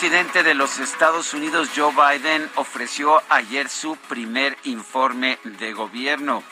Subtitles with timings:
[0.00, 6.44] Presidente de los Estados Unidos, Joe Biden, ofreció ayer su primer informe de gobierno.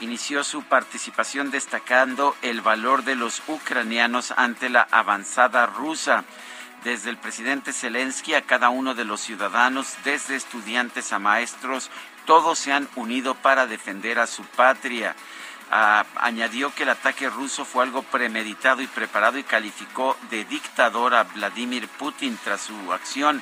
[0.00, 6.24] Inició su participación destacando el valor de los ucranianos ante la avanzada rusa.
[6.82, 11.92] Desde el presidente Zelensky a cada uno de los ciudadanos, desde estudiantes a maestros,
[12.26, 15.14] todos se han unido para defender a su patria.
[15.72, 21.14] Ah, añadió que el ataque ruso fue algo premeditado y preparado y calificó de dictador
[21.14, 23.40] a Vladimir Putin tras su acción.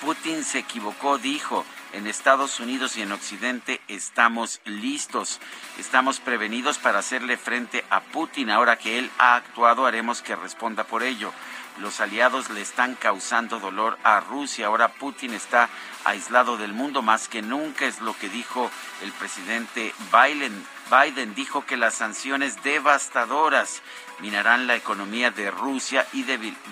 [0.00, 1.64] Putin se equivocó, dijo.
[1.92, 5.40] En Estados Unidos y en Occidente estamos listos,
[5.78, 8.50] estamos prevenidos para hacerle frente a Putin.
[8.50, 11.32] Ahora que él ha actuado, haremos que responda por ello.
[11.78, 14.66] Los aliados le están causando dolor a Rusia.
[14.66, 15.70] Ahora Putin está
[16.04, 20.66] aislado del mundo más que nunca, es lo que dijo el presidente Biden.
[20.90, 23.82] Biden dijo que las sanciones devastadoras
[24.20, 26.24] minarán la economía de Rusia y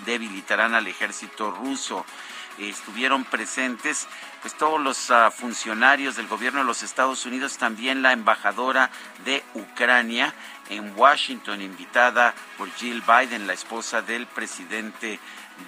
[0.05, 2.05] debilitarán al ejército ruso.
[2.57, 4.07] Estuvieron presentes
[4.41, 8.89] pues todos los uh, funcionarios del gobierno de los Estados Unidos, también la embajadora
[9.25, 10.33] de Ucrania
[10.69, 15.19] en Washington, invitada por Jill Biden, la esposa del presidente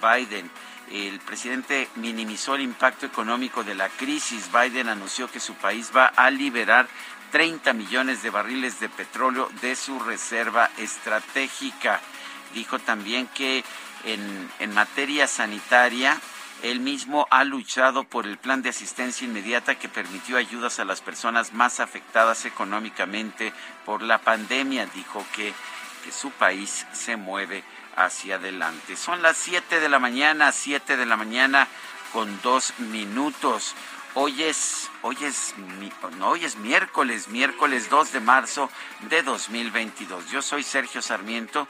[0.02, 0.50] Biden.
[0.90, 4.50] El presidente minimizó el impacto económico de la crisis.
[4.52, 6.88] Biden anunció que su país va a liberar
[7.30, 12.00] 30 millones de barriles de petróleo de su reserva estratégica.
[12.54, 13.64] Dijo también que
[14.04, 16.18] en, en materia sanitaria,
[16.62, 21.00] él mismo ha luchado por el plan de asistencia inmediata que permitió ayudas a las
[21.00, 23.52] personas más afectadas económicamente
[23.86, 24.86] por la pandemia.
[24.86, 25.54] Dijo que,
[26.04, 27.64] que su país se mueve
[27.96, 28.96] hacia adelante.
[28.96, 31.66] Son las 7 de la mañana, 7 de la mañana
[32.12, 33.74] con dos minutos.
[34.14, 35.54] Hoy es, hoy es,
[36.18, 38.68] no, hoy es miércoles, miércoles 2 de marzo
[39.08, 40.28] de 2022.
[40.32, 41.68] Yo soy Sergio Sarmiento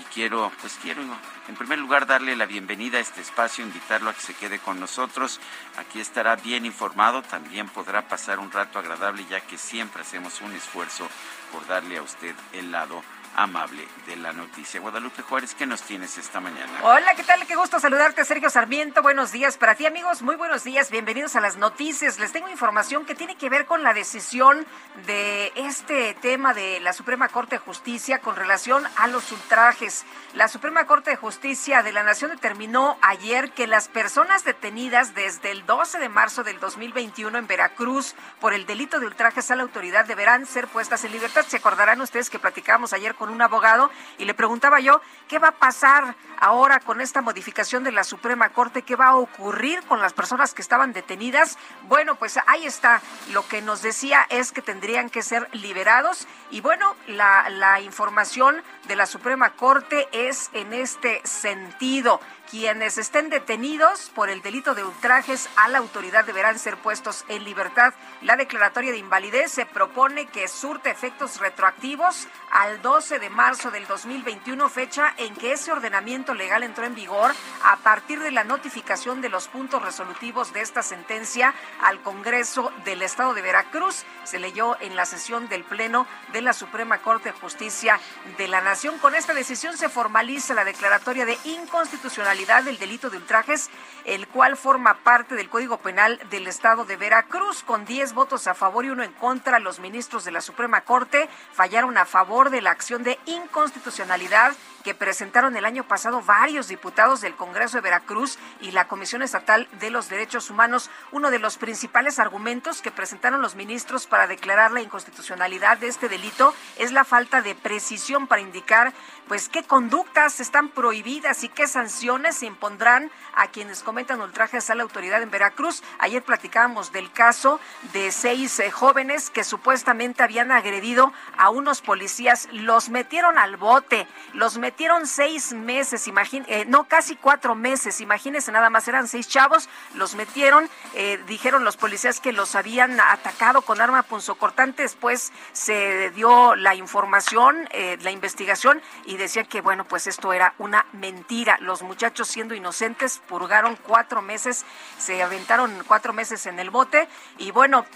[0.00, 1.02] y quiero, pues quiero,
[1.48, 4.80] en primer lugar, darle la bienvenida a este espacio, invitarlo a que se quede con
[4.80, 5.38] nosotros.
[5.76, 10.52] Aquí estará bien informado, también podrá pasar un rato agradable, ya que siempre hacemos un
[10.52, 11.06] esfuerzo
[11.52, 13.02] por darle a usted el lado
[13.36, 14.80] amable de la noticia.
[14.80, 16.72] Guadalupe Juárez, ¿qué nos tienes esta mañana?
[16.82, 17.46] Hola, ¿qué tal?
[17.46, 19.02] Qué gusto saludarte, Sergio Sarmiento.
[19.02, 20.22] Buenos días para ti, amigos.
[20.22, 20.90] Muy buenos días.
[20.90, 22.18] Bienvenidos a las noticias.
[22.18, 24.66] Les tengo información que tiene que ver con la decisión
[25.06, 30.04] de este tema de la Suprema Corte de Justicia con relación a los ultrajes.
[30.34, 35.50] La Suprema Corte de Justicia de la Nación determinó ayer que las personas detenidas desde
[35.50, 39.62] el 12 de marzo del 2021 en Veracruz por el delito de ultrajes a la
[39.62, 41.44] autoridad deberán ser puestas en libertad.
[41.46, 45.48] Se acordarán ustedes que platicamos ayer con un abogado y le preguntaba yo, ¿qué va
[45.48, 48.82] a pasar ahora con esta modificación de la Suprema Corte?
[48.82, 51.58] ¿Qué va a ocurrir con las personas que estaban detenidas?
[51.88, 53.00] Bueno, pues ahí está.
[53.32, 58.62] Lo que nos decía es que tendrían que ser liberados y bueno, la, la información
[58.88, 62.20] de la Suprema Corte es en este sentido
[62.50, 67.44] quienes estén detenidos por el delito de ultrajes a la autoridad deberán ser puestos en
[67.44, 67.94] libertad.
[68.20, 73.86] La declaratoria de invalidez se propone que surte efectos retroactivos al 12 de marzo del
[73.86, 77.32] 2021, fecha en que ese ordenamiento legal entró en vigor
[77.64, 83.00] a partir de la notificación de los puntos resolutivos de esta sentencia al Congreso del
[83.00, 84.04] Estado de Veracruz.
[84.24, 87.98] Se leyó en la sesión del Pleno de la Suprema Corte de Justicia
[88.36, 88.98] de la Nación Nación.
[89.00, 93.68] Con esta decisión se formaliza la declaratoria de inconstitucionalidad del delito de ultrajes,
[94.06, 97.62] el cual forma parte del Código Penal del Estado de Veracruz.
[97.64, 101.28] Con 10 votos a favor y uno en contra, los ministros de la Suprema Corte
[101.52, 107.20] fallaron a favor de la acción de inconstitucionalidad que presentaron el año pasado varios diputados
[107.20, 110.90] del Congreso de Veracruz y la Comisión Estatal de los Derechos Humanos.
[111.12, 116.08] Uno de los principales argumentos que presentaron los ministros para declarar la inconstitucionalidad de este
[116.08, 118.94] delito es la falta de precisión para indicar publicar
[119.32, 124.74] pues qué conductas están prohibidas y qué sanciones se impondrán a quienes cometan ultrajes a
[124.74, 125.82] la autoridad en Veracruz.
[126.00, 127.58] Ayer platicábamos del caso
[127.94, 134.06] de seis eh, jóvenes que supuestamente habían agredido a unos policías, los metieron al bote,
[134.34, 139.70] los metieron seis meses, eh, no, casi cuatro meses, imagínense nada más, eran seis chavos,
[139.94, 146.10] los metieron, eh, dijeron los policías que los habían atacado con arma punzocortante, después se
[146.10, 147.66] dio la información,
[148.02, 151.58] la investigación, y decían que, bueno, pues esto era una mentira.
[151.60, 154.64] Los muchachos siendo inocentes purgaron cuatro meses,
[154.98, 157.08] se aventaron cuatro meses en el bote,
[157.38, 157.86] y bueno,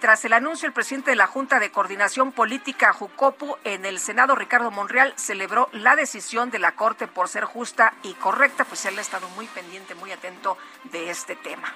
[0.00, 4.34] tras el anuncio, el presidente de la Junta de Coordinación Política, Jucopu, en el Senado,
[4.34, 8.98] Ricardo Monreal, celebró la decisión de la Corte por ser justa y correcta, pues él
[8.98, 11.72] ha estado muy pendiente, muy atento de este tema.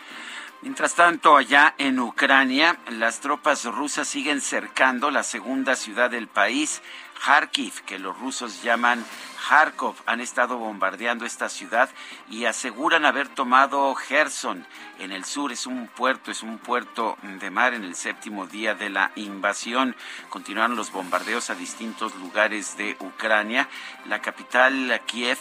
[0.62, 6.82] Mientras tanto, allá en Ucrania, las tropas rusas siguen cercando la segunda ciudad del país,
[7.24, 9.04] Kharkiv, que los rusos llaman
[9.48, 9.94] Kharkov.
[10.06, 11.88] Han estado bombardeando esta ciudad
[12.28, 14.66] y aseguran haber tomado Gerson
[14.98, 15.52] en el sur.
[15.52, 19.94] Es un puerto, es un puerto de mar en el séptimo día de la invasión.
[20.30, 23.68] Continuaron los bombardeos a distintos lugares de Ucrania.
[24.06, 25.38] La capital, Kiev,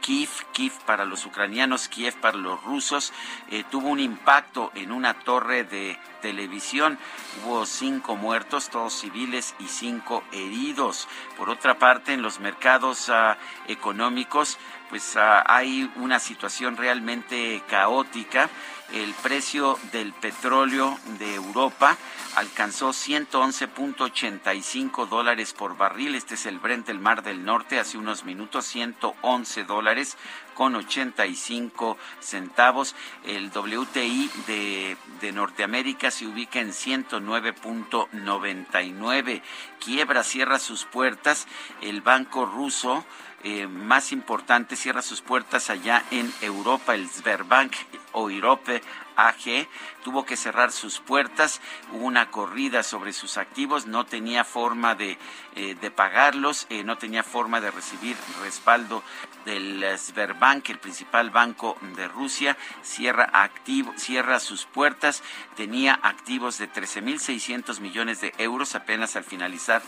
[0.00, 3.12] Kiev, Kiev para los ucranianos, Kiev para los rusos,
[3.50, 6.98] eh, tuvo un impacto en una torre de televisión.
[7.44, 11.08] Hubo cinco muertos, todos civiles, y cinco heridos.
[11.36, 13.36] Por otra parte, en los mercados ah,
[13.68, 14.58] económicos,
[14.88, 18.48] pues ah, hay una situación realmente caótica.
[18.92, 21.96] El precio del petróleo de Europa
[22.36, 26.14] alcanzó 111.85 dólares por barril.
[26.14, 27.80] Este es el Brent del Mar del Norte.
[27.80, 30.16] Hace unos minutos 111 dólares
[30.54, 32.94] con 85 centavos.
[33.24, 39.42] El WTI de, de Norteamérica se ubica en 109.99.
[39.80, 41.48] Quiebra, cierra sus puertas.
[41.80, 43.04] El banco ruso
[43.44, 47.74] eh, más importante cierra sus puertas allá en Europa, el Sberbank
[48.12, 48.82] o Europe
[49.16, 49.68] AG
[50.04, 51.60] tuvo que cerrar sus puertas,
[51.92, 55.18] hubo una corrida sobre sus activos, no tenía forma de,
[55.54, 59.02] eh, de pagarlos, eh, no tenía forma de recibir respaldo
[59.46, 65.22] del Sberbank, el principal banco de Rusia, cierra, activo, cierra sus puertas,
[65.54, 69.80] tenía activos de 13.600 millones de euros apenas al finalizar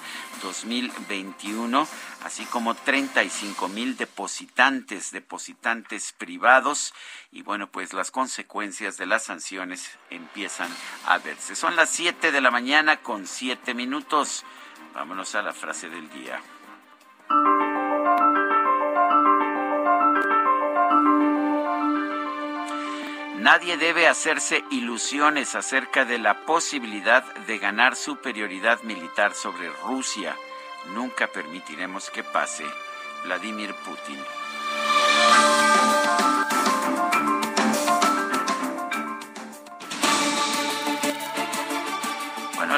[0.42, 1.86] 2021,
[2.24, 6.94] así como 35.000 depositantes, depositantes privados,
[7.32, 10.70] y bueno, pues las consecuencias de las sanciones empiezan
[11.04, 11.56] a verse.
[11.56, 14.44] Son las 7 de la mañana con 7 minutos.
[14.94, 16.40] Vámonos a la frase del día.
[23.38, 30.36] Nadie debe hacerse ilusiones acerca de la posibilidad de ganar superioridad militar sobre Rusia.
[30.94, 32.64] Nunca permitiremos que pase.
[33.24, 34.18] Vladimir Putin.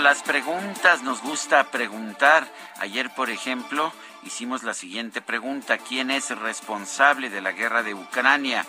[0.00, 2.48] las preguntas nos gusta preguntar.
[2.78, 3.92] Ayer, por ejemplo,
[4.24, 5.78] hicimos la siguiente pregunta.
[5.78, 8.64] ¿Quién es responsable de la guerra de Ucrania?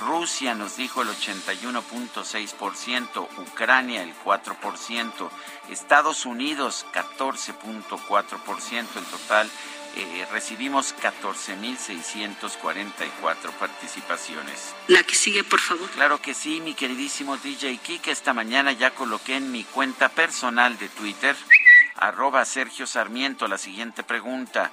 [0.00, 5.30] Rusia nos dijo el 81.6%, Ucrania el 4%,
[5.70, 9.48] Estados Unidos 14.4%, en total
[9.96, 14.74] eh, recibimos 14.644 participaciones.
[14.88, 15.88] La que sigue, por favor.
[15.90, 18.10] Claro que sí, mi queridísimo DJ Kike.
[18.10, 21.36] Esta mañana ya coloqué en mi cuenta personal de Twitter,
[21.94, 24.72] arroba Sergio Sarmiento, la siguiente pregunta.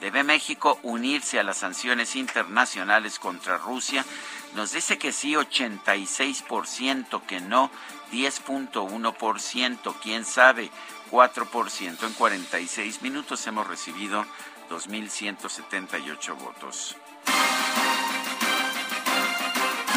[0.00, 4.04] ¿Debe México unirse a las sanciones internacionales contra Rusia?
[4.54, 7.70] Nos dice que sí, 86%, que no,
[8.12, 10.70] 10.1%, quién sabe,
[11.10, 12.06] 4%.
[12.06, 14.26] En 46 minutos hemos recibido
[14.70, 16.96] 2.178 votos.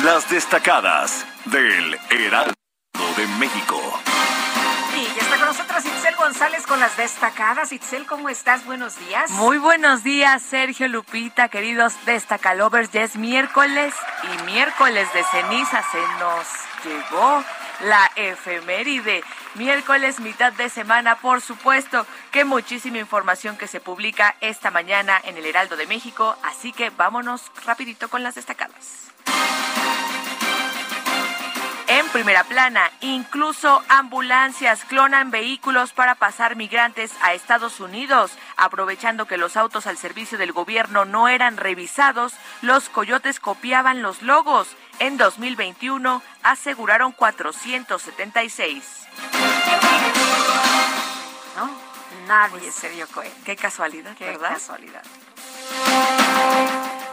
[0.04, 2.54] Las destacadas del Heraldo
[3.16, 3.80] de México.
[5.04, 7.74] Y está con nosotros Itzel González con las destacadas.
[7.74, 8.64] Itzel, ¿cómo estás?
[8.66, 9.30] Buenos días.
[9.32, 12.90] Muy buenos días, Sergio Lupita, queridos destacalovers.
[12.92, 13.94] Ya es miércoles
[14.24, 16.48] y miércoles de ceniza se nos
[16.86, 17.44] llegó
[17.82, 19.26] la efeméride.
[19.56, 25.38] Miércoles, mitad de semana, por supuesto, que muchísima información que se publica esta mañana en
[25.38, 29.12] el Heraldo de México, así que vámonos rapidito con las destacadas.
[32.14, 38.32] Primera plana, incluso ambulancias clonan vehículos para pasar migrantes a Estados Unidos.
[38.56, 44.22] Aprovechando que los autos al servicio del gobierno no eran revisados, los coyotes copiaban los
[44.22, 44.68] logos.
[45.00, 48.84] En 2021 aseguraron 476.
[51.58, 51.70] ¿No?
[52.28, 53.36] Nadie se dio cuenta.
[53.44, 54.54] Qué casualidad, Qué ¿verdad?
[54.54, 55.02] casualidad.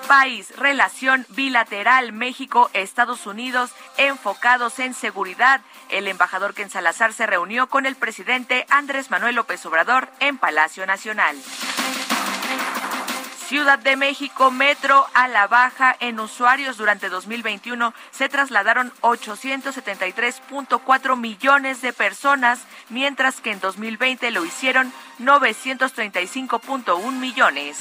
[0.00, 5.60] País, relación bilateral México-Estados Unidos enfocados en seguridad.
[5.88, 10.86] El embajador Ken Salazar se reunió con el presidente Andrés Manuel López Obrador en Palacio
[10.86, 11.36] Nacional.
[13.50, 21.82] Ciudad de México, metro a la baja en usuarios durante 2021 se trasladaron 873.4 millones
[21.82, 27.78] de personas, mientras que en 2020 lo hicieron 935.1 millones.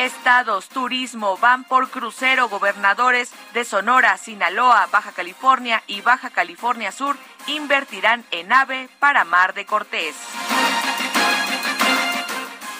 [0.00, 7.18] Estados, turismo, van por crucero, gobernadores de Sonora, Sinaloa, Baja California y Baja California Sur
[7.46, 10.16] invertirán en AVE para Mar de Cortés.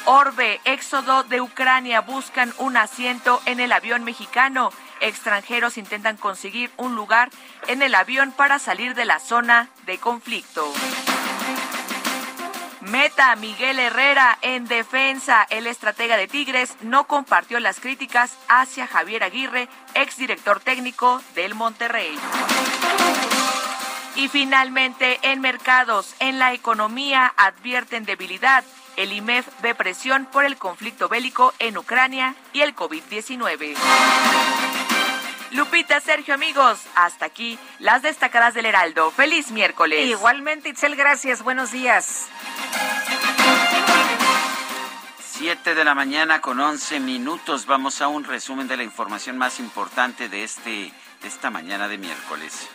[0.07, 4.73] Orbe, éxodo de Ucrania, buscan un asiento en el avión mexicano.
[5.03, 7.29] Extranjeros intentan conseguir un lugar
[7.67, 10.73] en el avión para salir de la zona de conflicto.
[12.91, 15.47] Meta Miguel Herrera en defensa.
[15.49, 22.19] El estratega de Tigres no compartió las críticas hacia Javier Aguirre, exdirector técnico del Monterrey.
[24.17, 28.65] Y finalmente, en mercados, en la economía advierten debilidad.
[28.97, 33.77] El IMEF ve presión por el conflicto bélico en Ucrania y el COVID-19.
[35.53, 39.11] Lupita, Sergio, amigos, hasta aquí las destacadas del Heraldo.
[39.11, 40.07] Feliz miércoles.
[40.07, 41.43] Igualmente, Itzel, gracias.
[41.43, 42.29] Buenos días.
[45.19, 47.67] 7 de la mañana con 11 minutos.
[47.67, 51.99] Vamos a un resumen de la información más importante de, este, de esta mañana de
[51.99, 52.69] miércoles.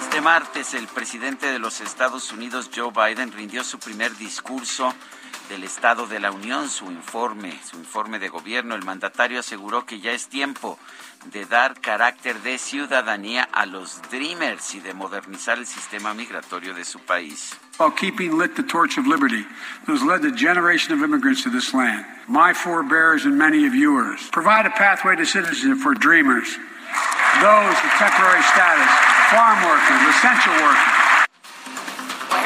[0.00, 4.94] Este martes el presidente de los Estados Unidos, Joe Biden, rindió su primer discurso
[5.48, 8.74] del Estado de la Unión, su informe, su informe de gobierno.
[8.74, 10.78] El mandatario aseguró que ya es tiempo
[11.32, 16.84] de dar carácter de ciudadanía a los Dreamers y de modernizar el sistema migratorio de
[16.84, 17.56] su país.
[17.78, 21.50] while keeping lit the torch of liberty that has led the generation of immigrants to
[21.50, 22.06] this land.
[22.26, 24.20] My forebears and many of yours.
[24.32, 26.48] Provide a pathway to citizenship for dreamers,
[27.44, 28.90] those with temporary status,
[29.28, 30.95] farm workers, essential workers.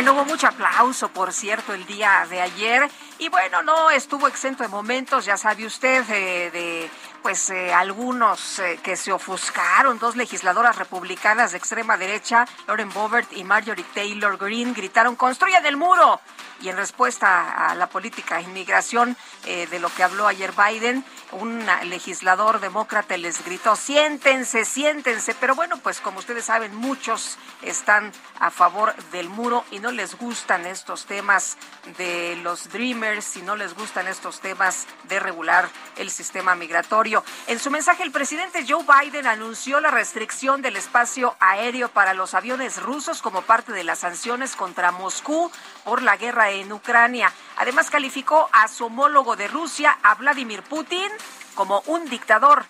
[0.01, 2.89] Bueno, hubo mucho aplauso, por cierto, el día de ayer.
[3.19, 6.91] Y bueno, no estuvo exento de momentos, ya sabe usted, eh, de
[7.23, 13.31] pues eh, algunos eh, que se ofuscaron, dos legisladoras republicanas de extrema derecha, Lauren Boebert
[13.35, 16.19] y Marjorie Taylor Greene, gritaron, construyan el muro.
[16.61, 21.05] Y en respuesta a la política de inmigración eh, de lo que habló ayer Biden,
[21.33, 25.35] un legislador demócrata les gritó, siéntense, siéntense.
[25.35, 30.17] Pero bueno, pues como ustedes saben, muchos están a favor del muro y no les
[30.19, 31.57] gustan estos temas
[31.99, 37.25] de los Dreamers y no les gustan estos temas de regular el sistema migratorio.
[37.47, 42.35] En su mensaje, el presidente Joe Biden anunció la restricción del espacio aéreo para los
[42.35, 45.51] aviones rusos como parte de las sanciones contra Moscú
[45.85, 47.33] por la guerra en Ucrania.
[47.57, 51.11] Además, calificó a su homólogo de Rusia, a Vladimir Putin,
[51.55, 52.65] como un dictador.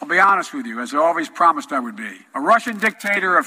[0.00, 2.26] I'll be honest with you, as I always promised I would be.
[2.34, 3.38] A Russian dictator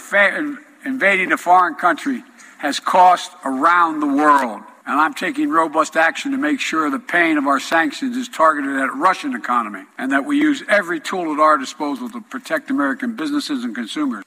[0.86, 2.24] invading a foreign country
[2.57, 4.62] has cost around the world.
[4.88, 8.77] And I'm taking robust action to make sure the pain of our sanctions is targeted
[8.77, 13.15] at Russian economy and that we use every tool at our disposal to protect American
[13.17, 14.24] businesses and consumers.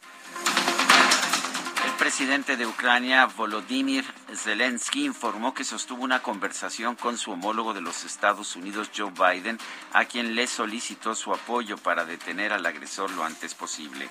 [2.00, 8.04] Presidente de Ucrania, Volodymyr Zelensky, informó que sostuvo una conversación con su homólogo de los
[8.04, 9.58] Estados Unidos, Joe Biden,
[9.92, 14.08] a quien le solicitó su apoyo para detener al agresor lo antes posible.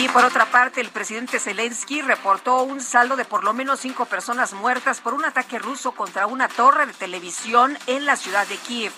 [0.00, 4.06] Y por otra parte, el presidente Zelensky reportó un saldo de por lo menos cinco
[4.06, 8.56] personas muertas por un ataque ruso contra una torre de televisión en la ciudad de
[8.56, 8.92] Kiev.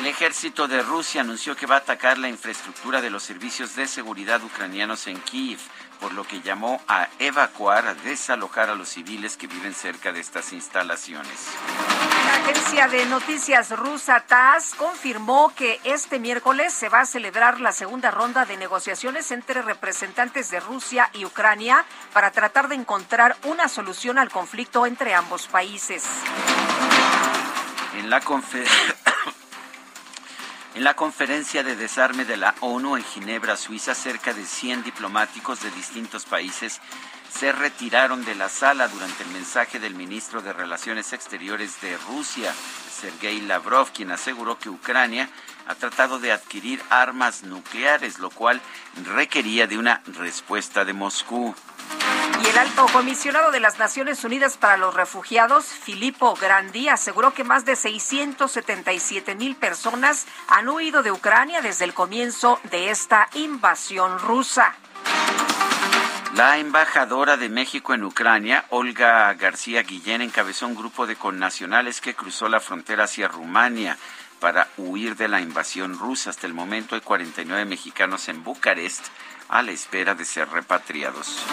[0.00, 3.86] El ejército de Rusia anunció que va a atacar la infraestructura de los servicios de
[3.86, 5.58] seguridad ucranianos en Kiev,
[6.00, 10.20] por lo que llamó a evacuar, a desalojar a los civiles que viven cerca de
[10.20, 11.48] estas instalaciones.
[12.24, 17.72] La agencia de noticias rusa TASS confirmó que este miércoles se va a celebrar la
[17.72, 23.68] segunda ronda de negociaciones entre representantes de Rusia y Ucrania para tratar de encontrar una
[23.68, 26.04] solución al conflicto entre ambos países.
[27.98, 28.20] En la,
[30.74, 35.60] En la conferencia de desarme de la ONU en Ginebra, Suiza, cerca de 100 diplomáticos
[35.62, 36.80] de distintos países
[37.28, 42.54] se retiraron de la sala durante el mensaje del ministro de Relaciones Exteriores de Rusia,
[43.00, 45.28] Sergei Lavrov, quien aseguró que Ucrania
[45.66, 48.60] ha tratado de adquirir armas nucleares, lo cual
[49.04, 51.54] requería de una respuesta de Moscú.
[52.42, 57.44] Y el alto comisionado de las Naciones Unidas para los Refugiados, Filippo Grandi, aseguró que
[57.44, 64.18] más de 677 mil personas han huido de Ucrania desde el comienzo de esta invasión
[64.18, 64.74] rusa.
[66.34, 72.14] La embajadora de México en Ucrania, Olga García Guillén, encabezó un grupo de connacionales que
[72.14, 73.98] cruzó la frontera hacia Rumania
[74.38, 76.30] para huir de la invasión rusa.
[76.30, 79.06] Hasta el momento hay 49 mexicanos en Bucarest
[79.50, 81.44] a la espera de ser repatriados.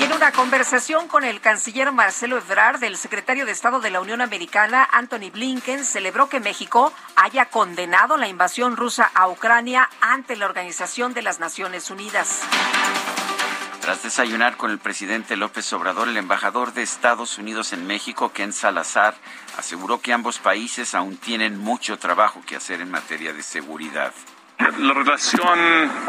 [0.00, 4.00] Y en una conversación con el canciller Marcelo Ebrard, el secretario de Estado de la
[4.00, 10.36] Unión Americana, Anthony Blinken, celebró que México haya condenado la invasión rusa a Ucrania ante
[10.36, 12.42] la Organización de las Naciones Unidas.
[13.80, 18.52] Tras desayunar con el presidente López Obrador, el embajador de Estados Unidos en México, Ken
[18.52, 19.14] Salazar,
[19.56, 24.12] aseguró que ambos países aún tienen mucho trabajo que hacer en materia de seguridad.
[24.58, 25.58] La relación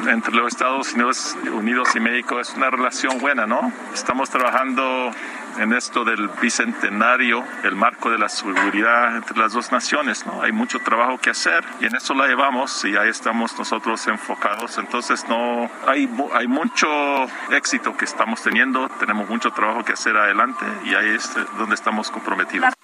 [0.07, 3.71] entre los Estados Unidos, Unidos y México es una relación buena, ¿no?
[3.93, 5.11] Estamos trabajando
[5.59, 10.41] en esto del bicentenario, el marco de la seguridad entre las dos naciones, ¿no?
[10.41, 14.77] Hay mucho trabajo que hacer y en eso la llevamos y ahí estamos nosotros enfocados.
[14.79, 16.87] Entonces, no, hay, hay mucho
[17.51, 22.09] éxito que estamos teniendo, tenemos mucho trabajo que hacer adelante y ahí es donde estamos
[22.09, 22.78] comprometidos.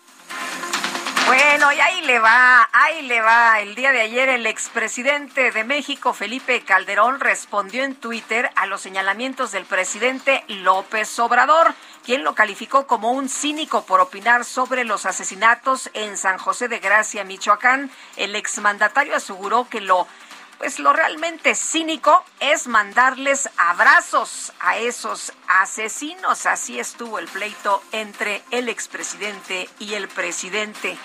[1.26, 3.60] Bueno, y ahí le va, ahí le va.
[3.60, 8.82] El día de ayer el expresidente de México, Felipe Calderón, respondió en Twitter a los
[8.82, 15.08] señalamientos del presidente López Obrador, quien lo calificó como un cínico por opinar sobre los
[15.08, 17.90] asesinatos en San José de Gracia, Michoacán.
[18.18, 20.08] El exmandatario aseguró que lo
[20.60, 26.46] pues lo realmente cínico es mandarles abrazos a esos asesinos.
[26.46, 30.98] Así estuvo el pleito entre el expresidente y el presidente.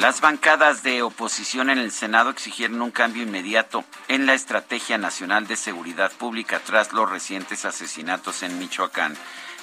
[0.00, 5.46] Las bancadas de oposición en el Senado exigieron un cambio inmediato en la Estrategia Nacional
[5.46, 9.16] de Seguridad Pública tras los recientes asesinatos en Michoacán.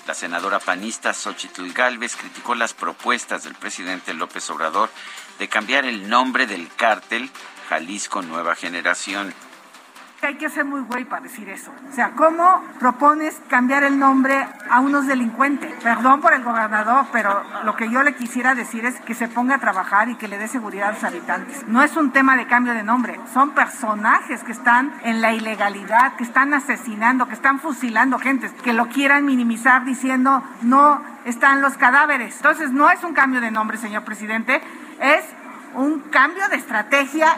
[0.07, 4.89] La senadora panista Xochitl Gálvez criticó las propuestas del presidente López Obrador
[5.37, 7.29] de cambiar el nombre del cártel
[7.69, 9.33] Jalisco Nueva Generación
[10.27, 11.71] hay que ser muy güey para decir eso.
[11.89, 15.71] O sea, ¿cómo propones cambiar el nombre a unos delincuentes?
[15.83, 19.55] Perdón por el gobernador, pero lo que yo le quisiera decir es que se ponga
[19.55, 21.67] a trabajar y que le dé seguridad a los habitantes.
[21.67, 26.15] No es un tema de cambio de nombre, son personajes que están en la ilegalidad,
[26.15, 31.77] que están asesinando, que están fusilando gente, que lo quieran minimizar diciendo no están los
[31.77, 32.35] cadáveres.
[32.35, 34.61] Entonces, no es un cambio de nombre, señor presidente,
[34.99, 35.25] es
[35.73, 37.37] un cambio de estrategia.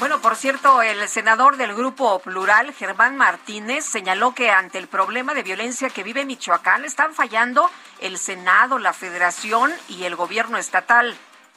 [0.00, 5.34] Bueno, por cierto, el senador del Grupo Plural, Germán Martínez, señaló que ante el problema
[5.34, 11.14] de violencia que vive Michoacán están fallando el Senado, la Federación y el gobierno estatal.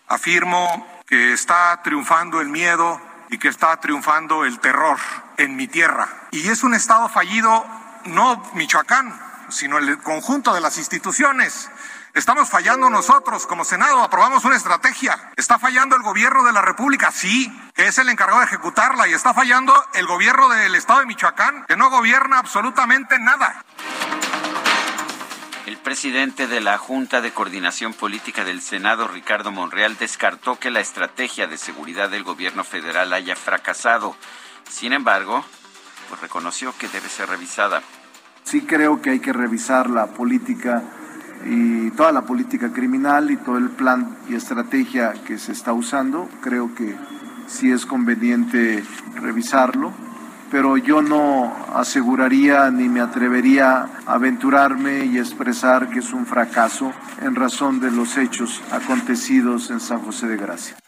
[0.08, 4.98] Afirmo que está triunfando el miedo y que está triunfando el terror
[5.38, 6.10] en mi tierra.
[6.32, 7.66] Y es un estado fallido
[8.04, 11.70] no Michoacán, sino el conjunto de las instituciones
[12.14, 15.32] Estamos fallando nosotros como Senado, aprobamos una estrategia.
[15.36, 19.14] Está fallando el gobierno de la República, sí, que es el encargado de ejecutarla, y
[19.14, 23.66] está fallando el gobierno del Estado de Michoacán, que no gobierna absolutamente nada.
[25.66, 30.82] El presidente de la Junta de Coordinación Política del Senado, Ricardo Monreal, descartó que la
[30.82, 34.16] estrategia de seguridad del gobierno federal haya fracasado.
[34.70, 35.44] Sin embargo,
[36.10, 37.82] pues reconoció que debe ser revisada.
[38.44, 40.84] Sí creo que hay que revisar la política
[41.46, 46.30] y toda la política criminal y todo el plan y estrategia que se está usando.
[46.42, 46.96] Creo que
[47.48, 48.84] sí es conveniente
[49.16, 49.92] revisarlo,
[50.52, 56.92] pero yo no aseguraría ni me atrevería a aventurarme y expresar que es un fracaso
[57.22, 60.83] en razón de los hechos acontecidos en San José de Gracia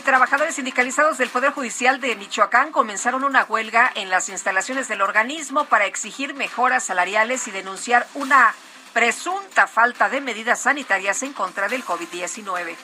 [0.00, 5.64] trabajadores sindicalizados del Poder Judicial de Michoacán comenzaron una huelga en las instalaciones del organismo
[5.64, 8.54] para exigir mejoras salariales y denunciar una
[8.92, 12.76] presunta falta de medidas sanitarias en contra del COVID-19.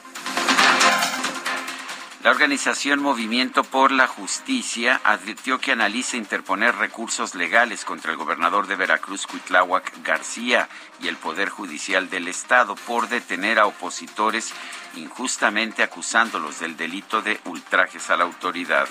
[2.24, 8.66] La organización Movimiento por la Justicia advirtió que analiza interponer recursos legales contra el gobernador
[8.66, 14.54] de Veracruz, Cuitláhuac García, y el Poder Judicial del Estado por detener a opositores
[14.96, 18.88] injustamente acusándolos del delito de ultrajes a la autoridad.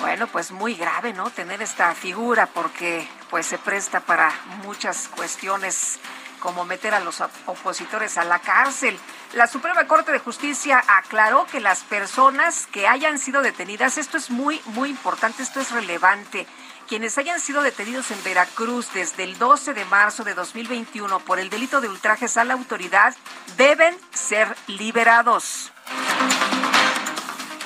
[0.00, 1.28] Bueno, pues muy grave, ¿no?
[1.28, 4.32] Tener esta figura porque pues se presta para
[4.64, 6.00] muchas cuestiones
[6.40, 8.98] como meter a los opositores a la cárcel.
[9.34, 14.30] La Suprema Corte de Justicia aclaró que las personas que hayan sido detenidas, esto es
[14.30, 16.46] muy, muy importante, esto es relevante,
[16.86, 21.48] quienes hayan sido detenidos en Veracruz desde el 12 de marzo de 2021 por el
[21.48, 23.16] delito de ultrajes a la autoridad
[23.56, 25.72] deben ser liberados.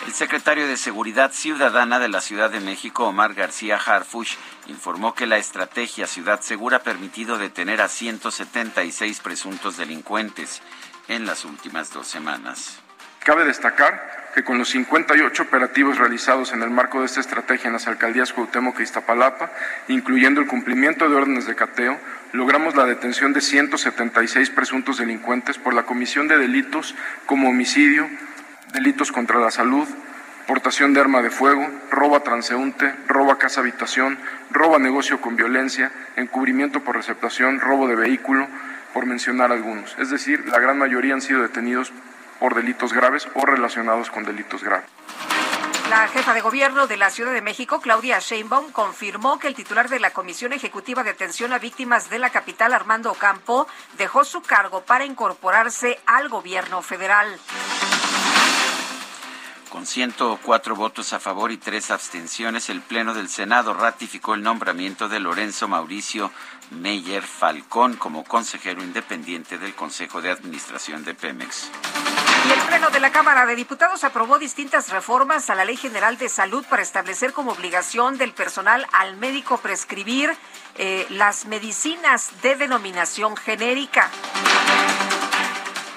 [0.07, 4.37] El secretario de Seguridad Ciudadana de la Ciudad de México, Omar García Harfush,
[4.68, 10.62] informó que la estrategia Ciudad Segura ha permitido detener a 176 presuntos delincuentes
[11.08, 12.80] en las últimas dos semanas.
[13.24, 17.72] Cabe destacar que con los 58 operativos realizados en el marco de esta estrategia en
[17.72, 19.50] las alcaldías Cuauhtémoc e Iztapalapa,
[19.88, 21.98] incluyendo el cumplimiento de órdenes de cateo,
[22.32, 28.08] logramos la detención de 176 presuntos delincuentes por la comisión de delitos como homicidio,
[28.74, 29.88] delitos contra la salud,
[30.46, 34.18] portación de arma de fuego, robo a transeúnte, robo a casa habitación,
[34.50, 38.46] robo a negocio con violencia, encubrimiento por receptación, robo de vehículo,
[38.96, 39.94] por mencionar algunos.
[39.98, 41.92] Es decir, la gran mayoría han sido detenidos
[42.40, 44.88] por delitos graves o relacionados con delitos graves.
[45.90, 49.90] La jefa de gobierno de la Ciudad de México, Claudia Sheinbaum, confirmó que el titular
[49.90, 54.40] de la Comisión Ejecutiva de Atención a Víctimas de la capital, Armando Ocampo, dejó su
[54.40, 57.38] cargo para incorporarse al gobierno federal.
[59.76, 65.11] Con 104 votos a favor y tres abstenciones, el Pleno del Senado ratificó el nombramiento
[65.11, 66.30] de Lorenzo Mauricio
[66.70, 71.70] Meyer Falcón como consejero independiente del Consejo de Administración de Pemex.
[72.48, 76.16] Y el Pleno de la Cámara de Diputados aprobó distintas reformas a la Ley General
[76.18, 80.37] de Salud para establecer como obligación del personal al médico prescribir
[80.76, 84.11] eh, las medicinas de denominación genérica.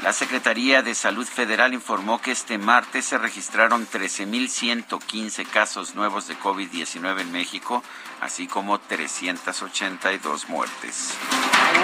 [0.03, 6.37] La Secretaría de Salud Federal informó que este martes se registraron 13.115 casos nuevos de
[6.37, 7.83] COVID-19 en México,
[8.21, 11.13] así como 382 muertes.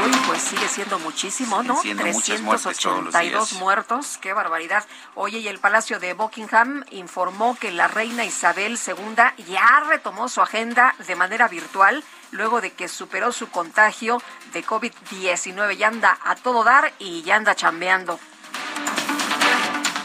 [0.04, 1.80] Uy, pues sigue siendo muchísimo, ¿no?
[1.82, 3.62] Siendo muchas muertes todos los 382 días.
[3.62, 4.86] muertos, qué barbaridad.
[5.16, 10.42] Oye, y el Palacio de Buckingham informó que la reina Isabel II ya retomó su
[10.42, 14.22] agenda de manera virtual luego de que superó su contagio
[14.54, 15.78] de COVID-19.
[15.78, 18.20] Ya anda a todo dar y ya anda chambeando.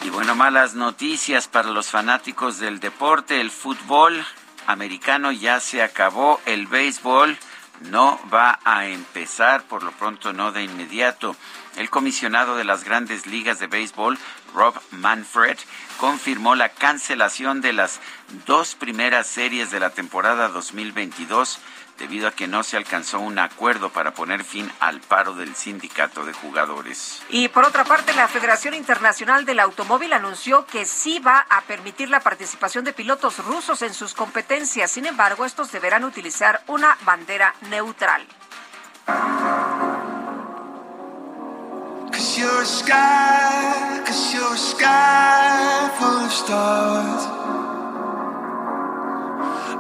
[0.03, 3.40] Y bueno, malas noticias para los fanáticos del deporte.
[3.40, 4.25] El fútbol
[4.70, 6.40] americano ya se acabó.
[6.46, 7.38] El béisbol
[7.90, 11.37] no va a empezar, por lo pronto no de inmediato.
[11.76, 14.18] El comisionado de las grandes ligas de béisbol,
[14.54, 15.56] Rob Manfred,
[15.98, 18.00] confirmó la cancelación de las
[18.46, 21.61] dos primeras series de la temporada 2022
[22.01, 26.25] debido a que no se alcanzó un acuerdo para poner fin al paro del sindicato
[26.25, 27.23] de jugadores.
[27.29, 32.09] Y por otra parte, la Federación Internacional del Automóvil anunció que sí va a permitir
[32.11, 34.91] la participación de pilotos rusos en sus competencias.
[34.91, 38.27] Sin embargo, estos deberán utilizar una bandera neutral.
[42.11, 47.39] Cause you're a sky, cause you're a sky full of stars.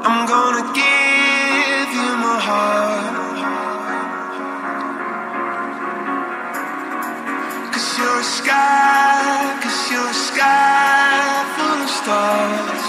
[0.02, 3.16] I'm gonna give you my heart.
[7.72, 12.86] Cause you're a sky, cause you're a sky full of stars.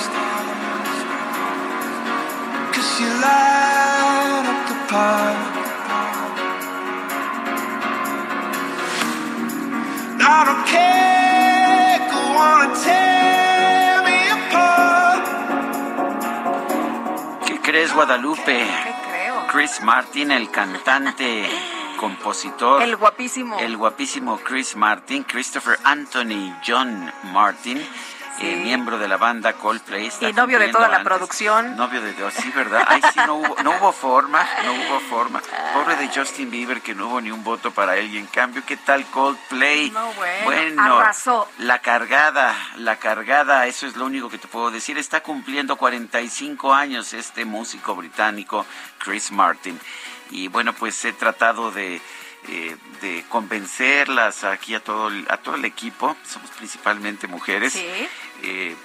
[2.76, 5.40] Cause you light up the park.
[10.24, 13.11] I don't care, go on and tear
[17.94, 18.22] apart.
[18.22, 18.68] ¿Qué crees, Guadalupe?
[18.84, 19.48] ¿Qué creo?
[19.48, 21.50] Chris Martin, el cantante,
[22.00, 22.82] compositor.
[22.82, 23.60] El guapísimo.
[23.60, 27.82] El guapísimo Chris Martin, Christopher Anthony John Martin,
[28.42, 30.08] eh, miembro de la banda Coldplay.
[30.08, 31.76] está Y novio de toda la antes- producción.
[31.76, 32.84] Novio de Dios, sí, ¿verdad?
[32.88, 35.42] Ay, sí, no hubo, no hubo forma, no hubo forma.
[35.74, 38.14] Pobre de Justin Bieber que no hubo ni un voto para él.
[38.14, 39.90] Y en cambio, ¿qué tal Coldplay?
[39.92, 41.48] No, bueno, Bueno, arrasó.
[41.60, 44.98] la cargada, la cargada, eso es lo único que te puedo decir.
[44.98, 48.66] Está cumpliendo 45 años este músico británico,
[48.98, 49.80] Chris Martin.
[50.30, 52.02] Y bueno, pues he tratado de,
[52.48, 56.16] eh, de convencerlas aquí a todo, el- a todo el equipo.
[56.26, 57.74] Somos principalmente mujeres.
[57.74, 58.08] Sí.
[58.44, 58.76] Eh,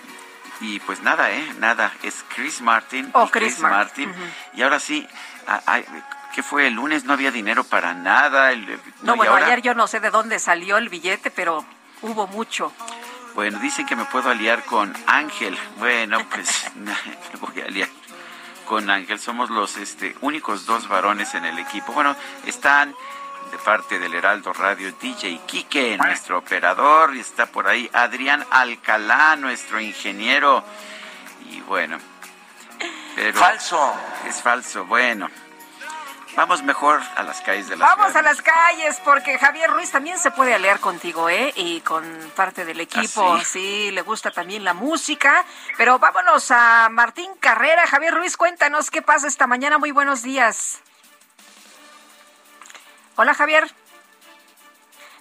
[0.60, 1.54] y pues nada, ¿eh?
[1.58, 1.92] Nada.
[2.02, 3.10] Es Chris Martin.
[3.14, 4.12] Oh, y Chris Martin.
[4.54, 5.06] Y ahora sí,
[5.46, 5.82] a- a-
[6.34, 6.66] ¿qué fue?
[6.66, 8.52] El lunes no había dinero para nada.
[8.52, 11.64] el- No, y bueno, ahora- ayer yo no sé de dónde salió el billete, pero
[12.02, 12.72] hubo mucho.
[13.34, 15.58] Bueno, dicen que me puedo aliar con Ángel.
[15.78, 16.94] Bueno, pues me
[17.40, 17.88] voy a aliar
[18.64, 19.18] con Ángel.
[19.20, 21.92] Somos los este, únicos dos varones en el equipo.
[21.92, 22.16] Bueno,
[22.46, 22.94] están
[23.50, 29.36] de parte del Heraldo Radio DJ Quique, nuestro operador, y está por ahí Adrián Alcalá,
[29.36, 30.64] nuestro ingeniero.
[31.50, 31.98] Y bueno,
[33.14, 33.38] pero...
[33.38, 33.94] Falso.
[34.26, 35.28] Es falso, bueno.
[36.36, 38.26] Vamos mejor a las calles de la Vamos ciudad.
[38.26, 41.50] a las calles porque Javier Ruiz también se puede aliar contigo, ¿eh?
[41.56, 42.04] Y con
[42.36, 43.36] parte del equipo.
[43.40, 43.90] ¿Ah, sí?
[43.90, 45.46] le gusta también la música.
[45.78, 47.86] Pero vámonos a Martín Carrera.
[47.86, 49.78] Javier Ruiz, cuéntanos qué pasa esta mañana.
[49.78, 50.82] Muy buenos días.
[53.16, 53.66] Hola, Javier.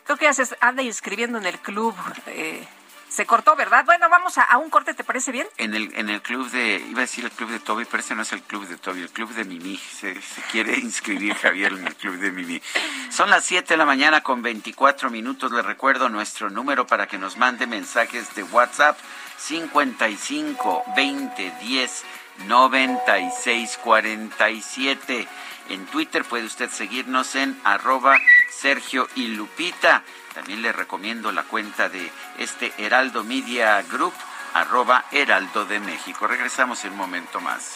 [0.03, 1.95] Creo que ya se anda inscribiendo en el club.
[2.27, 2.67] eh,
[3.07, 3.85] se cortó, ¿verdad?
[3.85, 5.47] Bueno, vamos a, un corte, ¿te parece bien?
[5.57, 8.13] En el, en el club de, iba a decir el club de Toby, pero ese
[8.13, 9.77] no es el club de Toby, el club de Mimi.
[9.77, 12.61] Se, se quiere inscribir Javier en el club de Mimi.
[13.09, 15.49] Son las 7 de la mañana con 24 minutos.
[15.53, 18.97] Les recuerdo nuestro número para que nos mande mensajes de WhatsApp
[19.37, 22.03] 55 20 10
[22.47, 25.27] 96 47.
[25.69, 28.17] En Twitter puede usted seguirnos en arroba
[28.49, 30.03] Sergio y Lupita.
[30.33, 34.13] También le recomiendo la cuenta de este Heraldo Media Group,
[34.53, 36.27] arroba Heraldo de México.
[36.27, 37.75] Regresamos en un momento más.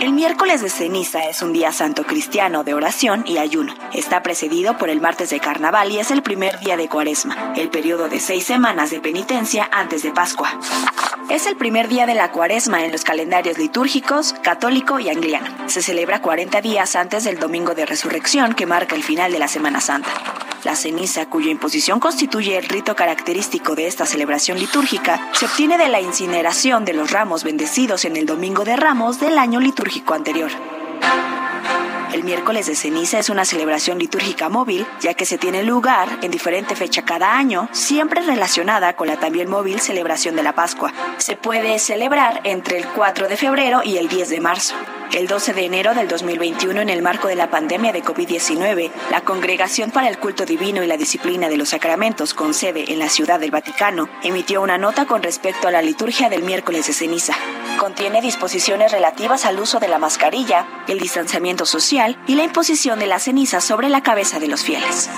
[0.00, 3.74] El miércoles de ceniza es un día santo cristiano de oración y ayuno.
[3.92, 7.68] Está precedido por el martes de carnaval y es el primer día de cuaresma, el
[7.68, 10.58] periodo de seis semanas de penitencia antes de Pascua.
[11.28, 15.68] Es el primer día de la cuaresma en los calendarios litúrgicos, católico y angliano.
[15.68, 19.48] Se celebra 40 días antes del domingo de resurrección que marca el final de la
[19.48, 20.10] Semana Santa.
[20.64, 25.88] La ceniza, cuya imposición constituye el rito característico de esta celebración litúrgica, se obtiene de
[25.88, 30.50] la incineración de los ramos bendecidos en el Domingo de Ramos del año litúrgico anterior.
[32.12, 36.32] El miércoles de ceniza es una celebración litúrgica móvil, ya que se tiene lugar en
[36.32, 40.92] diferente fecha cada año, siempre relacionada con la también móvil celebración de la Pascua.
[41.18, 44.74] Se puede celebrar entre el 4 de febrero y el 10 de marzo.
[45.12, 49.22] El 12 de enero del 2021, en el marco de la pandemia de COVID-19, la
[49.22, 53.08] Congregación para el Culto Divino y la Disciplina de los Sacramentos, con sede en la
[53.08, 57.34] Ciudad del Vaticano, emitió una nota con respecto a la liturgia del miércoles de ceniza.
[57.76, 63.06] Contiene disposiciones relativas al uso de la mascarilla, el distanciamiento social y la imposición de
[63.06, 65.10] la ceniza sobre la cabeza de los fieles.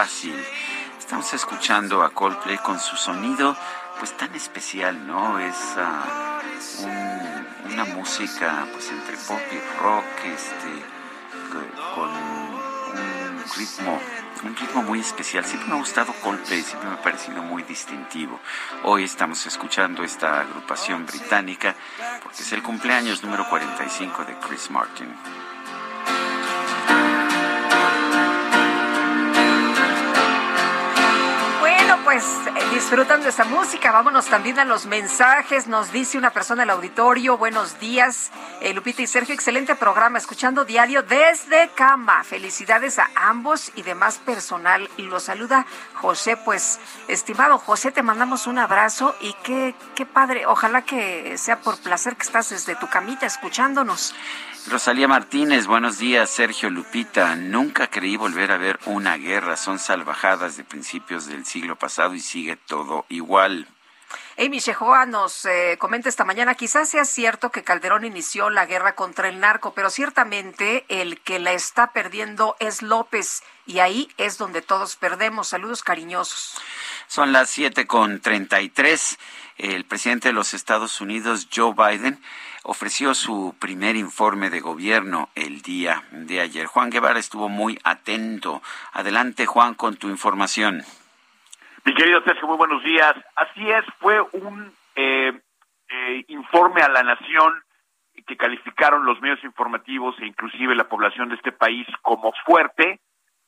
[0.00, 0.36] Fácil.
[0.98, 3.56] Estamos escuchando a Coldplay con su sonido,
[3.98, 5.38] pues tan especial, ¿no?
[5.38, 5.56] Es
[6.80, 10.84] un- una música, pues entre pop y rock, este,
[11.50, 13.98] co- con un ritmo,
[14.44, 15.46] un ritmo muy especial.
[15.46, 18.38] Siempre me ha gustado Coldplay, siempre me ha parecido muy distintivo.
[18.82, 21.74] Hoy estamos escuchando esta agrupación británica
[22.22, 25.08] porque es el cumpleaños número 45 de Chris Martin.
[32.76, 35.66] Disfrutando esta música, vámonos también a los mensajes.
[35.66, 40.66] Nos dice una persona del auditorio, buenos días, eh, Lupita y Sergio, excelente programa, escuchando
[40.66, 42.22] diario desde cama.
[42.22, 44.90] Felicidades a ambos y demás personal.
[44.98, 50.44] Y lo saluda José, pues, estimado José, te mandamos un abrazo y qué, qué padre,
[50.44, 54.14] ojalá que sea por placer que estás desde tu camita escuchándonos.
[54.68, 57.36] Rosalía Martínez, buenos días, Sergio Lupita.
[57.36, 59.56] Nunca creí volver a ver una guerra.
[59.56, 63.68] Son salvajadas de principios del siglo pasado y sigue todo igual.
[64.36, 68.94] Amy Shehoa nos eh, comenta esta mañana, quizás sea cierto que Calderón inició la guerra
[68.94, 74.36] contra el narco, pero ciertamente el que la está perdiendo es López y ahí es
[74.36, 75.48] donde todos perdemos.
[75.48, 76.56] Saludos cariñosos.
[77.06, 79.18] Son las siete con treinta y tres.
[79.58, 82.20] El presidente de los Estados Unidos, Joe Biden,
[82.66, 86.66] ofreció su primer informe de gobierno el día de ayer.
[86.66, 88.60] Juan Guevara estuvo muy atento.
[88.92, 90.82] Adelante, Juan, con tu información.
[91.84, 93.14] Mi querido Sergio, muy buenos días.
[93.36, 95.32] Así es, fue un eh,
[95.88, 97.62] eh, informe a la nación
[98.26, 102.98] que calificaron los medios informativos e inclusive la población de este país como fuerte.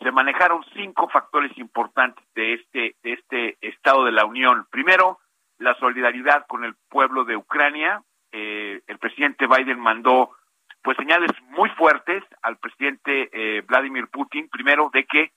[0.00, 4.68] Se manejaron cinco factores importantes de este, de este Estado de la Unión.
[4.70, 5.18] Primero,
[5.58, 8.00] la solidaridad con el pueblo de Ucrania.
[8.32, 10.30] Eh, el presidente Biden mandó
[10.82, 15.32] pues señales muy fuertes al presidente eh, Vladimir Putin, primero de que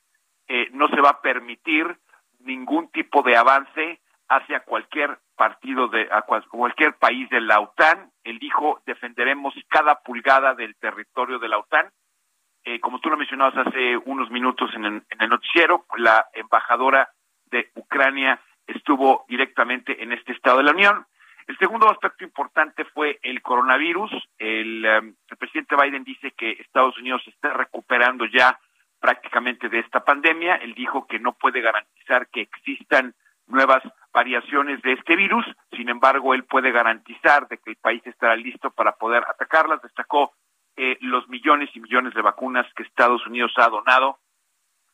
[0.48, 1.98] eh, no se va a permitir
[2.40, 8.12] ningún tipo de avance hacia cualquier partido de a cualquier país de la OTAN.
[8.24, 11.92] Él dijo defenderemos cada pulgada del territorio de la OTAN.
[12.64, 17.10] Eh, como tú lo mencionabas hace unos minutos en el, en el noticiero, la embajadora
[17.46, 21.06] de Ucrania estuvo directamente en este Estado de la Unión.
[21.48, 24.12] El segundo aspecto importante fue el coronavirus.
[24.38, 28.60] El, um, el presidente Biden dice que Estados Unidos está recuperando ya
[29.00, 30.56] prácticamente de esta pandemia.
[30.56, 33.14] Él dijo que no puede garantizar que existan
[33.48, 38.36] nuevas variaciones de este virus, sin embargo, él puede garantizar de que el país estará
[38.36, 39.82] listo para poder atacarlas.
[39.82, 40.34] Destacó
[40.76, 44.20] eh, los millones y millones de vacunas que Estados Unidos ha donado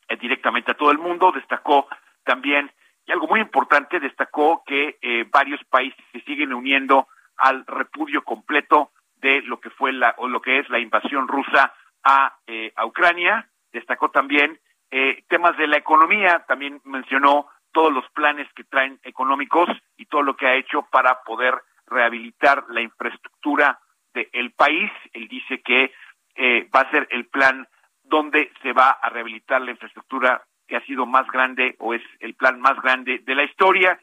[0.08, 1.32] eh, directamente a todo el mundo.
[1.32, 1.88] Destacó
[2.24, 2.70] también,
[3.08, 8.92] y algo muy importante, destacó que eh, varios países se siguen uniendo al repudio completo
[9.16, 12.36] de lo que fue la o lo que es la invasión rusa a,
[12.76, 14.58] a Ucrania destacó también
[14.90, 20.22] eh, temas de la economía, también mencionó todos los planes que traen económicos y todo
[20.22, 21.54] lo que ha hecho para poder
[21.86, 23.78] rehabilitar la infraestructura
[24.14, 24.90] del país.
[25.12, 25.92] Él dice que
[26.34, 27.68] eh, va a ser el plan
[28.02, 32.34] donde se va a rehabilitar la infraestructura que ha sido más grande o es el
[32.34, 33.98] plan más grande de la historia.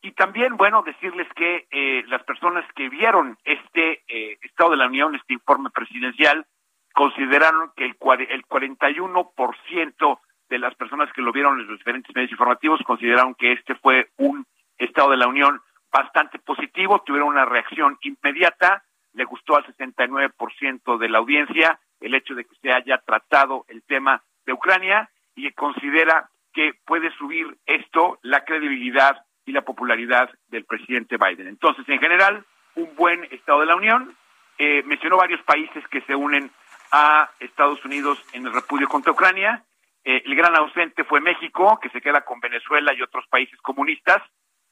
[0.00, 4.86] Y también, bueno, decirles que eh, las personas que vieron este eh, Estado de la
[4.86, 6.46] Unión, este informe presidencial,
[6.94, 7.96] consideraron que el,
[8.30, 13.52] el 41% de las personas que lo vieron en los diferentes medios informativos consideraron que
[13.52, 14.46] este fue un
[14.78, 15.60] Estado de la Unión
[15.92, 22.34] bastante positivo, tuvieron una reacción inmediata, le gustó al 69% de la audiencia el hecho
[22.34, 28.18] de que se haya tratado el tema de Ucrania y considera que puede subir esto
[28.22, 31.46] la credibilidad y la popularidad del presidente Biden.
[31.46, 34.16] Entonces, en general, un buen Estado de la Unión.
[34.58, 36.50] Eh, mencionó varios países que se unen
[36.90, 39.62] a Estados Unidos en el repudio contra Ucrania.
[40.04, 44.22] Eh, el gran ausente fue México, que se queda con Venezuela y otros países comunistas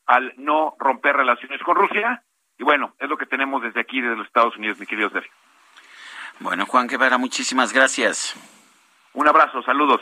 [0.07, 2.23] al no romper relaciones con Rusia.
[2.59, 5.33] Y bueno, es lo que tenemos desde aquí, desde los Estados Unidos, mi querido Sergio.
[6.41, 8.35] Bueno, Juan Guevara, muchísimas gracias.
[9.13, 10.01] Un abrazo, saludos.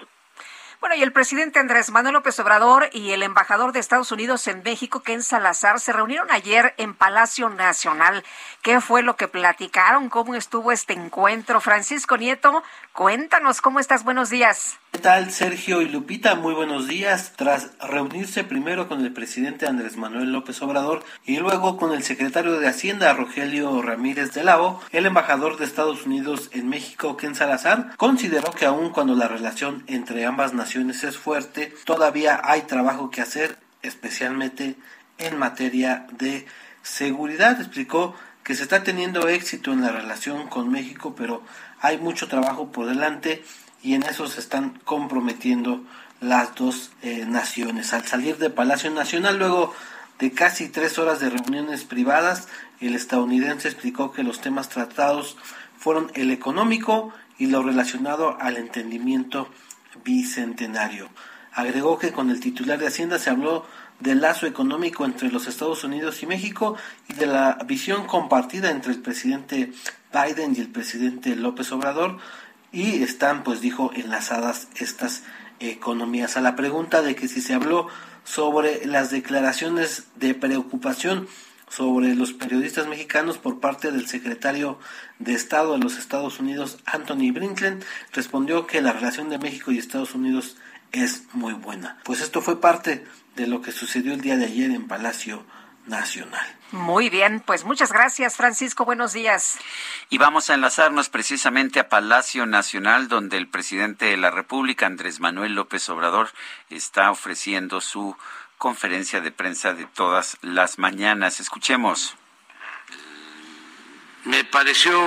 [0.81, 4.63] Bueno, y el presidente Andrés Manuel López Obrador y el embajador de Estados Unidos en
[4.63, 8.25] México, Ken Salazar, se reunieron ayer en Palacio Nacional.
[8.61, 10.09] ¿Qué fue lo que platicaron?
[10.09, 11.61] ¿Cómo estuvo este encuentro?
[11.61, 14.05] Francisco Nieto, cuéntanos, ¿cómo estás?
[14.05, 14.79] Buenos días.
[14.93, 16.35] ¿Qué tal, Sergio y Lupita?
[16.35, 17.33] Muy buenos días.
[17.37, 22.61] Tras reunirse primero con el presidente Andrés Manuel López Obrador y luego con el secretario
[22.61, 27.97] de Hacienda, Rogelio Ramírez de Lao, el embajador de Estados Unidos en México, Ken Salazar,
[27.97, 33.21] consideró que aun cuando la relación entre ambas naciones es fuerte, todavía hay trabajo que
[33.21, 34.77] hacer, especialmente
[35.19, 36.47] en materia de
[36.83, 37.61] seguridad.
[37.61, 41.43] Explicó que se está teniendo éxito en la relación con México, pero
[41.81, 43.45] hay mucho trabajo por delante
[43.83, 45.85] y en eso se están comprometiendo
[46.21, 47.93] las dos eh, naciones.
[47.93, 49.75] Al salir de Palacio Nacional, luego
[50.19, 52.49] de casi tres horas de reuniones privadas,
[52.81, 55.37] el estadounidense explicó que los temas tratados
[55.77, 59.49] fueron el económico y lo relacionado al entendimiento
[60.05, 61.09] bicentenario.
[61.53, 63.67] Agregó que con el titular de Hacienda se habló
[64.01, 66.77] del lazo económico entre los Estados Unidos y México
[67.09, 69.73] y de la visión compartida entre el presidente
[70.13, 72.19] Biden y el presidente López Obrador
[72.73, 75.23] y están, pues dijo, enlazadas estas
[75.61, 76.37] economías.
[76.37, 77.89] A la pregunta de que si se habló
[78.25, 81.29] sobre las declaraciones de preocupación
[81.69, 84.79] sobre los periodistas mexicanos por parte del secretario
[85.19, 89.79] de Estado de los Estados Unidos, Anthony Blinken, respondió que la relación de México y
[89.79, 90.57] Estados Unidos
[90.93, 91.99] es muy buena.
[92.05, 93.05] Pues esto fue parte
[93.37, 95.45] de lo que sucedió el día de ayer en Palacio
[95.87, 96.47] Nacional.
[96.71, 99.59] Muy bien, pues muchas gracias Francisco, buenos días.
[100.09, 105.21] Y vamos a enlazarnos precisamente a Palacio Nacional, donde el presidente de la República, Andrés
[105.21, 106.31] Manuel López Obrador,
[106.71, 108.17] está ofreciendo su
[108.65, 111.39] conferencia de prensa de todas las mañanas.
[111.39, 112.15] Escuchemos.
[114.25, 114.99] Me pareció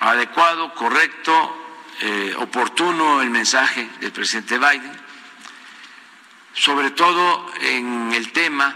[0.00, 1.32] adecuado, correcto,
[2.00, 4.90] eh, oportuno el mensaje del presidente Biden,
[6.52, 8.74] sobre todo en el tema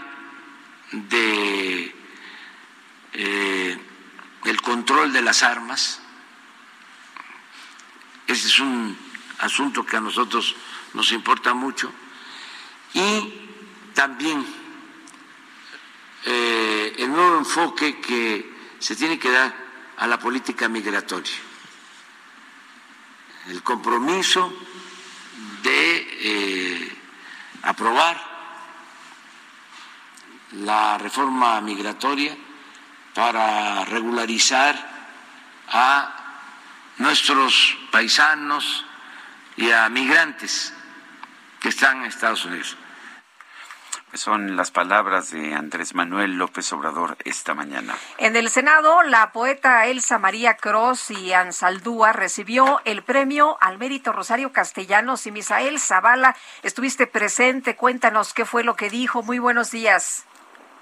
[0.93, 1.93] de
[3.11, 3.77] eh,
[4.45, 5.99] el control de las armas.
[8.27, 8.97] Ese es un
[9.39, 10.55] asunto que a nosotros
[10.93, 11.91] nos importa mucho.
[12.93, 13.33] Y
[13.93, 14.45] también
[16.25, 19.53] eh, el nuevo enfoque que se tiene que dar
[19.97, 21.33] a la política migratoria.
[23.47, 24.53] El compromiso
[25.63, 26.97] de eh,
[27.63, 28.33] aprobar
[30.51, 32.35] la reforma migratoria
[33.13, 34.75] para regularizar
[35.69, 36.15] a
[36.97, 38.85] nuestros paisanos
[39.57, 40.73] y a migrantes
[41.59, 42.77] que están en Estados Unidos.
[44.13, 47.95] Son las palabras de Andrés Manuel López Obrador esta mañana.
[48.19, 54.11] En el Senado, la poeta Elsa María Cross y Ansaldúa recibió el premio al mérito
[54.11, 56.35] Rosario Castellanos y Misael Zavala.
[56.61, 59.23] Estuviste presente, cuéntanos qué fue lo que dijo.
[59.23, 60.27] Muy buenos días.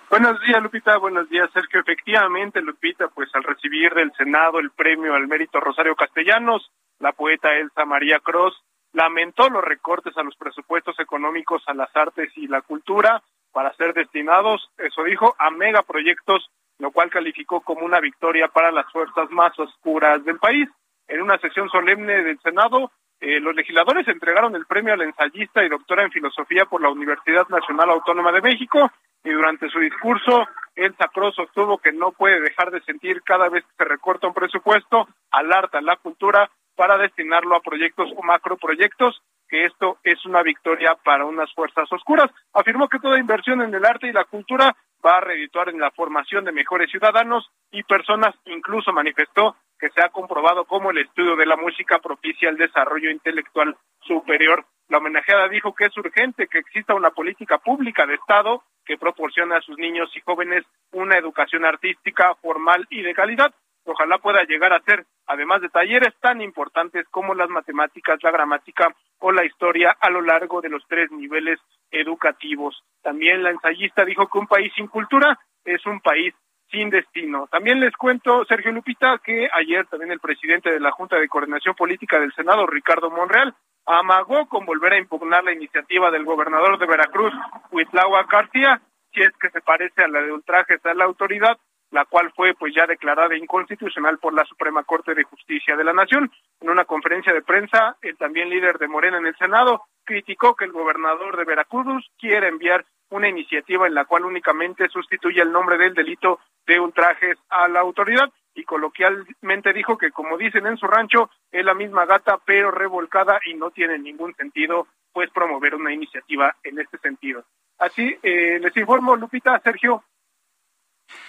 [0.10, 0.98] Buenos días, Lupita.
[0.98, 1.80] Buenos días, Sergio.
[1.80, 6.70] Efectivamente, Lupita, pues al recibir del Senado el premio al mérito Rosario Castellanos,
[7.00, 8.62] la poeta Elsa María Cross
[8.94, 13.22] lamentó los recortes a los presupuestos económicos a las artes y la cultura
[13.52, 18.90] para ser destinados, eso dijo, a megaproyectos, lo cual calificó como una victoria para las
[18.92, 20.70] fuerzas más oscuras del país.
[21.08, 25.64] En una sesión solemne del Senado, eh, los legisladores entregaron el premio a la ensayista
[25.64, 28.90] y doctora en filosofía por la Universidad Nacional Autónoma de México
[29.24, 33.64] y durante su discurso, el Cruz sostuvo que no puede dejar de sentir cada vez
[33.64, 38.24] que se recorta un presupuesto al arte, a la cultura, para destinarlo a proyectos o
[38.24, 42.32] macroproyectos, que esto es una victoria para unas fuerzas oscuras.
[42.54, 45.92] Afirmó que toda inversión en el arte y la cultura va a redituar en la
[45.92, 51.36] formación de mejores ciudadanos y personas, incluso manifestó que se ha comprobado cómo el estudio
[51.36, 54.64] de la música propicia el desarrollo intelectual superior.
[54.90, 59.56] La homenajeada dijo que es urgente que exista una política pública de Estado que proporcione
[59.56, 63.54] a sus niños y jóvenes una educación artística formal y de calidad
[63.92, 68.94] ojalá pueda llegar a ser, además de talleres tan importantes como las matemáticas, la gramática
[69.20, 71.60] o la historia a lo largo de los tres niveles
[71.92, 72.84] educativos.
[73.02, 76.34] También la ensayista dijo que un país sin cultura es un país
[76.72, 77.48] sin destino.
[77.52, 81.76] También les cuento, Sergio Lupita, que ayer también el presidente de la Junta de Coordinación
[81.76, 83.54] Política del Senado, Ricardo Monreal,
[83.86, 87.34] amagó con volver a impugnar la iniciativa del gobernador de Veracruz,
[87.72, 88.82] Huitlahua García,
[89.14, 91.58] si es que se parece a la de ultrajes a la autoridad,
[91.92, 95.94] la cual fue pues ya declarada inconstitucional por la Suprema Corte de Justicia de la
[95.94, 96.32] Nación.
[96.60, 100.66] En una conferencia de prensa, el también líder de Morena en el Senado criticó que
[100.66, 105.78] el gobernador de Veracruz quiere enviar una iniciativa en la cual únicamente sustituye el nombre
[105.78, 110.88] del delito de ultrajes a la autoridad y coloquialmente dijo que como dicen en su
[110.88, 115.94] rancho es la misma gata pero revolcada y no tiene ningún sentido pues promover una
[115.94, 117.44] iniciativa en este sentido.
[117.78, 120.04] Así eh, les informo Lupita, Sergio,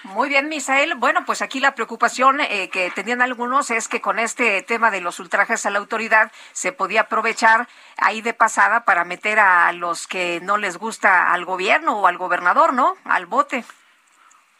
[0.04, 0.94] muy bien, Misael.
[0.96, 5.00] Bueno, pues aquí la preocupación eh, que tenían algunos es que con este tema de
[5.00, 10.08] los ultrajes a la autoridad se podía aprovechar ahí de pasada para meter a los
[10.08, 12.94] que no les gusta al gobierno o al gobernador, ¿no?
[13.04, 13.64] Al bote.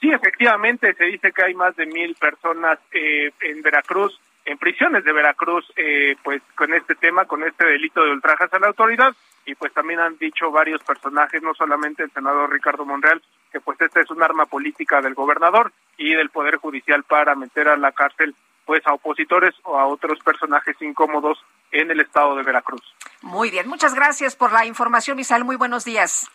[0.00, 5.04] Sí, efectivamente, se dice que hay más de mil personas eh, en Veracruz, en prisiones
[5.04, 9.14] de Veracruz, eh, pues con este tema, con este delito de ultrajes a la autoridad
[9.44, 13.80] y pues también han dicho varios personajes, no solamente el senador Ricardo Monreal, que pues
[13.80, 17.92] esta es un arma política del gobernador y del Poder Judicial para meter a la
[17.92, 18.34] cárcel
[18.64, 21.38] pues a opositores o a otros personajes incómodos
[21.72, 22.82] en el estado de Veracruz.
[23.20, 25.44] Muy bien, muchas gracias por la información, Isal.
[25.44, 26.30] Muy buenos días.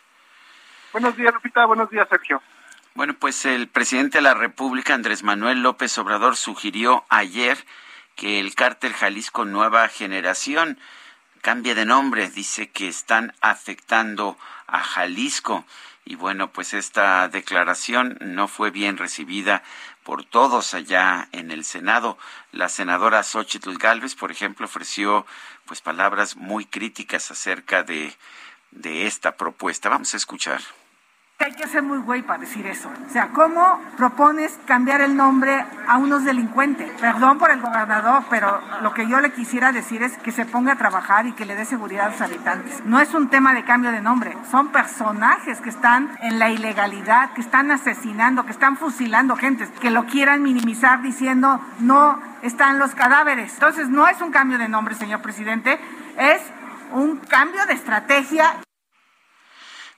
[0.92, 1.64] Buenos días, Lupita.
[1.64, 2.42] Buenos días, Sergio.
[2.94, 7.56] Bueno, pues el presidente de la República, Andrés Manuel López Obrador, sugirió ayer
[8.16, 10.78] que el cártel Jalisco Nueva Generación
[11.38, 12.30] cambie de nombre.
[12.30, 15.64] Dice que están afectando a Jalisco.
[16.04, 19.62] Y bueno, pues esta declaración no fue bien recibida
[20.04, 22.16] por todos allá en el Senado.
[22.50, 25.26] La senadora Xochitl Galvez, por ejemplo, ofreció
[25.66, 28.16] pues palabras muy críticas acerca de,
[28.70, 29.90] de esta propuesta.
[29.90, 30.62] Vamos a escuchar.
[31.40, 32.90] Hay que ser muy güey para decir eso.
[33.06, 36.90] O sea, ¿cómo propones cambiar el nombre a unos delincuentes?
[37.00, 40.72] Perdón por el gobernador, pero lo que yo le quisiera decir es que se ponga
[40.72, 42.84] a trabajar y que le dé seguridad a los habitantes.
[42.84, 47.30] No es un tema de cambio de nombre, son personajes que están en la ilegalidad,
[47.34, 52.96] que están asesinando, que están fusilando gente, que lo quieran minimizar diciendo no están los
[52.96, 53.54] cadáveres.
[53.54, 55.78] Entonces, no es un cambio de nombre, señor presidente,
[56.18, 56.42] es
[56.90, 58.56] un cambio de estrategia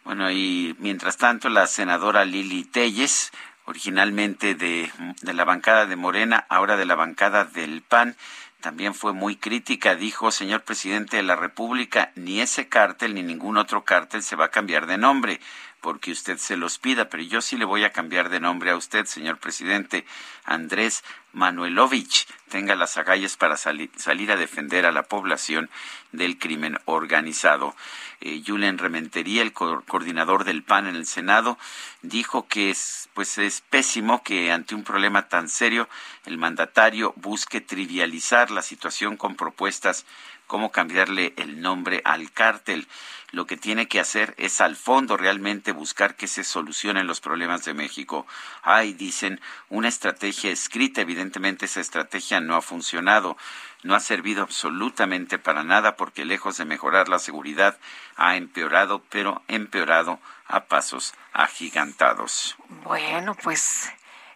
[0.04, 3.32] Bueno, y mientras tanto, la senadora Lili Telles,
[3.64, 4.90] originalmente de,
[5.22, 8.16] de la bancada de Morena, ahora de la bancada del PAN,
[8.60, 9.94] también fue muy crítica.
[9.94, 14.46] Dijo, señor presidente de la República, ni ese cártel ni ningún otro cártel se va
[14.46, 15.40] a cambiar de nombre
[15.80, 18.76] porque usted se los pida, pero yo sí le voy a cambiar de nombre a
[18.76, 20.04] usted, señor presidente.
[20.44, 25.70] Andrés Manuelovich tenga las agallas para salir a defender a la población
[26.12, 27.74] del crimen organizado.
[28.20, 31.58] Eh, Julen Rementería, el coordinador del PAN en el Senado,
[32.02, 35.88] dijo que es, pues es pésimo que ante un problema tan serio
[36.26, 40.04] el mandatario busque trivializar la situación con propuestas
[40.46, 42.88] como cambiarle el nombre al cártel
[43.32, 47.64] lo que tiene que hacer es al fondo realmente buscar que se solucionen los problemas
[47.64, 48.26] de México.
[48.62, 53.36] Hay, dicen, una estrategia escrita, evidentemente esa estrategia no ha funcionado,
[53.82, 57.78] no ha servido absolutamente para nada porque lejos de mejorar la seguridad
[58.16, 62.56] ha empeorado, pero empeorado a pasos agigantados.
[62.84, 63.90] Bueno, pues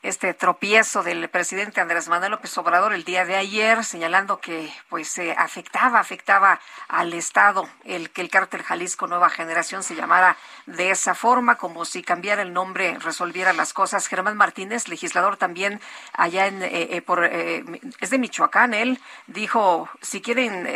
[0.04, 5.16] este tropiezo del presidente Andrés Manuel López Obrador el día de ayer, señalando que pues
[5.16, 10.36] eh, afectaba, afectaba al Estado el que el cártel Jalisco Nueva Generación se llamara
[10.66, 14.06] de esa forma, como si cambiara el nombre resolviera las cosas.
[14.06, 15.80] Germán Martínez, legislador también
[16.12, 20.68] allá en eh, eh, por es de Michoacán, él dijo si quieren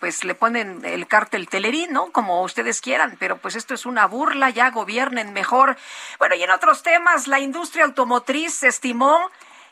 [0.00, 2.10] pues le ponen el cártel Telerín, ¿no?
[2.10, 5.76] Como ustedes quieran, pero pues esto es una burla, ya gobiernen mejor.
[6.18, 9.18] Bueno, y en otros temas, la industria automotriz se estimó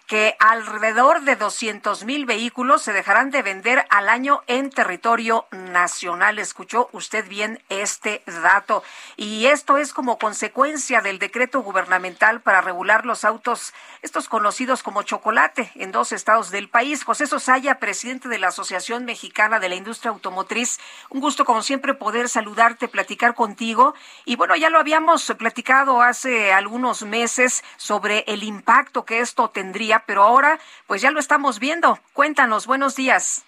[0.07, 6.39] que alrededor de 200 mil vehículos se dejarán de vender al año en territorio nacional.
[6.39, 8.83] Escuchó usted bien este dato.
[9.17, 15.03] Y esto es como consecuencia del decreto gubernamental para regular los autos, estos conocidos como
[15.03, 17.05] chocolate, en dos estados del país.
[17.05, 20.79] José Sosaya, presidente de la Asociación Mexicana de la Industria Automotriz.
[21.09, 23.95] Un gusto, como siempre, poder saludarte, platicar contigo.
[24.27, 29.94] Y bueno, ya lo habíamos platicado hace algunos meses sobre el impacto que esto tendría
[30.07, 31.99] pero ahora pues ya lo estamos viendo.
[32.13, 33.45] Cuéntanos, buenos días.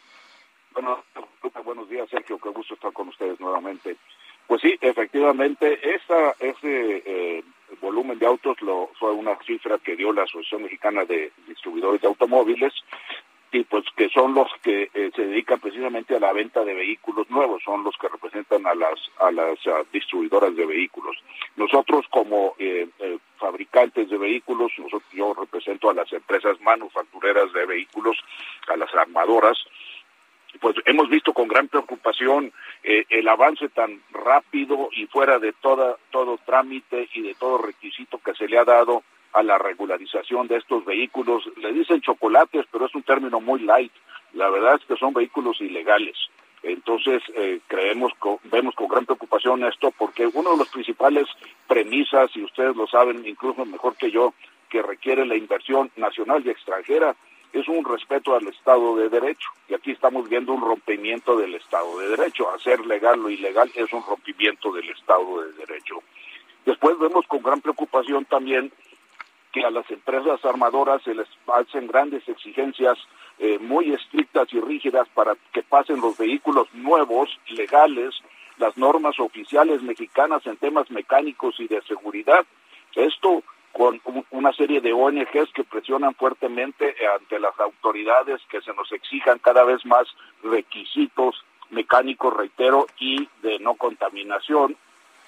[0.73, 1.03] Bueno,
[1.65, 3.97] buenos días, Sergio, qué gusto estar con ustedes nuevamente.
[4.47, 7.45] Pues sí, efectivamente, esa, ese eh,
[7.81, 12.09] volumen de autos lo, fue una cifra que dio la Asociación Mexicana de Distribuidores de
[12.09, 12.73] Automóviles
[13.53, 17.31] y pues que son los que eh, se dedican precisamente a la venta de vehículos
[17.31, 19.59] nuevos, son los que representan a las a las
[19.93, 21.17] distribuidoras de vehículos.
[21.57, 22.89] Nosotros como eh,
[23.39, 28.17] fabricantes de vehículos, nosotros, yo represento a las empresas manufactureras de vehículos,
[28.69, 29.57] a las armadoras,
[30.61, 35.97] pues hemos visto con gran preocupación eh, el avance tan rápido y fuera de toda,
[36.11, 40.57] todo trámite y de todo requisito que se le ha dado a la regularización de
[40.57, 41.45] estos vehículos.
[41.57, 43.93] Le dicen chocolates, pero es un término muy light.
[44.33, 46.17] La verdad es que son vehículos ilegales.
[46.63, 48.13] Entonces, eh, creemos,
[48.45, 51.27] vemos con gran preocupación esto porque uno de los principales
[51.69, 54.35] premisas, y ustedes lo saben incluso mejor que yo,
[54.69, 57.15] que requiere la inversión nacional y extranjera,
[57.53, 59.49] es un respeto al Estado de Derecho.
[59.69, 62.51] Y aquí estamos viendo un rompimiento del Estado de Derecho.
[62.51, 66.03] Hacer legal lo ilegal es un rompimiento del Estado de Derecho.
[66.65, 68.73] Después vemos con gran preocupación también
[69.53, 72.99] que a las empresas armadoras se les hacen grandes exigencias
[73.39, 78.15] eh, muy estrictas y rígidas para que pasen los vehículos nuevos, legales,
[78.59, 82.45] las normas oficiales mexicanas en temas mecánicos y de seguridad.
[82.95, 83.43] Esto
[83.73, 89.39] con una serie de ONGs que presionan fuertemente ante las autoridades que se nos exijan
[89.39, 90.07] cada vez más
[90.43, 94.77] requisitos mecánicos, reitero, y de no contaminación.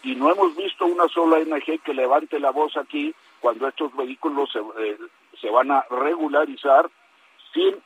[0.03, 4.51] Y no hemos visto una sola ONG que levante la voz aquí cuando estos vehículos
[4.53, 4.99] se, eh,
[5.41, 6.89] se van a regularizar
[7.53, 7.77] sin,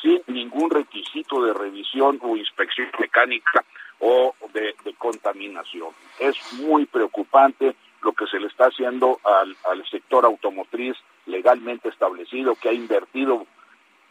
[0.00, 3.64] sin ningún requisito de revisión o inspección mecánica
[4.00, 5.90] o de, contaminación.
[6.18, 12.54] Es muy preocupante lo que se le está haciendo al, al sector automotriz legalmente establecido
[12.54, 13.46] que ha invertido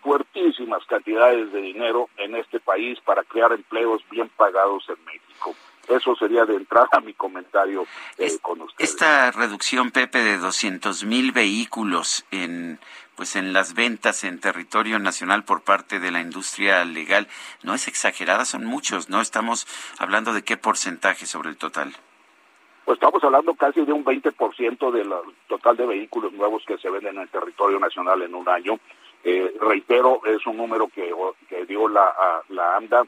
[0.01, 5.55] fuertísimas cantidades de dinero en este país para crear empleos bien pagados en México.
[5.87, 7.85] Eso sería de entrada mi comentario
[8.17, 8.89] eh, con ustedes.
[8.89, 12.79] Esta reducción, Pepe, de 200 mil vehículos en
[13.15, 17.27] pues en las ventas en territorio nacional por parte de la industria legal
[17.63, 19.21] no es exagerada, son muchos, ¿no?
[19.21, 19.65] Estamos
[19.99, 21.95] hablando de qué porcentaje sobre el total.
[22.83, 25.11] Pues estamos hablando casi de un 20% del
[25.47, 28.79] total de vehículos nuevos que se venden en el territorio nacional en un año.
[29.23, 31.11] Eh, reitero, es un número que,
[31.49, 32.13] que dio la,
[32.49, 33.07] la AMDA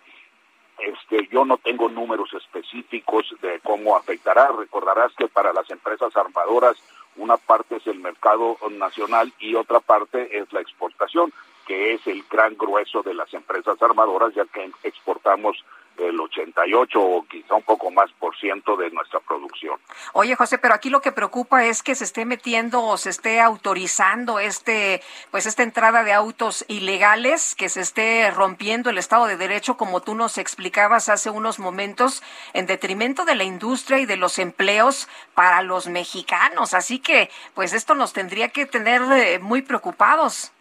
[0.80, 4.50] este, yo no tengo números específicos de cómo afectará.
[4.58, 6.78] Recordarás que para las empresas armadoras
[7.18, 11.34] una parte es el mercado nacional y otra parte es la exportación,
[11.66, 15.58] que es el gran grueso de las empresas armadoras, ya que exportamos
[15.98, 19.80] el 88 o quizá un poco más por ciento de nuestra producción.
[20.14, 23.42] Oye, José, pero aquí lo que preocupa es que se esté metiendo o se esté
[23.42, 29.38] autorizando este, pues esta entrada de autos ilegales, que se esté rompiendo el Estado de
[29.38, 32.24] Derecho, como tú nos explicabas hace unos momentos,
[32.54, 36.74] en detrimento de la industria y de los empleos para los mexicanos.
[36.74, 40.52] Así que, pues esto nos tendría que tener eh, muy preocupados.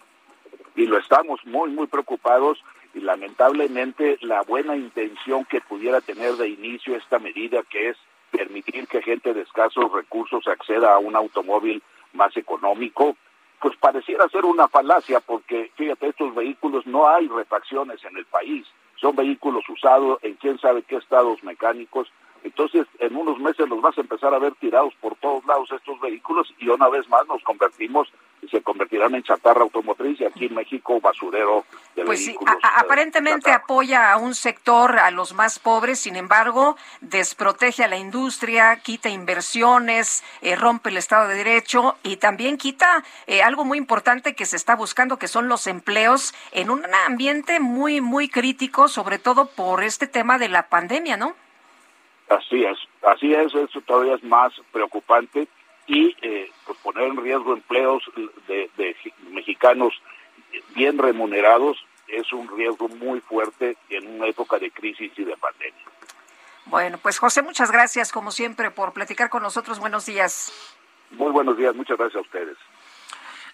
[0.75, 2.63] Y lo estamos muy, muy preocupados
[2.97, 7.97] y lamentablemente la buena intención que pudiera tener de inicio esta medida, que es
[8.31, 11.83] permitir que gente de escasos recursos acceda a un automóvil
[12.15, 13.15] más económico,
[13.61, 18.67] pues pareciera ser una falacia porque, fíjate, estos vehículos no hay refacciones en el país,
[18.97, 22.11] son vehículos usados en quién sabe qué estados mecánicos,
[22.47, 26.01] entonces en unos meses los vas a empezar a ver tirados por todos lados estos
[26.01, 28.09] vehículos y una vez más nos convertimos
[28.41, 31.65] y se convertirán en chatarra automotriz y aquí en México basurero
[31.97, 32.55] de pues vehículos.
[32.55, 37.97] Sí, aparentemente apoya a un sector, a los más pobres, sin embargo, desprotege a la
[37.97, 43.79] industria, quita inversiones, eh, rompe el Estado de Derecho y también quita eh, algo muy
[43.79, 48.87] importante que se está buscando, que son los empleos en un ambiente muy, muy crítico,
[48.87, 51.35] sobre todo por este tema de la pandemia, ¿no?
[52.29, 55.47] Así es, así es, eso todavía es más preocupante
[55.87, 58.03] y eh, pues poner en riesgo empleos
[58.49, 58.97] de, de,
[59.31, 59.95] mexicanos
[60.75, 61.77] bien remunerados
[62.09, 65.85] es un riesgo muy fuerte en una época de crisis y de pandemia.
[66.67, 69.79] Bueno, pues José, muchas gracias como siempre por platicar con nosotros.
[69.79, 70.53] Buenos días.
[71.11, 72.57] Muy buenos días, muchas gracias a ustedes.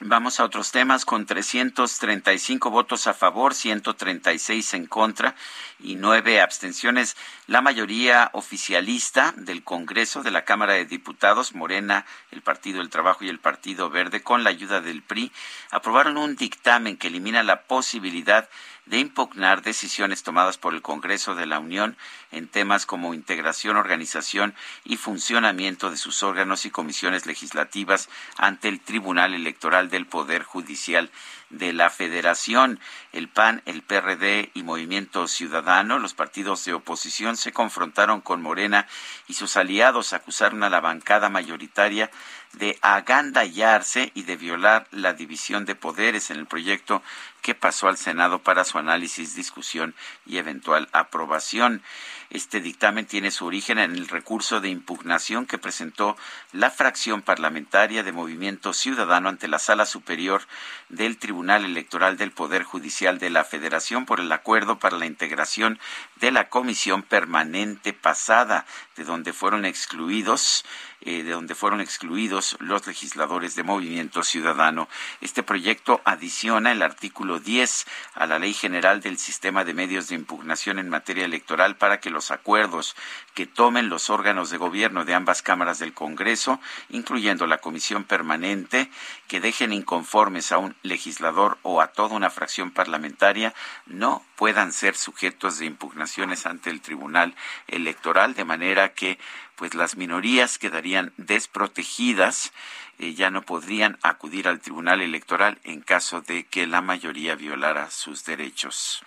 [0.00, 5.34] Vamos a otros temas con 335 votos a favor, 136 en contra
[5.80, 7.16] y nueve abstenciones.
[7.46, 13.24] La mayoría oficialista del Congreso de la Cámara de Diputados, Morena, el Partido del Trabajo
[13.24, 15.32] y el Partido Verde, con la ayuda del PRI,
[15.70, 18.50] aprobaron un dictamen que elimina la posibilidad de
[18.90, 21.96] impugnar decisiones tomadas por el Congreso de la Unión
[22.30, 28.80] en temas como integración, organización y funcionamiento de sus órganos y comisiones legislativas ante el
[28.80, 31.10] Tribunal Electoral del Poder Judicial
[31.50, 32.80] de la Federación.
[33.12, 38.86] El PAN, el PRD y Movimiento Ciudadano, los partidos de oposición, se confrontaron con Morena
[39.26, 42.10] y sus aliados acusaron a la bancada mayoritaria
[42.56, 47.02] de agandallarse y de violar la división de poderes en el proyecto
[47.42, 49.94] que pasó al Senado para su análisis, discusión
[50.26, 51.82] y eventual aprobación.
[52.30, 56.16] Este dictamen tiene su origen en el recurso de impugnación que presentó
[56.52, 60.42] la fracción parlamentaria de Movimiento Ciudadano ante la Sala Superior
[60.88, 65.78] del Tribunal Electoral del Poder Judicial de la Federación por el acuerdo para la integración
[66.16, 68.66] de la Comisión Permanente pasada,
[68.96, 70.64] de donde fueron excluidos
[71.02, 74.88] eh, de donde fueron excluidos los legisladores de Movimiento Ciudadano.
[75.20, 80.14] Este proyecto adiciona el artículo 10 a la Ley General del Sistema de Medios de
[80.14, 82.96] Impugnación en materia electoral para que los acuerdos
[83.34, 86.58] que tomen los órganos de gobierno de ambas cámaras del Congreso,
[86.88, 88.90] incluyendo la Comisión Permanente,
[89.28, 93.52] que dejen inconformes a un legislador o a toda una fracción parlamentaria,
[93.84, 97.34] no puedan ser sujetos de impugnaciones ante el Tribunal
[97.68, 99.18] Electoral, de manera que
[99.56, 102.52] pues las minorías quedarían desprotegidas,
[102.98, 107.90] eh, ya no podrían acudir al Tribunal Electoral en caso de que la mayoría violara
[107.90, 109.02] sus derechos.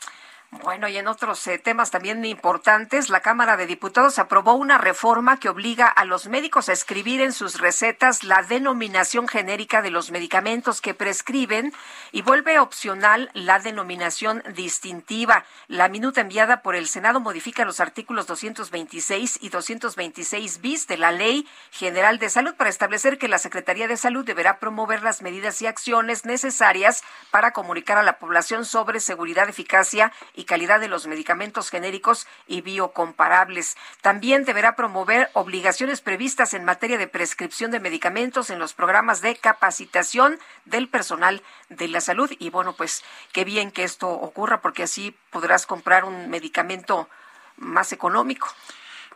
[0.52, 5.40] Bueno, y en otros eh, temas también importantes, la Cámara de Diputados aprobó una reforma
[5.40, 10.10] que obliga a los médicos a escribir en sus recetas la denominación genérica de los
[10.10, 11.72] medicamentos que prescriben
[12.12, 15.46] y vuelve opcional la denominación distintiva.
[15.68, 21.12] La minuta enviada por el Senado modifica los artículos 226 y 226 bis de la
[21.12, 25.62] Ley General de Salud para establecer que la Secretaría de Salud deberá promover las medidas
[25.62, 31.08] y acciones necesarias para comunicar a la población sobre seguridad, eficacia y calidad de los
[31.08, 33.78] medicamentos genéricos y biocomparables.
[34.02, 39.36] También deberá promover obligaciones previstas en materia de prescripción de medicamentos en los programas de
[39.36, 42.32] capacitación del personal de la salud.
[42.40, 47.10] Y bueno, pues qué bien que esto ocurra porque así podrás comprar un medicamento
[47.58, 48.48] más económico.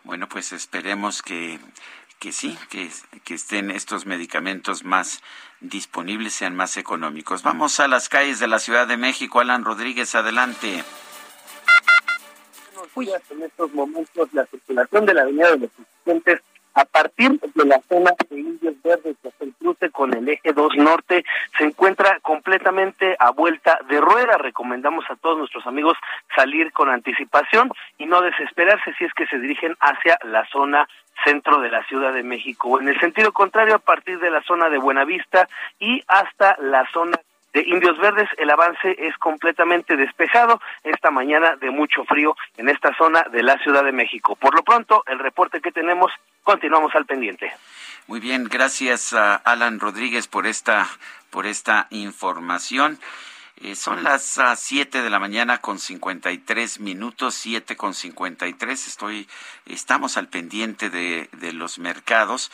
[0.04, 1.60] Bueno, pues esperemos que
[2.24, 2.90] que sí, que,
[3.26, 5.22] que, estén estos medicamentos más
[5.60, 7.44] disponibles, sean más económicos.
[7.44, 9.42] Vamos a las calles de la Ciudad de México.
[9.42, 10.86] Alan Rodríguez, adelante.
[12.96, 16.42] En estos momentos la circulación de la Avenida de los Presidentes
[16.76, 20.76] a partir de la zona de Indios Verdes hasta el cruce con el eje 2
[20.78, 21.24] norte
[21.58, 24.38] se encuentra completamente a vuelta de rueda.
[24.38, 25.98] Recomendamos a todos nuestros amigos
[26.36, 30.88] salir con anticipación y no desesperarse si es que se dirigen hacia la zona
[31.24, 32.80] centro de la Ciudad de México.
[32.80, 35.48] En el sentido contrario, a partir de la zona de Buenavista
[35.80, 37.20] y hasta la zona
[37.54, 42.96] de Indios Verdes, el avance es completamente despejado esta mañana de mucho frío en esta
[42.98, 44.36] zona de la Ciudad de México.
[44.36, 46.12] Por lo pronto, el reporte que tenemos,
[46.44, 47.54] continuamos al pendiente.
[48.08, 50.88] Muy bien, gracias a Alan Rodríguez por esta,
[51.30, 53.00] por esta información.
[53.62, 58.88] Eh, son las uh, 7 de la mañana con 53 minutos, 7 con 53.
[58.88, 59.30] Estoy,
[59.66, 62.52] estamos al pendiente de, los mercados.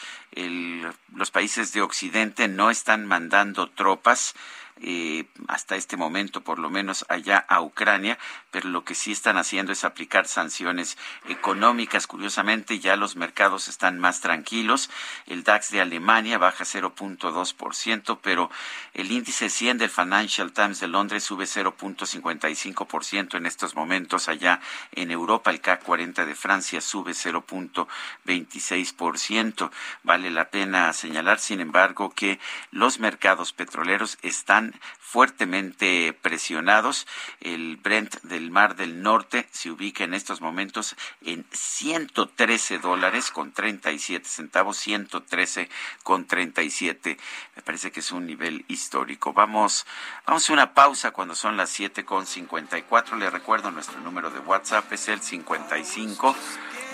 [1.16, 4.36] Los países de Occidente no están mandando tropas
[4.82, 8.18] eh, hasta este momento, por lo menos allá a Ucrania,
[8.52, 12.08] pero lo que sí están haciendo es aplicar sanciones económicas.
[12.08, 14.90] Curiosamente, ya los mercados están más tranquilos.
[15.26, 18.50] El DAX de Alemania baja 0.2%, pero
[18.94, 24.62] el índice 100 del Financial Times de Londres sube 0.55% en estos momentos allá
[24.94, 25.52] en Europa.
[25.52, 29.72] El CAC 40 de Francia sube 0.26%.
[30.04, 32.40] Vale la pena señalar, sin embargo, que
[32.72, 34.69] los mercados petroleros están
[35.00, 37.08] fuertemente presionados.
[37.40, 43.52] El Brent del Mar del Norte se ubica en estos momentos en 113 dólares con
[43.52, 45.70] 37 centavos, 113
[46.04, 47.18] con 37.
[47.56, 49.34] Me parece que es un nivel histórico.
[49.34, 49.86] Vamos,
[50.26, 53.18] vamos a una pausa cuando son las 7 con 54.
[53.18, 56.36] Le recuerdo nuestro número de WhatsApp es el 55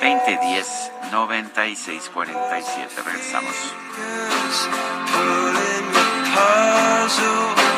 [0.02, 3.02] 2010 9647.
[3.04, 3.56] Regresamos.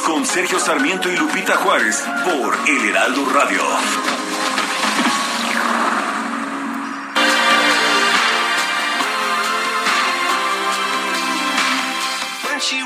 [0.00, 3.60] Con Sergio Sarmiento y Lupita Juárez por El Heraldo Radio.
[12.58, 12.80] She.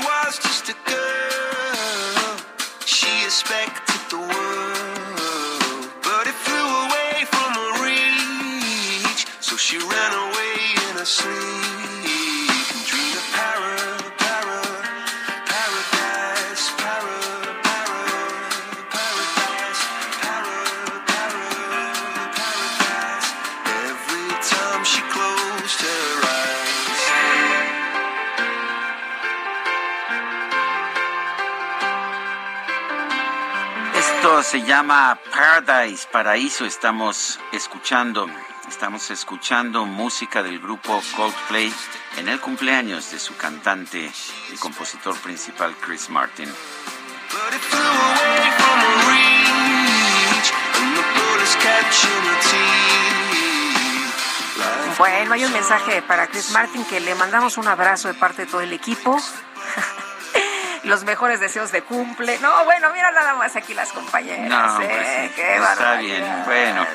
[9.39, 10.55] So she ran away
[10.89, 11.56] in her sleep
[34.47, 36.65] se llama Paradise, Paraíso.
[36.65, 38.27] Estamos escuchando,
[38.69, 41.73] estamos escuchando música del grupo Coldplay
[42.15, 44.09] en el cumpleaños de su cantante
[44.53, 46.49] y compositor principal Chris Martin.
[54.97, 58.51] Bueno, hay un mensaje para Chris Martin que le mandamos un abrazo de parte de
[58.51, 59.19] todo el equipo.
[60.87, 62.39] Los mejores deseos de cumple.
[62.39, 64.47] No, bueno, mira nada más aquí las compañeras.
[64.49, 64.87] No, ¿eh?
[64.89, 65.99] pues sí, Qué está barbaridad.
[65.99, 66.43] bien.
[66.45, 66.87] Bueno,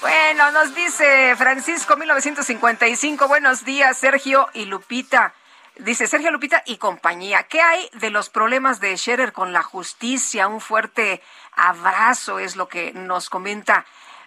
[0.00, 3.28] Bueno, nos dice Francisco 1955.
[3.28, 5.34] Buenos días, Sergio y Lupita.
[5.76, 7.42] Dice Sergio Lupita y compañía.
[7.44, 10.46] ¿Qué hay de los problemas de Scherer con la justicia?
[10.46, 11.20] Un fuerte
[11.56, 13.84] abrazo es lo que nos comenta.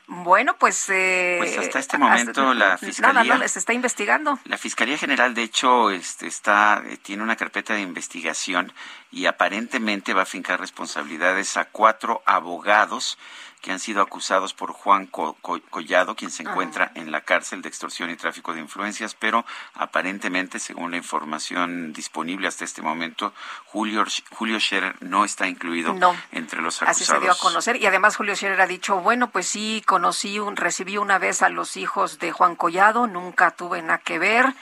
[0.10, 0.90] Bueno, pues...
[0.90, 4.40] eh, Pues hasta este momento la Nada, Fiscalía- no, les está investigando.
[4.46, 8.72] La Fiscalía General, de hecho, este, está, eh, tiene una carpeta de investigación
[9.12, 13.18] y aparentemente va a fincar responsabilidades a cuatro abogados
[13.62, 17.62] que han sido acusados por Juan Co- Co- Collado, quien se encuentra en la cárcel
[17.62, 23.34] de extorsión y tráfico de influencias, pero aparentemente, según la información disponible hasta este momento,
[23.66, 26.16] Julio, Julio Scherer no está incluido No.
[26.32, 27.22] entre los Así acusados.
[27.22, 27.76] se dio a conocer.
[27.78, 31.50] Y además Julio Scherer ha dicho, bueno, pues sí, conocí, un, recibí una vez a
[31.50, 34.54] los hijos de Juan Collado, nunca tuve nada que ver.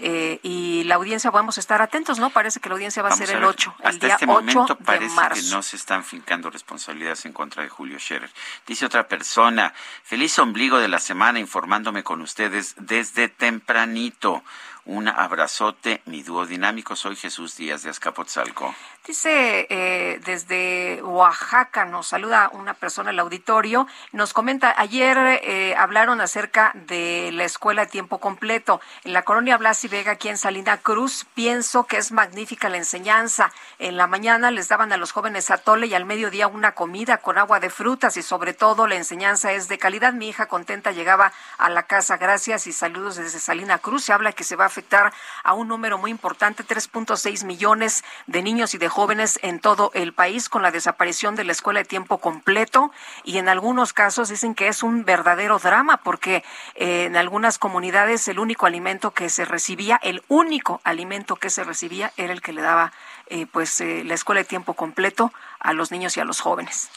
[0.00, 2.30] eh, y la audiencia, vamos a estar atentos, ¿no?
[2.30, 3.48] Parece que la audiencia va a ser a el ver.
[3.48, 5.42] 8, el Hasta día este 8 momento de parece marzo.
[5.42, 8.30] que no se están fincando responsabilidades en contra de Julio Scherer.
[8.66, 14.42] Dice otra persona, feliz ombligo de la semana informándome con ustedes desde tempranito.
[14.86, 16.94] Un abrazote, mi dúo dinámico.
[16.94, 18.74] Soy Jesús Díaz de Azcapotzalco.
[19.06, 26.22] Dice eh, desde Oaxaca, nos saluda una persona el auditorio, nos comenta, ayer eh, hablaron
[26.22, 28.80] acerca de la escuela de tiempo completo.
[29.04, 32.78] En la colonia Blas y Vega, aquí en Salina Cruz, pienso que es magnífica la
[32.78, 33.52] enseñanza.
[33.78, 37.36] En la mañana les daban a los jóvenes atole y al mediodía una comida con
[37.36, 40.14] agua de frutas y sobre todo la enseñanza es de calidad.
[40.14, 42.16] Mi hija contenta llegaba a la casa.
[42.16, 44.04] Gracias y saludos desde Salina Cruz.
[44.04, 45.12] Se habla que se va a afectar
[45.44, 50.12] a un número muy importante, 3.6 millones de niños y de jóvenes en todo el
[50.12, 52.90] país con la desaparición de la escuela de tiempo completo
[53.22, 56.42] y en algunos casos dicen que es un verdadero drama porque
[56.74, 61.62] eh, en algunas comunidades el único alimento que se recibía, el único alimento que se
[61.62, 62.92] recibía era el que le daba
[63.28, 66.90] eh, pues eh, la escuela de tiempo completo a los niños y a los jóvenes.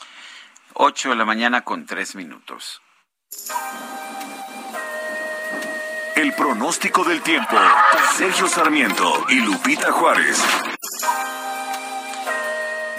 [0.73, 2.81] 8 de la mañana con 3 minutos.
[6.27, 7.55] El pronóstico del tiempo.
[8.17, 10.43] Sergio Sarmiento y Lupita Juárez.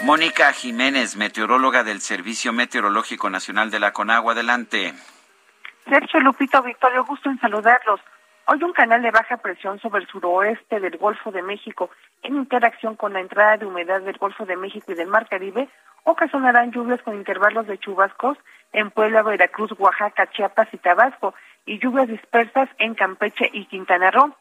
[0.01, 4.33] Mónica Jiménez, meteoróloga del Servicio Meteorológico Nacional de la Conagua.
[4.33, 4.95] Adelante.
[5.87, 7.99] Sergio Lupito Victorio, gusto en saludarlos.
[8.51, 11.91] Hoy un canal de baja presión sobre el suroeste del Golfo de México,
[12.23, 15.69] en interacción con la entrada de humedad del Golfo de México y del Mar Caribe,
[16.03, 18.39] ocasionarán lluvias con intervalos de chubascos
[18.73, 21.35] en Puebla, Veracruz, Oaxaca, Chiapas y Tabasco,
[21.67, 24.35] y lluvias dispersas en Campeche y Quintana Roo.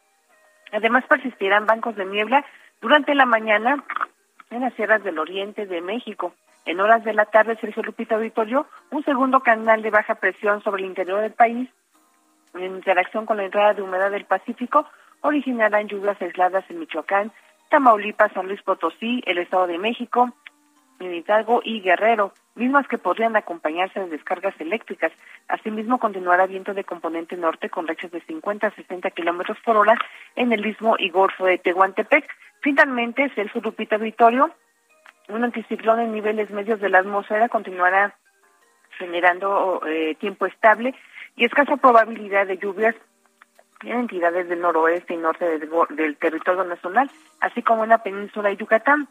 [0.72, 2.46] Además persistirán bancos de niebla
[2.80, 3.84] durante la mañana
[4.48, 6.32] en las sierras del oriente de México.
[6.64, 10.82] En horas de la tarde, Sergio Lupita Auditorio, un segundo canal de baja presión sobre
[10.82, 11.68] el interior del país,
[12.54, 14.86] en interacción con la entrada de humedad del Pacífico,
[15.20, 17.32] originarán lluvias aisladas en Michoacán,
[17.70, 20.32] Tamaulipas, San Luis Potosí, el Estado de México,
[21.00, 21.24] en
[21.64, 25.12] y Guerrero, mismas que podrían acompañarse de descargas eléctricas.
[25.46, 29.96] Asimismo, continuará viento de componente norte con rachas de 50 a 60 kilómetros por hora
[30.34, 32.28] en el istmo y golfo de Tehuantepec.
[32.60, 34.50] Finalmente, Celso Lupita Vitorio,
[35.28, 38.16] un anticiclón en niveles medios de la atmósfera continuará
[38.98, 40.94] generando eh, tiempo estable
[41.38, 42.96] y escasa probabilidad de lluvias
[43.82, 47.08] en entidades del noroeste y norte del, territorio nacional,
[47.40, 49.08] así como en la península de Yucatán.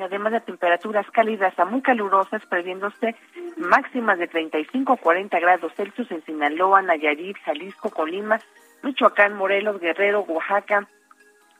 [0.00, 3.16] Además de temperaturas cálidas a muy calurosas, previéndose
[3.56, 8.38] máximas de 35 a 40 grados Celsius en Sinaloa, Nayarit, Jalisco, Colima,
[8.84, 10.86] Michoacán, Morelos, Guerrero, Oaxaca,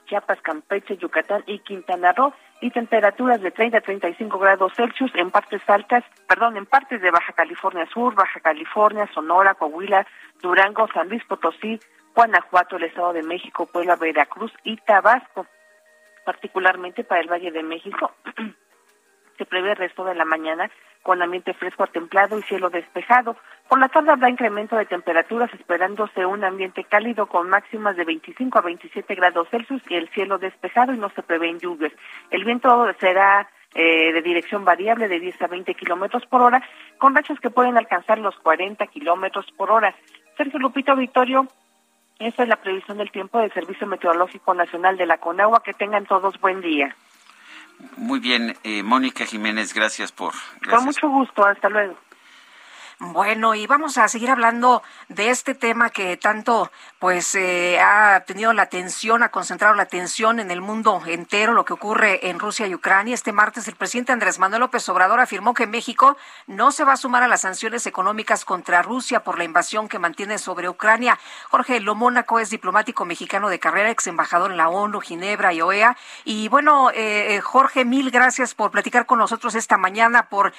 [0.06, 5.30] Chiapas, Campeche, Yucatán y Quintana Roo, y temperaturas de 30 a 35 grados Celsius en
[5.30, 10.06] partes altas, perdón, en partes de Baja California Sur, Baja California, Sonora, Coahuila,
[10.42, 11.78] Durango, San Luis Potosí,
[12.14, 15.46] Guanajuato, el Estado de México, Puebla, Veracruz y Tabasco
[16.28, 18.12] particularmente para el Valle de México.
[19.38, 20.70] Se prevé el resto de la mañana
[21.08, 23.34] con ambiente fresco a templado y cielo despejado.
[23.66, 28.58] Por la tarde habrá incremento de temperaturas esperándose un ambiente cálido con máximas de 25
[28.58, 31.94] a 27 grados Celsius y el cielo despejado y no se prevén lluvias.
[32.30, 36.62] El viento será eh, de dirección variable de 10 a 20 kilómetros por hora
[36.98, 39.94] con rachas que pueden alcanzar los 40 kilómetros por hora.
[40.36, 41.48] Sergio Lupito Victorio,
[42.18, 45.62] esa es la previsión del tiempo del Servicio Meteorológico Nacional de la Conagua.
[45.64, 46.94] Que tengan todos buen día.
[47.96, 50.32] Muy bien, eh, Mónica Jiménez, gracias por.
[50.68, 51.96] Con mucho gusto, hasta luego.
[53.00, 58.52] Bueno, y vamos a seguir hablando de este tema que tanto pues eh, ha tenido
[58.52, 62.66] la atención, ha concentrado la atención en el mundo entero, lo que ocurre en Rusia
[62.66, 63.14] y Ucrania.
[63.14, 66.16] Este martes el presidente Andrés Manuel López Obrador afirmó que México
[66.48, 70.00] no se va a sumar a las sanciones económicas contra Rusia por la invasión que
[70.00, 71.20] mantiene sobre Ucrania.
[71.50, 75.96] Jorge Lomónaco es diplomático mexicano de carrera, ex embajador en la ONU, Ginebra y OEA.
[76.24, 80.52] Y bueno, eh, eh, Jorge, mil gracias por platicar con nosotros esta mañana, por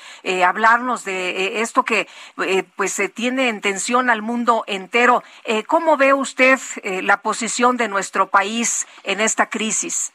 [0.46, 2.08] hablarnos de esto que
[2.38, 5.24] eh, pues se tiene en tensión al mundo entero.
[5.44, 10.14] Eh, ¿Cómo ve usted eh, la posición de nuestro país en esta crisis?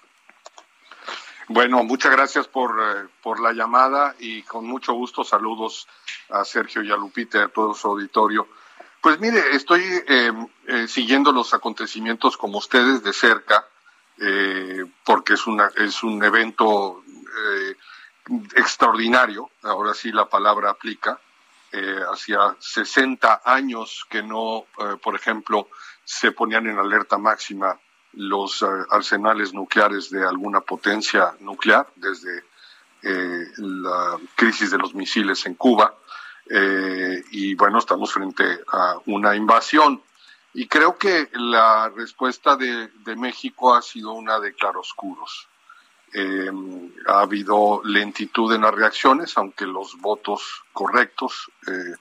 [1.48, 5.86] Bueno, muchas gracias por, por la llamada y con mucho gusto saludos
[6.30, 8.48] a Sergio y a Lupita y a todo su auditorio.
[9.02, 9.82] Pues mire, estoy
[10.88, 13.68] siguiendo los acontecimientos como ustedes de cerca,
[15.04, 17.04] porque es, una, es un evento
[18.54, 21.20] extraordinario, ahora sí la palabra aplica,
[21.76, 25.68] eh, hacía 60 años que no, eh, por ejemplo,
[26.04, 27.76] se ponían en alerta máxima
[28.12, 32.44] los eh, arsenales nucleares de alguna potencia nuclear desde
[33.02, 35.94] la crisis de los misiles en Cuba.
[37.32, 40.00] y bueno, estamos frente a una invasión.
[40.54, 45.48] Y creo que la respuesta de, de México ha sido una de claroscuros.
[46.16, 46.48] Eh,
[47.06, 51.94] ha habido lentitud en las reacciones, aunque los votos correctos eh,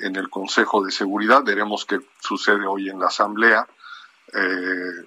[0.00, 3.66] en el Consejo de Seguridad, veremos qué sucede hoy en la Asamblea,
[4.32, 5.06] eh,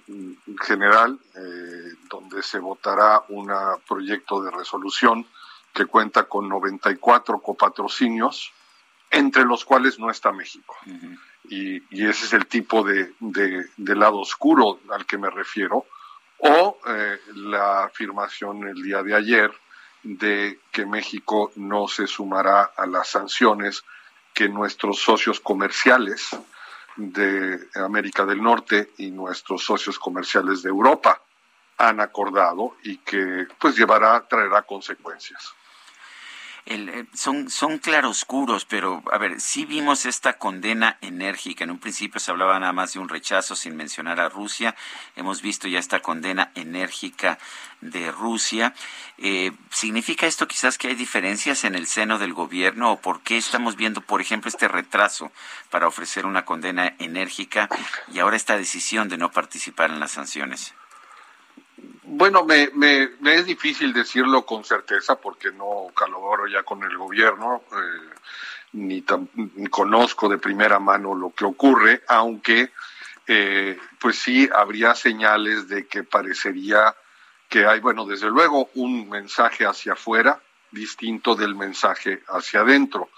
[0.62, 3.52] general eh, donde se votará un
[3.88, 5.26] proyecto de resolución
[5.72, 8.52] que cuenta con 94 copatrocinios,
[9.10, 10.76] entre los cuales no está México.
[11.48, 13.12] y, ese es el tipo de,
[13.76, 15.86] lado oscuro al que me refiero.
[16.38, 19.52] O eh, la afirmación el día de ayer
[20.02, 23.84] de que México no se sumará a las sanciones
[24.32, 26.36] que nuestros socios comerciales
[26.96, 31.20] de América del Norte y nuestros socios comerciales de Europa
[31.78, 35.54] han acordado y que pues llevará, traerá consecuencias.
[36.68, 41.62] Eh, son, son claroscuros, pero a ver, sí vimos esta condena enérgica.
[41.62, 44.74] En un principio se hablaba nada más de un rechazo sin mencionar a Rusia.
[45.14, 47.38] Hemos visto ya esta condena enérgica
[47.80, 48.74] de Rusia.
[49.18, 53.36] Eh, ¿Significa esto quizás que hay diferencias en el seno del gobierno o por qué
[53.36, 55.30] estamos viendo, por ejemplo, este retraso
[55.70, 57.68] para ofrecer una condena enérgica
[58.12, 60.74] y ahora esta decisión de no participar en las sanciones?
[62.04, 62.70] Bueno, me,
[63.24, 68.14] es difícil decirlo con certeza porque no colaboro ya con el gobierno, eh,
[68.72, 69.02] ni,
[69.68, 72.72] conozco de primera mano lo que ocurre, aunque
[73.26, 76.94] eh, pues sí habría señales de que parecería
[77.48, 83.10] que hay, bueno, desde luego un mensaje hacia afuera distinto del mensaje hacia adentro.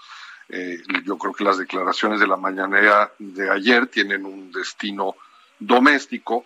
[0.47, 5.15] Eh, yo creo que las declaraciones de la mañanera de ayer tienen un destino
[5.59, 6.45] doméstico.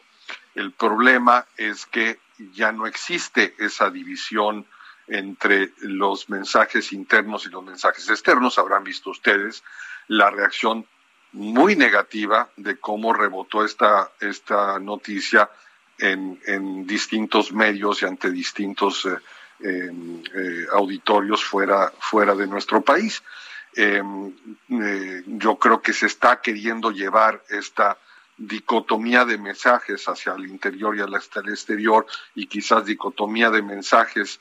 [0.56, 2.20] El problema es que
[2.54, 4.66] ya no existe esa división
[5.08, 8.58] entre los mensajes internos y los mensajes externos.
[8.58, 9.64] Habrán visto ustedes
[10.08, 10.86] la reacción
[11.34, 15.50] muy negativa de cómo rebotó esta, esta noticia
[15.98, 19.18] en, en distintos medios y ante distintos eh,
[19.60, 23.24] em, eh, auditorios fuera, fuera de nuestro país.
[23.76, 24.34] Em,
[24.70, 27.98] eh, yo creo que se está queriendo llevar esta
[28.38, 32.06] dicotomía de mensajes hacia el interior y hacia el exterior
[32.36, 34.40] y quizás dicotomía de mensajes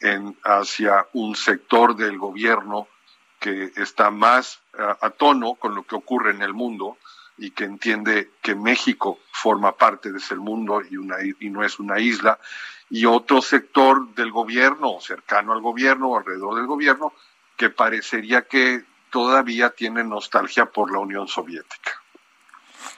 [0.00, 2.88] en, hacia un sector del gobierno
[3.38, 6.96] que está más a, tono con lo que ocurre en el mundo
[7.36, 11.98] y que entiende que México forma parte de ese mundo y, y no es una
[11.98, 12.38] isla,
[12.88, 17.12] y otro sector del gobierno, cercano al gobierno alrededor del gobierno,
[17.56, 22.03] que parecería que todavía tiene nostalgia por la Unión Soviética.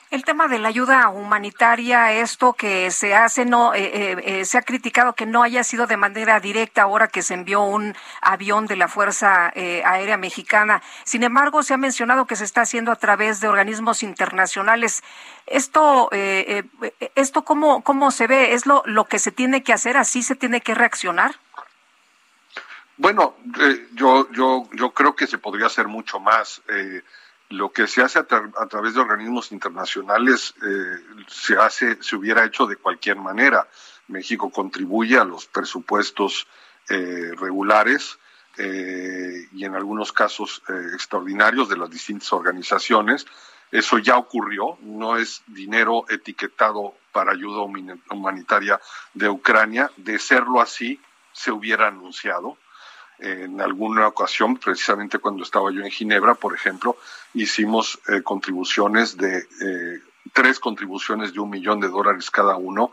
[0.09, 4.57] El tema de la ayuda humanitaria, esto que se hace, no, eh, eh, eh, se
[4.57, 8.69] ha criticado que no haya sido de manera directa ahora que se envió un avión
[8.69, 10.81] de la Fuerza Aérea Mexicana.
[11.03, 15.03] Sin embargo, se ha mencionado que se está haciendo a través de organismos internacionales.
[15.45, 20.23] Esto, esto cómo, cómo se ve, es lo, lo que se tiene que hacer, así
[20.23, 21.35] se tiene que reaccionar.
[22.97, 23.35] Bueno,
[23.95, 26.63] yo, yo, yo creo que se podría hacer mucho más
[27.51, 30.97] lo que se hace a, través de organismos internacionales eh,
[31.29, 33.69] se hace, se hubiera hecho de cualquier manera.
[34.09, 36.47] México contribuye a los presupuestos
[36.89, 38.19] eh, regulares
[38.59, 40.63] eh, y en algunos casos
[40.95, 43.27] extraordinarios de las distintas organizaciones.
[43.71, 47.63] Eso ya ocurrió, no es dinero etiquetado para ayuda
[48.11, 48.81] humanitaria
[49.13, 49.91] de Ucrania.
[49.97, 51.01] De serlo así,
[51.33, 52.57] se hubiera anunciado
[53.19, 56.97] en alguna ocasión, precisamente cuando estaba yo en Ginebra, por ejemplo,
[57.35, 60.01] hicimos eh, contribuciones de eh,
[60.33, 62.91] tres contribuciones de un millón de dólares cada uno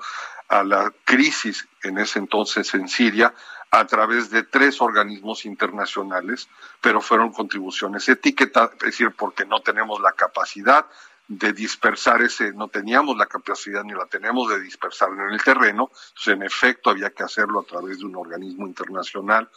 [0.48, 3.34] a la crisis en ese entonces en Siria
[3.72, 6.48] a través de tres organismos internacionales,
[6.80, 10.86] pero fueron contribuciones etiquetadas, es decir, porque no tenemos la capacidad
[11.28, 15.90] de dispersar ese, no teníamos la capacidad ni la tenemos de dispersar en el terreno,
[16.10, 19.50] entonces en efecto había que hacerlo a través de un organismo internacional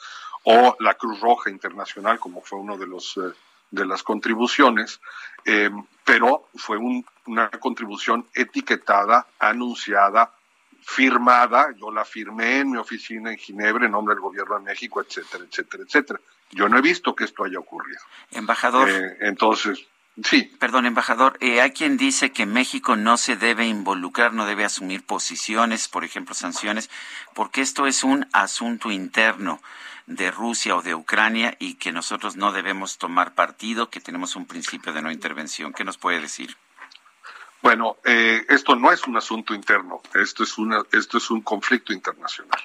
[0.49, 3.33] o la Cruz Roja Internacional, como fue uno de los eh,
[3.71, 5.01] de las contribuciones,
[5.45, 5.71] eh,
[6.05, 6.79] pero fue
[7.27, 10.33] una contribución etiquetada, anunciada,
[10.83, 11.75] firmada.
[11.77, 15.45] Yo la firmé en mi oficina en Ginebra en nombre del Gobierno de México, etcétera,
[15.51, 16.21] etcétera, etcétera.
[16.53, 18.01] Yo no he visto que esto haya ocurrido.
[18.31, 18.89] Embajador.
[18.89, 19.85] Eh, entonces,
[20.25, 20.45] Sí.
[20.59, 25.89] Perdón, embajador, hay quien dice que México no se debe involucrar, no debe asumir posiciones,
[25.89, 26.89] por ejemplo, sanciones,
[27.35, 29.61] porque esto es un asunto interno
[30.07, 34.47] de Rusia o de Ucrania y que nosotros no debemos tomar partido, que tenemos un
[34.47, 35.73] principio de no intervención.
[35.75, 36.57] ¿Qué nos puede decir?
[37.61, 41.93] Bueno, eh, esto no es un asunto interno, esto es, una, esto es un conflicto
[41.93, 42.61] internacional.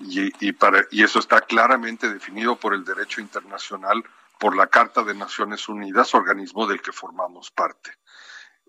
[0.00, 4.04] Y, y, para, y eso está claramente definido por el derecho internacional,
[4.42, 7.92] por la Carta de Naciones Unidas, organismo del que formamos parte.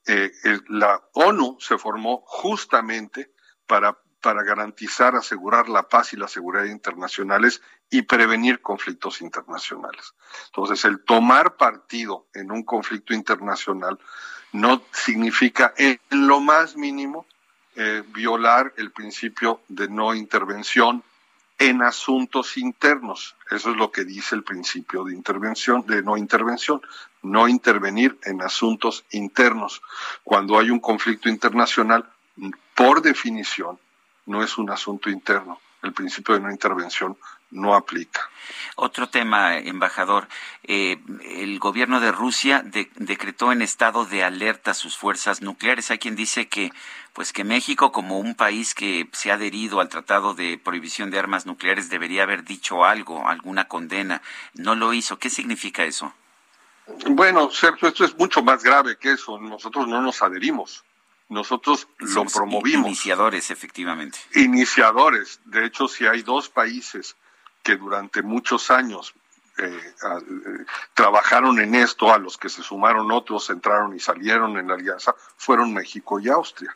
[0.05, 0.32] Eh,
[0.67, 3.34] la ONU se formó justamente
[3.65, 10.13] para para garantizar, asegurar la paz y la seguridad internacionales y prevenir conflictos internacionales.
[10.45, 13.99] Entonces, el tomar partido en un conflicto internacional
[14.53, 17.26] no significa en lo más mínimo
[17.76, 21.03] eh, violar el principio de no intervención
[21.70, 23.36] en asuntos internos.
[23.49, 26.82] Eso es lo que dice el principio de intervención, de no intervención,
[27.22, 29.82] no intervenir en asuntos internos.
[30.26, 32.05] Cuando hay un conflicto internacional,
[32.76, 33.80] por definición,
[34.26, 35.59] no es un asunto interno.
[35.82, 37.18] El principio de no intervención
[37.53, 38.29] no aplica.
[38.75, 40.27] Otro tema, embajador.
[40.63, 45.91] Eh, el gobierno de Rusia decretó en estado de alerta sus fuerzas nucleares.
[45.91, 46.73] Hay quien dice que,
[47.13, 51.19] pues que México, como un país que se ha adherido al Tratado de Prohibición de
[51.19, 54.21] Armas Nucleares, debería haber dicho algo, alguna condena.
[54.55, 55.19] No lo hizo.
[55.19, 56.13] ¿Qué significa eso?
[57.05, 59.39] Bueno, Sergio, esto es mucho más grave que eso.
[59.39, 60.83] Nosotros no nos adherimos.
[61.29, 62.87] Nosotros lo promovimos.
[62.87, 64.19] Iniciadores, efectivamente.
[64.35, 65.39] Iniciadores.
[65.45, 67.15] De hecho, si hay dos países
[67.64, 69.16] que durante muchos años
[69.57, 74.68] eh, eh, trabajaron en esto, a los que se sumaron otros, entraron y salieron en
[74.68, 76.76] la alianza, fueron México y Austria.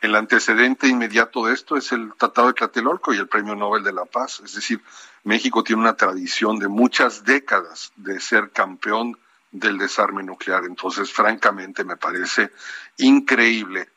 [0.00, 3.92] El antecedente inmediato de esto es el Tratado de Tlatelolco y el Premio Nobel de
[3.92, 4.40] la Paz.
[4.44, 4.80] Es decir,
[5.22, 9.16] México tiene una tradición de muchas décadas de ser campeón
[9.52, 10.64] del desarme nuclear.
[10.64, 12.50] Entonces, francamente, me parece
[12.96, 13.90] increíble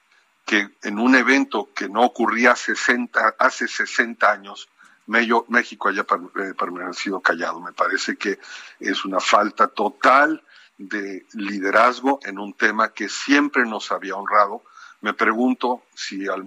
[0.45, 4.69] que en un evento que no ocurría 60, hace 60 años,
[5.07, 7.61] México haya eh, permanecido callado.
[7.61, 8.39] Me parece que
[8.79, 10.43] es una falta total
[10.77, 14.63] de liderazgo en un tema que siempre nos había honrado.
[15.01, 16.43] Me pregunto si al,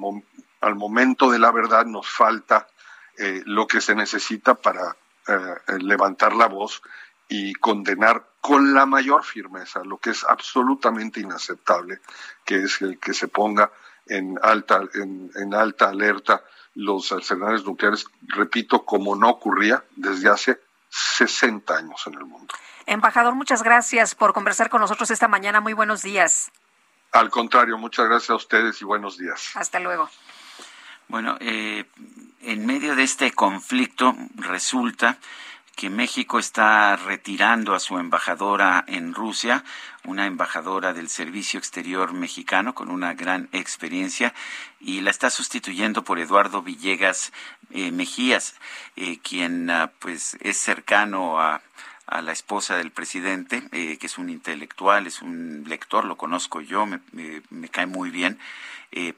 [0.76, 2.68] momento de la verdad nos falta
[3.16, 4.96] eh, lo que se necesita para
[5.26, 6.82] eh, levantar la voz
[7.28, 12.00] y condenar con la mayor firmeza lo que es absolutamente inaceptable,
[12.44, 13.70] que es el que se ponga
[14.06, 16.42] en alta, en alta alerta
[16.78, 20.60] los arsenales nucleares, repito, como no ocurría desde hace
[20.90, 22.54] 60 años en el mundo.
[22.86, 25.60] Embajador, muchas gracias por conversar con nosotros esta mañana.
[25.60, 26.52] Muy buenos días.
[27.10, 29.50] Al contrario, muchas gracias a ustedes y buenos días.
[29.56, 30.08] Hasta luego.
[31.08, 31.84] Bueno, eh,
[32.42, 35.18] en medio de este conflicto resulta
[35.78, 39.62] que México está retirando a su embajadora en Rusia,
[40.02, 44.34] una embajadora del Servicio Exterior mexicano con una gran experiencia,
[44.80, 47.32] y la está sustituyendo por Eduardo Villegas
[47.70, 48.56] eh, Mejías,
[48.96, 51.62] eh, quien ah, pues es cercano a,
[52.22, 56.86] la esposa del presidente, eh, que es un intelectual, es un lector, lo conozco yo,
[56.86, 57.00] me,
[57.50, 58.38] me cae muy bien,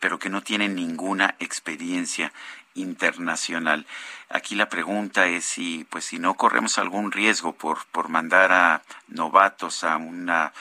[0.00, 2.32] pero que no tiene ninguna experiencia
[2.74, 3.86] internacional.
[4.28, 8.82] Aquí la pregunta es si, pues, si no corremos algún riesgo por, por mandar a
[9.08, 10.52] novatos a una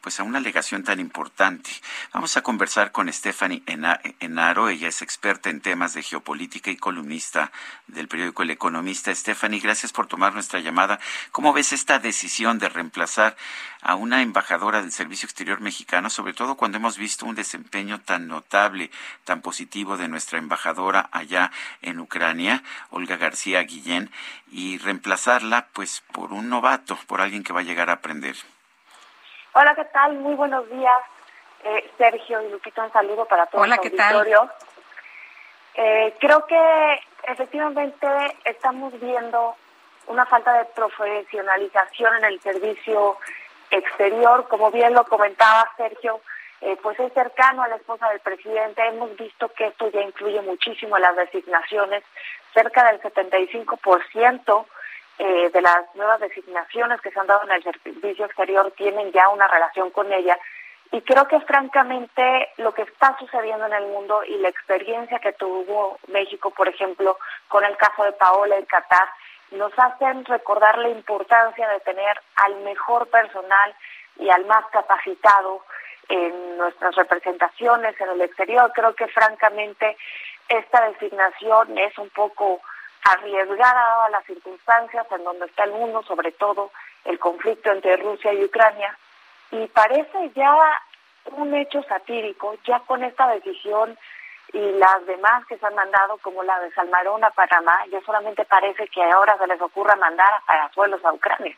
[0.00, 1.70] pues a una alegación tan importante.
[2.12, 3.62] Vamos a conversar con Stephanie
[4.20, 7.52] Enaro, ella es experta en temas de geopolítica y columnista
[7.86, 9.14] del periódico El Economista.
[9.14, 10.98] Stephanie, gracias por tomar nuestra llamada.
[11.30, 13.36] ¿Cómo ves esta decisión de reemplazar
[13.80, 18.28] a una embajadora del Servicio Exterior mexicano, sobre todo cuando hemos visto un desempeño tan
[18.28, 18.90] notable,
[19.24, 24.10] tan positivo de nuestra embajadora allá en Ucrania, Olga García Guillén,
[24.50, 28.36] y reemplazarla pues por un novato, por alguien que va a llegar a aprender?
[29.54, 30.14] Hola, ¿qué tal?
[30.14, 30.98] Muy buenos días,
[31.64, 32.84] eh, Sergio y Lupita.
[32.84, 34.50] Un saludo para todo Hola, el auditorio.
[35.74, 38.06] Eh, creo que efectivamente
[38.46, 39.54] estamos viendo
[40.06, 43.18] una falta de profesionalización en el servicio
[43.70, 44.48] exterior.
[44.48, 46.22] Como bien lo comentaba Sergio,
[46.62, 48.86] eh, pues es cercano a la esposa del presidente.
[48.86, 52.02] Hemos visto que esto ya influye muchísimo en las designaciones.
[52.54, 54.66] Cerca del 75%
[55.24, 59.28] eh, de las nuevas designaciones que se han dado en el servicio exterior tienen ya
[59.28, 60.36] una relación con ella.
[60.90, 65.32] Y creo que francamente lo que está sucediendo en el mundo y la experiencia que
[65.34, 69.08] tuvo México, por ejemplo, con el caso de Paola en Qatar,
[69.52, 73.76] nos hacen recordar la importancia de tener al mejor personal
[74.18, 75.64] y al más capacitado
[76.08, 78.72] en nuestras representaciones en el exterior.
[78.74, 79.96] Creo que francamente
[80.48, 82.60] esta designación es un poco
[83.02, 86.70] arriesgada a las circunstancias en donde está el mundo, sobre todo
[87.04, 88.96] el conflicto entre Rusia y Ucrania,
[89.50, 90.56] y parece ya
[91.26, 93.98] un hecho satírico, ya con esta decisión
[94.52, 98.44] y las demás que se han mandado, como la de Salmarón a Panamá, ya solamente
[98.44, 101.56] parece que ahora se les ocurra mandar a suelos a Ucrania.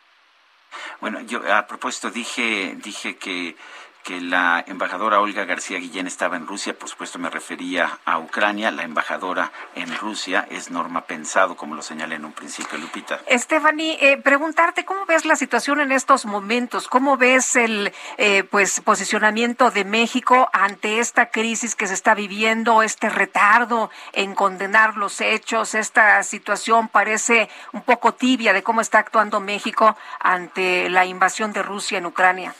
[1.01, 3.57] Bueno, yo a propósito dije, dije que
[4.05, 8.71] que la embajadora Olga García Guillén estaba en Rusia, por supuesto me refería a Ucrania,
[8.71, 13.21] la embajadora en Rusia es Norma Pensado, como lo señalé en un principio, Lupita.
[13.31, 18.83] Stephanie, eh, preguntarte cómo ves la situación en estos momentos, cómo ves el eh, pues
[18.83, 25.23] posicionamiento de México ante esta crisis que se está viviendo, este retardo en condenar los
[25.23, 31.55] hechos, esta situación parece un poco tibia de cómo está actuando México ante la invasión
[31.55, 32.55] de Rusia en Ucrania.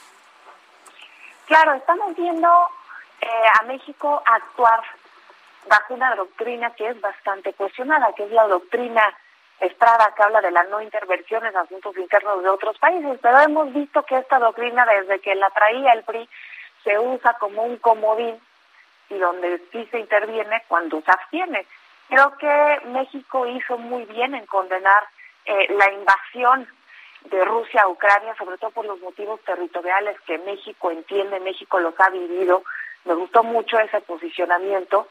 [1.45, 2.49] Claro, estamos viendo
[3.21, 3.27] eh,
[3.59, 4.81] a México actuar
[5.67, 9.15] bajo una doctrina que es bastante cuestionada, que es la doctrina
[9.59, 13.71] Estrada, que habla de la no intervención en asuntos internos de otros países, pero hemos
[13.73, 16.27] visto que esta doctrina, desde que la traía el PRI,
[16.83, 18.37] se usa como un comodín
[19.09, 21.65] y donde sí se interviene cuando se abstiene.
[22.09, 25.07] Creo que México hizo muy bien en condenar
[25.45, 26.67] eh, la invasión
[27.25, 31.99] de Rusia a Ucrania, sobre todo por los motivos territoriales que México entiende, México los
[31.99, 32.63] ha vivido.
[33.05, 35.07] Me gustó mucho ese posicionamiento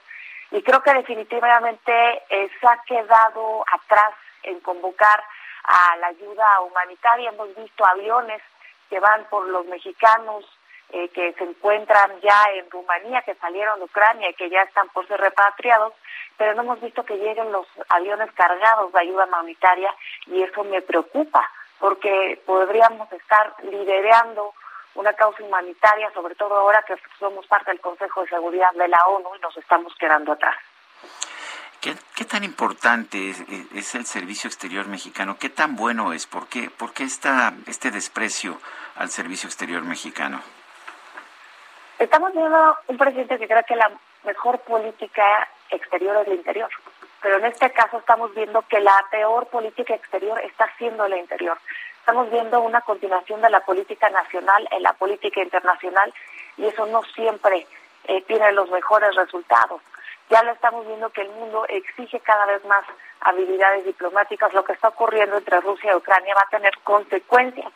[0.51, 1.93] y creo que definitivamente
[2.29, 5.23] eh, se ha quedado atrás en convocar
[5.65, 7.31] a la ayuda humanitaria.
[7.31, 8.43] Hemos visto aviones
[8.89, 10.45] que van por los mexicanos
[10.91, 14.89] eh, que se encuentran ya en Rumanía, que salieron de Ucrania y que ya están
[14.91, 15.95] por ser repatriados,
[16.37, 19.93] pero no hemos visto que lleguen los aviones cargados de ayuda humanitaria
[20.27, 24.55] y eso me preocupa porque podríamos estar liderando
[24.95, 29.05] una causa humanitaria, sobre todo ahora que somos parte del Consejo de Seguridad de la
[29.07, 30.57] ONU y nos estamos quedando atrás.
[31.81, 35.37] ¿Qué, tan importante es, el servicio exterior mexicano?
[35.39, 36.27] ¿Qué tan bueno es?
[36.27, 38.59] ¿Por qué, por qué está este desprecio
[38.97, 40.41] al servicio exterior mexicano?
[41.99, 43.91] Estamos viendo un presidente que cree que la
[44.25, 46.71] mejor política exterior es el interior
[47.25, 51.57] pero en este caso estamos viendo que la peor política exterior está siendo la interior.
[52.01, 56.13] Estamos viendo una continuación de la política nacional en la política internacional
[56.59, 57.67] y eso no siempre
[58.05, 59.81] eh, tiene los mejores resultados.
[60.29, 62.85] Ya lo estamos viendo que el mundo exige cada vez más
[63.21, 64.53] habilidades diplomáticas.
[64.53, 67.73] Lo que está ocurriendo entre Rusia y Ucrania va a tener consecuencias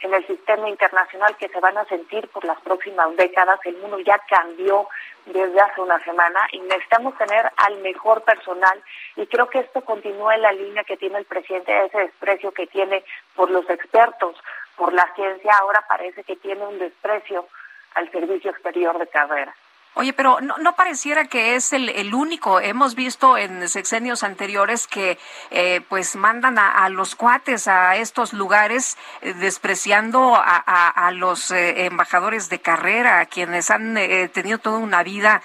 [0.00, 3.60] en el sistema internacional que se van a sentir por las próximas décadas.
[3.64, 4.88] El mundo ya cambió
[5.26, 8.82] desde hace una semana y necesitamos tener al mejor personal
[9.16, 12.66] y creo que esto continúa en la línea que tiene el presidente, ese desprecio que
[12.66, 13.04] tiene
[13.34, 14.36] por los expertos,
[14.76, 17.46] por la ciencia, ahora parece que tiene un desprecio
[17.94, 19.54] al servicio exterior de carrera.
[19.98, 22.60] Oye, pero no, pareciera que es el, el, único.
[22.60, 25.18] Hemos visto en sexenios anteriores que
[25.50, 30.56] eh, pues mandan a, los cuates a estos lugares eh, despreciando a,
[30.88, 33.96] a, los eh, embajadores de carrera, quienes han
[34.32, 35.42] tenido toda una vida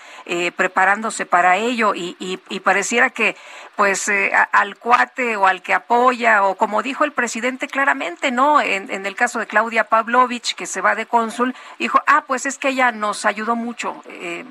[0.55, 3.35] preparándose para ello y, y, y pareciera que
[3.75, 4.11] pues
[4.51, 8.61] al cuate o al que apoya o como dijo el presidente claramente, ¿no?
[8.61, 12.45] En, en el caso de Claudia Pavlovich que se va de cónsul, dijo, ah, pues
[12.45, 14.03] es que ella nos ayudó mucho.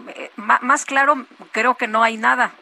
[0.08, 1.14] Eh, más claro
[1.52, 2.52] creo que no hay nada.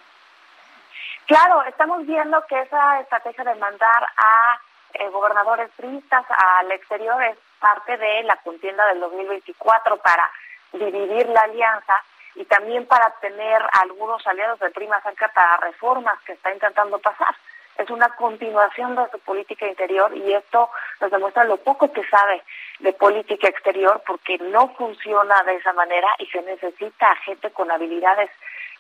[1.27, 4.61] Claro, estamos viendo que esa estrategia de mandar a
[4.95, 10.29] eh, gobernadores priistas al exterior es parte de la contienda del 2024 para
[10.73, 11.95] dividir la alianza
[12.35, 17.35] y también para tener algunos aliados de prima cerca para reformas que está intentando pasar.
[17.81, 20.69] Es una continuación de su política interior y esto
[21.01, 22.43] nos demuestra lo poco que sabe
[22.81, 28.29] de política exterior porque no funciona de esa manera y se necesita gente con habilidades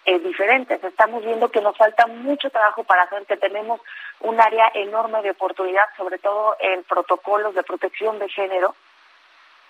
[0.04, 0.84] eh, diferentes.
[0.84, 3.80] Estamos viendo que nos falta mucho trabajo para hacer, que tenemos
[4.20, 8.74] un área enorme de oportunidad, sobre todo en protocolos de protección de género.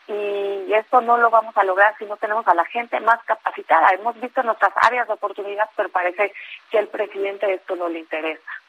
[0.09, 3.91] Y esto no lo vamos a lograr si no tenemos a la gente más capacitada.
[3.91, 6.33] Hemos visto nuestras áreas de oportunidad, pero parece
[6.69, 8.60] que al presidente esto no le interesa.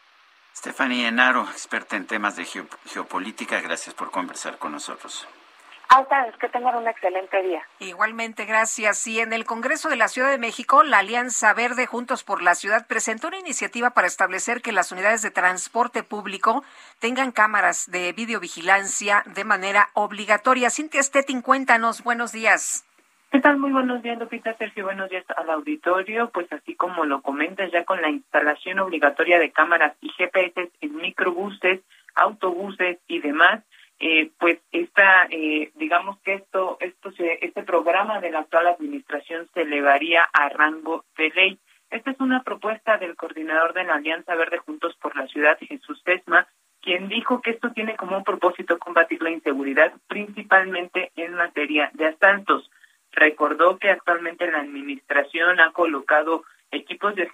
[0.55, 2.45] Stephanie Enaro, experta en temas de
[2.85, 5.27] geopolítica, gracias por conversar con nosotros.
[5.93, 6.05] A
[6.39, 7.61] que tengan un excelente día.
[7.79, 9.05] Igualmente, gracias.
[9.07, 12.55] Y en el Congreso de la Ciudad de México, la Alianza Verde Juntos por la
[12.55, 16.63] Ciudad presentó una iniciativa para establecer que las unidades de transporte público
[16.99, 20.69] tengan cámaras de videovigilancia de manera obligatoria.
[20.69, 22.03] Cintia Stettin, cuéntanos.
[22.03, 22.85] Buenos días.
[23.31, 23.59] ¿Qué tal?
[23.59, 24.83] Muy buenos días, Lupita Sergio.
[24.83, 26.29] Buenos días al auditorio.
[26.31, 30.95] Pues así como lo comentas, ya con la instalación obligatoria de cámaras y GPS en
[30.97, 31.79] microbuses,
[32.13, 33.63] autobuses y demás,
[33.99, 39.47] eh, pues esta, eh, digamos que esto, esto se, este programa de la actual administración
[39.53, 41.59] se elevaría a rango de ley.
[41.89, 46.03] Esta es una propuesta del coordinador de la Alianza Verde Juntos por la Ciudad, Jesús
[46.03, 46.49] Tesma,
[46.81, 52.69] quien dijo que esto tiene como propósito combatir la inseguridad, principalmente en materia de asaltos.
[53.11, 57.29] Recordó que actualmente la administración ha colocado equipos de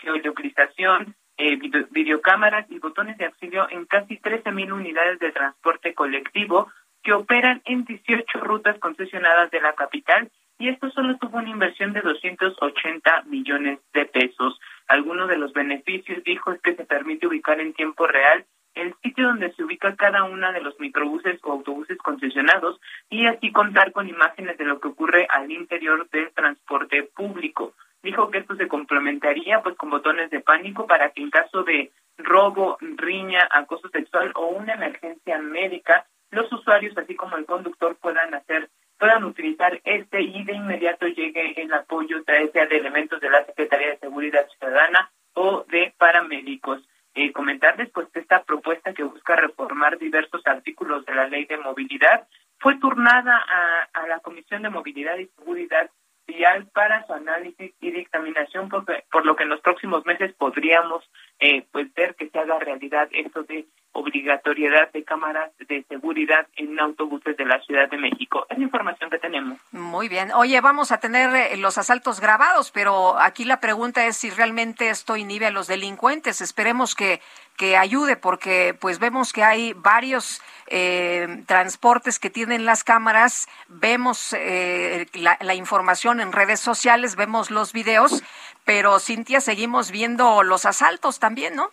[0.00, 1.58] geolocalización, eh,
[1.90, 6.70] videocámaras y botones de auxilio en casi 13.000 unidades de transporte colectivo,
[7.02, 11.92] que operan en 18 rutas concesionadas de la capital y esto solo tuvo una inversión
[11.92, 14.58] de 280 millones de pesos.
[14.86, 18.44] Algunos de los beneficios, dijo, es que se permite ubicar en tiempo real
[18.74, 23.52] el sitio donde se ubica cada una de los microbuses o autobuses concesionados y así
[23.52, 27.74] contar con imágenes de lo que ocurre al interior del transporte público.
[28.02, 31.90] Dijo que esto se complementaría pues con botones de pánico para que en caso de
[32.18, 38.34] robo, riña, acoso sexual o una emergencia médica, los usuarios así como el conductor puedan
[38.34, 38.68] hacer
[38.98, 43.90] puedan utilizar este y de inmediato llegue el apoyo sea de elementos de la Secretaría
[43.90, 46.80] de Seguridad Ciudadana o de paramédicos.
[47.16, 51.58] Eh, comentarles pues que esta propuesta que busca reformar diversos artículos de la ley de
[51.58, 52.26] movilidad
[52.58, 53.44] fue turnada
[53.92, 55.90] a, la Comisión de Movilidad y Seguridad
[56.26, 61.08] Vial para su análisis y dictaminación, por, por lo que en los próximos meses podríamos
[61.40, 66.78] eh, pues ver que se haga realidad esto de obligatoriedad de cámaras de seguridad en
[66.80, 68.44] autobuses de la Ciudad de México.
[68.50, 69.58] Es la información que tenemos.
[69.70, 70.32] Muy bien.
[70.32, 74.90] Oye, vamos a tener eh, los asaltos grabados, pero aquí la pregunta es si realmente
[74.90, 76.40] esto inhibe a los delincuentes.
[76.40, 77.20] Esperemos que
[77.56, 84.32] que ayude porque pues vemos que hay varios eh, transportes que tienen las cámaras, vemos
[84.32, 88.24] eh, la, la, información en redes sociales, vemos los videos,
[88.64, 91.70] pero Cintia seguimos viendo los asaltos también, ¿no?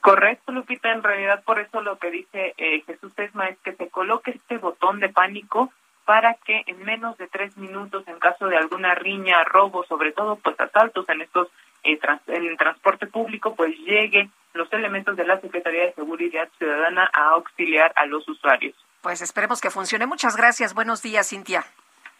[0.00, 0.92] Correcto, Lupita.
[0.92, 4.58] En realidad, por eso lo que dice eh, Jesús Esma es que se coloque este
[4.58, 5.72] botón de pánico
[6.04, 10.36] para que en menos de tres minutos, en caso de alguna riña, robo, sobre todo
[10.36, 11.48] pues asaltos en estos
[11.84, 17.08] eh, en el transporte público, pues lleguen los elementos de la Secretaría de Seguridad Ciudadana
[17.12, 18.74] a auxiliar a los usuarios.
[19.00, 20.06] Pues esperemos que funcione.
[20.06, 20.74] Muchas gracias.
[20.74, 21.64] Buenos días, Cintia.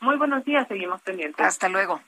[0.01, 0.67] Muy buenos días.
[0.69, 1.45] Seguimos pendientes.
[1.45, 2.01] Hasta luego.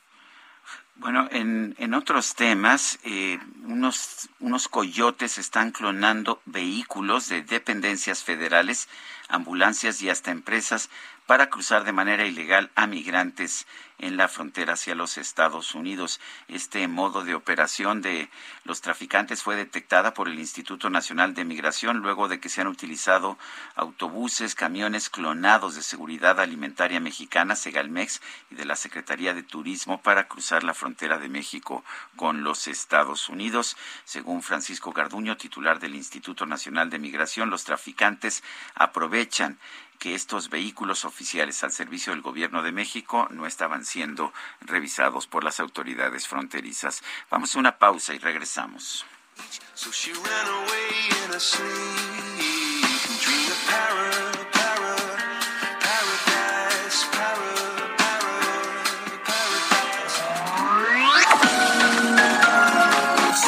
[0.96, 8.88] Bueno, en, en otros temas, eh, unos, unos coyotes están clonando vehículos de dependencias federales,
[9.28, 10.90] ambulancias y hasta empresas
[11.26, 13.66] para cruzar de manera ilegal a migrantes
[13.98, 16.20] en la frontera hacia los Estados Unidos.
[16.48, 18.28] Este modo de operación de
[18.64, 22.66] los traficantes fue detectada por el Instituto Nacional de Migración luego de que se han
[22.66, 23.38] utilizado
[23.74, 30.28] autobuses, camiones clonados de Seguridad Alimentaria Mexicana, Segalmex, y de la Secretaría de Turismo para
[30.28, 31.84] cruzar la frontera de México
[32.16, 33.76] con los Estados Unidos.
[34.04, 38.42] Según Francisco Garduño, titular del Instituto Nacional de Migración, los traficantes
[38.74, 39.58] aprovechan
[39.98, 45.44] que estos vehículos oficiales al servicio del gobierno de México no estaban siendo revisados por
[45.44, 47.02] las autoridades fronterizas.
[47.30, 49.04] Vamos a una pausa y regresamos.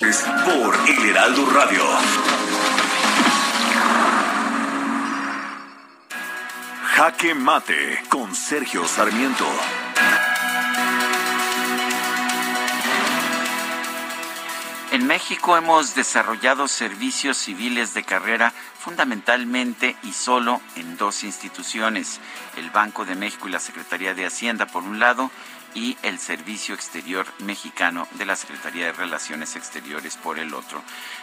[0.00, 1.84] Por El Heraldo Radio.
[6.94, 9.44] Jaque Mate con Sergio Sarmiento.
[14.92, 22.20] En México hemos desarrollado servicios civiles de carrera fundamentalmente y solo en dos instituciones,
[22.56, 25.30] el Banco de México y la Secretaría de Hacienda por un lado
[25.74, 30.82] y el Servicio Exterior Mexicano de la Secretaría de Relaciones Exteriores por el otro.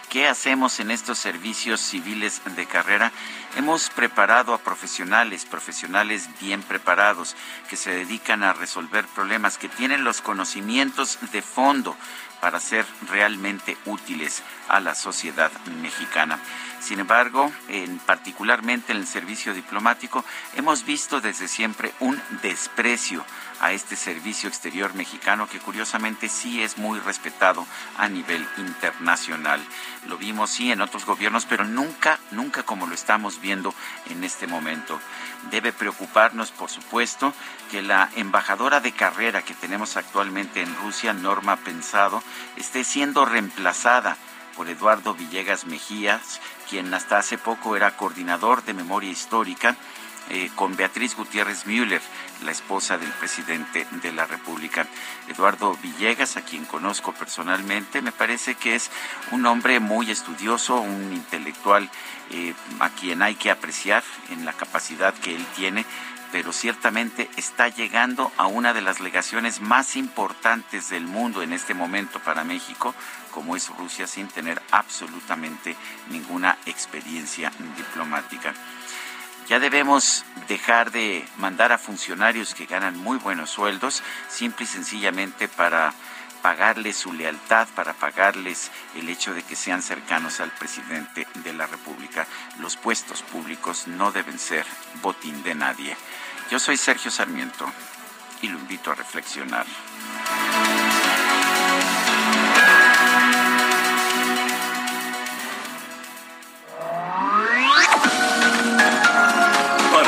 [0.10, 3.12] ¿Qué hacemos en estos servicios civiles de carrera?
[3.56, 7.36] Hemos preparado a profesionales, profesionales bien preparados,
[7.70, 11.96] que se dedican a resolver problemas, que tienen los conocimientos de fondo
[12.40, 15.52] para ser realmente útiles a la sociedad
[15.82, 16.40] mexicana.
[16.80, 20.24] Sin embargo, en, particularmente en el servicio diplomático,
[20.56, 23.26] hemos visto desde siempre un desprecio
[23.60, 27.66] a este servicio exterior mexicano que curiosamente sí es muy respetado
[27.98, 29.60] a nivel internacional.
[30.08, 33.74] Lo vimos sí en otros gobiernos, pero nunca, nunca como lo estamos viendo
[34.10, 35.00] en este momento.
[35.52, 37.34] Debe preocuparnos, por supuesto,
[37.72, 42.24] que la embajadora de carrera que tenemos actualmente en Rusia, Norma Pensado,
[42.56, 44.18] esté siendo reemplazada
[44.56, 49.78] por Eduardo Villegas Mejías, quien hasta hace poco era coordinador de memoria histórica
[50.30, 52.02] eh, con Beatriz Gutiérrez Müller,
[52.44, 54.88] la esposa del presidente de la República.
[55.28, 58.92] Eduardo Villegas, a quien conozco personalmente, me parece que es
[59.32, 61.90] un hombre muy estudioso, un intelectual
[62.32, 65.86] eh, a quien hay que apreciar en la capacidad que él tiene
[66.32, 71.74] pero ciertamente está llegando a una de las legaciones más importantes del mundo en este
[71.74, 72.94] momento para México,
[73.32, 75.76] como es Rusia, sin tener absolutamente
[76.10, 78.54] ninguna experiencia diplomática.
[79.48, 85.48] Ya debemos dejar de mandar a funcionarios que ganan muy buenos sueldos, simple y sencillamente
[85.48, 85.94] para
[86.42, 91.66] pagarles su lealtad, para pagarles el hecho de que sean cercanos al presidente de la
[91.66, 92.28] República.
[92.60, 94.66] Los puestos públicos no deben ser
[95.02, 95.96] botín de nadie.
[96.52, 97.72] Yo soy Sergio Sarmiento
[98.42, 99.66] y lo invito a reflexionar.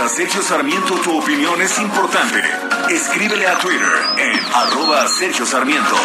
[0.10, 2.41] Sergio Sarmiento tu opinión es importante.
[2.90, 3.88] Escríbele a Twitter
[4.18, 5.95] en arroba Sergio Sarmiento.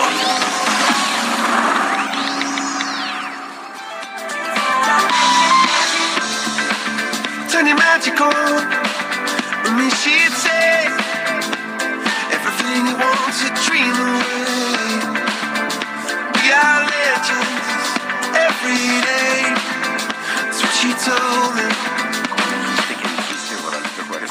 [18.36, 19.54] Every day.
[20.44, 21.83] That's what she told me.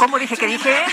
[0.03, 0.84] ¿Cómo dije que dije?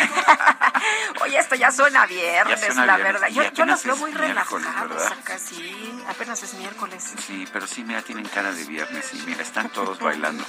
[1.22, 3.34] Oye, esto ya suena viernes, Ya suena la viernes, verdad.
[3.34, 6.00] Yo, yo los veo muy relajados acá, sí.
[6.08, 7.12] Apenas es miércoles.
[7.26, 10.44] Sí, pero sí, mira, tienen cara de viernes y mira, están todos bailando.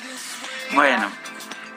[0.74, 1.12] Bueno,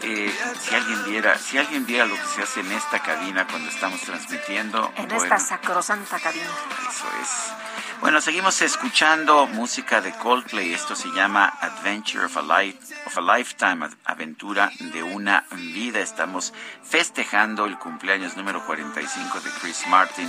[0.06, 3.70] eh, si alguien viera, si alguien viera lo que se hace en esta cabina cuando
[3.70, 6.44] estamos transmitiendo, En bueno, esta sacrosanta cabina.
[6.44, 7.54] eso es.
[8.00, 10.74] Bueno, seguimos escuchando música de Coldplay.
[10.74, 16.00] Esto se llama Adventure of a, Life, of a Lifetime, aventura de una vida.
[16.00, 16.52] Estamos
[16.82, 20.28] festejando el cumpleaños número 45 de Chris Martin,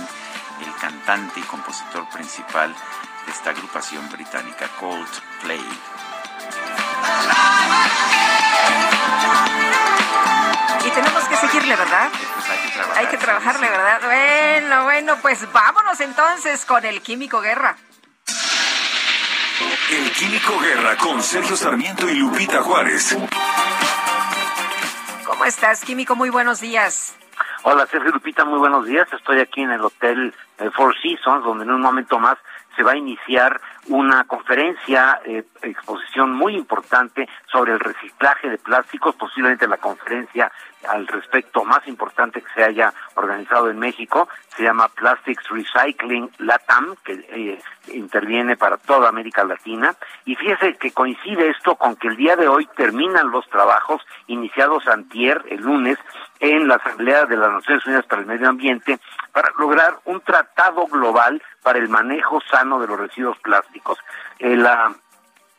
[0.64, 2.74] el cantante y compositor principal
[3.26, 5.60] de esta agrupación británica Coldplay.
[10.96, 12.08] Tenemos que seguirle, ¿verdad?
[12.10, 12.98] Pues hay que trabajar.
[12.98, 14.00] Hay que trabajarle, ¿verdad?
[14.02, 17.76] Bueno, bueno, pues vámonos entonces con el Químico Guerra.
[19.90, 23.14] El Químico Guerra con Sergio Sarmiento y Lupita Juárez.
[25.26, 26.16] ¿Cómo estás, Químico?
[26.16, 27.14] Muy buenos días.
[27.64, 29.06] Hola Sergio Lupita, muy buenos días.
[29.12, 32.38] Estoy aquí en el Hotel eh, Four Seasons, donde en un momento más
[32.76, 39.14] se va a iniciar una conferencia, eh, exposición muy importante sobre el reciclaje de plásticos,
[39.14, 40.50] posiblemente la conferencia
[40.88, 44.28] al respecto más importante que se haya organizado en México.
[44.56, 47.60] Se llama Plastics Recycling LATAM, que eh,
[47.92, 49.94] interviene para toda América Latina.
[50.24, 54.86] Y fíjese que coincide esto con que el día de hoy terminan los trabajos iniciados
[54.88, 55.98] antier, el lunes,
[56.40, 58.98] en la Asamblea de las Naciones Unidas para el Medio Ambiente
[59.32, 63.98] para lograr un tratado global para el manejo sano de los residuos plásticos.
[64.38, 64.56] Eh,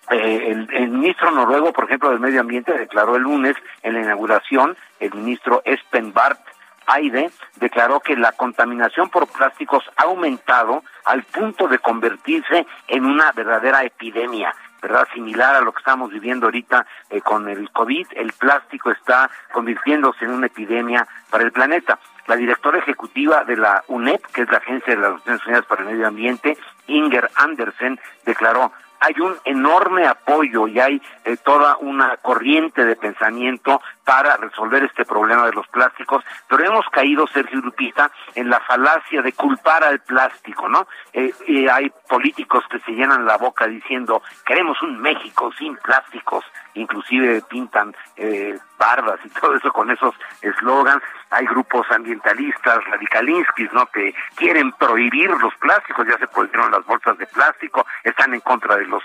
[0.10, 4.02] eh, el, el ministro noruego, por ejemplo, del Medio Ambiente declaró el lunes en la
[4.02, 6.40] inauguración, el ministro Espen Barth
[6.88, 13.32] Aide declaró que la contaminación por plásticos ha aumentado al punto de convertirse en una
[13.34, 14.56] verdadera epidemia.
[14.82, 15.08] ¿Verdad?
[15.14, 20.26] Similar a lo que estamos viviendo ahorita eh, con el COVID, el plástico está convirtiéndose
[20.26, 22.00] en una epidemia para el planeta.
[22.28, 25.82] La directora ejecutiva de la UNEP, que es la Agencia de las Naciones Unidas para
[25.84, 32.18] el Medio Ambiente, Inger Andersen, declaró, hay un enorme apoyo y hay eh, toda una
[32.18, 38.10] corriente de pensamiento para resolver este problema de los plásticos, pero hemos caído, Sergio Lupita,
[38.36, 40.88] en la falacia de culpar al plástico, ¿no?
[41.14, 41.34] Eh,
[41.72, 46.46] hay políticos que se llenan la boca diciendo, queremos un México sin plásticos,
[46.78, 51.04] inclusive pintan eh, barbas y todo eso con esos eslogans.
[51.30, 53.86] Hay grupos ambientalistas, radicalinsquis, ¿no?
[53.88, 58.78] Que quieren prohibir los plásticos, ya se prohibieron las bolsas de plástico, están en contra
[58.78, 59.04] de los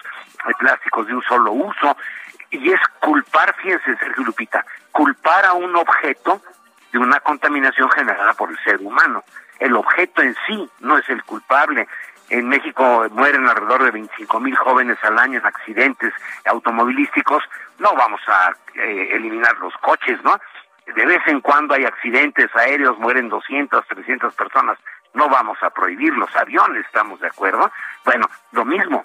[0.58, 1.96] plásticos de un solo uso.
[2.50, 6.42] Y es culpar, fíjense, Sergio Lupita, culpar a un objeto
[6.92, 9.24] de una contaminación generada por el ser humano.
[9.58, 11.88] El objeto en sí no es el culpable.
[12.32, 16.14] En México mueren alrededor de 25 mil jóvenes al año en accidentes
[16.46, 17.42] automovilísticos.
[17.78, 20.40] No vamos a eh, eliminar los coches, ¿no?
[20.86, 24.78] de vez en cuando hay accidentes aéreos, mueren 200, 300 personas.
[25.12, 27.70] No vamos a prohibir los aviones, ¿estamos de acuerdo?
[28.02, 29.04] Bueno, lo mismo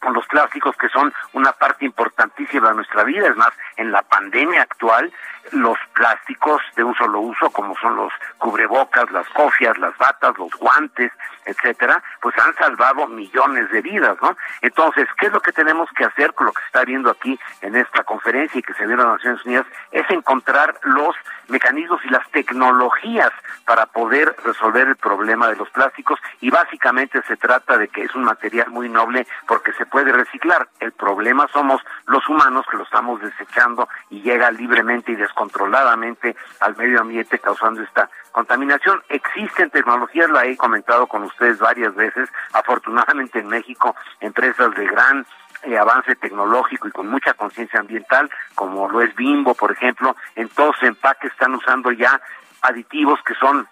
[0.00, 3.28] con los plásticos que son una parte importantísima de nuestra vida.
[3.28, 5.12] Es más, en la pandemia actual,
[5.52, 10.50] los plásticos de un solo uso, como son los cubrebocas, las cofias, las batas, los
[10.52, 11.12] guantes,
[11.44, 14.36] etcétera, pues han salvado millones de vidas, ¿no?
[14.60, 17.38] Entonces, ¿qué es lo que tenemos que hacer con lo que se está viendo aquí
[17.62, 19.66] en esta conferencia y que se vio en las Naciones Unidas?
[19.90, 21.16] Es encontrar los
[21.48, 23.32] mecanismos y las tecnologías
[23.64, 28.14] para poder resolver el problema de los plásticos y básicamente se trata de que es
[28.14, 30.68] un material muy noble porque se puede reciclar.
[30.78, 36.76] El problema somos los humanos que lo estamos desechando y llega libremente y descontroladamente al
[36.76, 39.02] medio ambiente causando esta contaminación.
[39.08, 45.26] Existen tecnologías, la he comentado con ustedes varias veces, afortunadamente en México, empresas de gran
[45.62, 50.48] eh, avance tecnológico y con mucha conciencia ambiental, como lo es Bimbo, por ejemplo, en
[50.48, 52.20] todos los empaques están usando ya
[52.62, 53.68] aditivos que son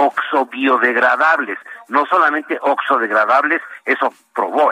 [0.00, 1.58] oxobiodegradables,
[1.88, 4.12] no solamente oxodegradables, eso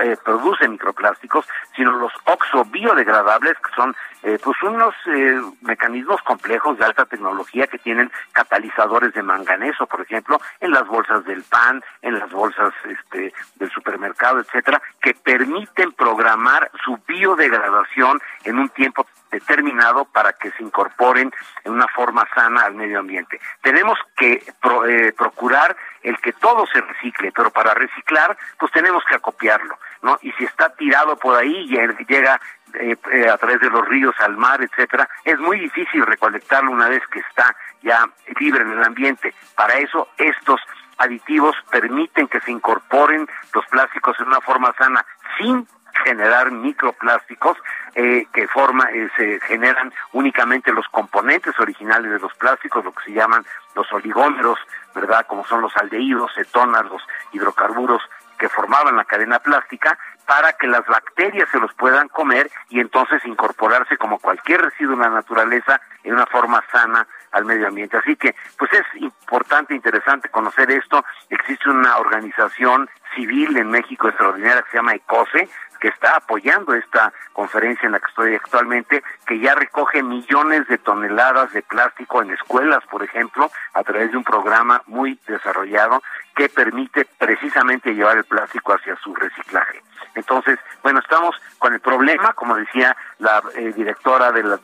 [0.02, 1.46] eh, produce microplásticos,
[1.76, 7.78] sino los oxobiodegradables, que son eh, pues unos eh, mecanismos complejos de alta tecnología que
[7.78, 13.32] tienen catalizadores de manganeso, por ejemplo, en las bolsas del pan, en las bolsas este,
[13.56, 20.62] del supermercado, etcétera, que permiten programar su biodegradación en un tiempo determinado para que se
[20.62, 21.32] incorporen
[21.64, 23.40] en una forma sana al medio ambiente.
[23.62, 29.16] Tenemos que eh, procurar el que todo se recicle, pero para reciclar, pues tenemos que
[29.16, 30.18] acopiarlo, ¿no?
[30.22, 32.40] Y si está tirado por ahí y llega
[32.74, 36.88] eh, eh, a través de los ríos al mar, etcétera, es muy difícil recolectarlo una
[36.88, 39.34] vez que está ya libre en el ambiente.
[39.54, 40.60] Para eso estos
[40.98, 45.04] aditivos permiten que se incorporen los plásticos en una forma sana
[45.38, 45.66] sin
[46.04, 47.56] generar microplásticos
[47.94, 53.04] eh, que forma eh, se generan únicamente los componentes originales de los plásticos, lo que
[53.04, 53.44] se llaman
[53.74, 54.58] los oligómeros,
[54.94, 55.26] ¿verdad?
[55.26, 57.02] Como son los aldehídos, cetonas, los
[57.32, 58.02] hidrocarburos
[58.38, 63.24] que formaban la cadena plástica para que las bacterias se los puedan comer y entonces
[63.24, 67.96] incorporarse como cualquier residuo en la naturaleza en una forma sana al medio ambiente.
[67.96, 71.04] Así que, pues es importante, interesante conocer esto.
[71.30, 75.48] Existe una organización civil en México extraordinaria que se llama ECOSE,
[75.80, 80.78] que está apoyando esta conferencia en la que estoy actualmente, que ya recoge millones de
[80.78, 86.02] toneladas de plástico en escuelas, por ejemplo, a través de un programa muy desarrollado
[86.34, 89.82] que permite precisamente llevar el plástico hacia su reciclaje.
[90.14, 94.60] Entonces, bueno, estamos con el problema, como decía la eh, directora de la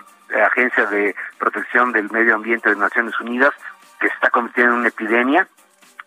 [0.47, 3.53] Agencia de Protección del Medio Ambiente de Naciones Unidas,
[4.01, 5.47] que se está convirtiendo en una epidemia,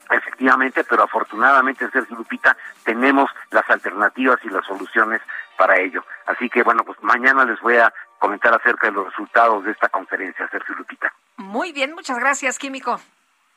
[0.09, 5.21] Efectivamente, pero afortunadamente en Sergio Lupita tenemos las alternativas y las soluciones
[5.57, 6.03] para ello.
[6.25, 9.89] Así que bueno, pues mañana les voy a comentar acerca de los resultados de esta
[9.89, 11.13] conferencia, Sergio Lupita.
[11.37, 12.99] Muy bien, muchas gracias, Químico.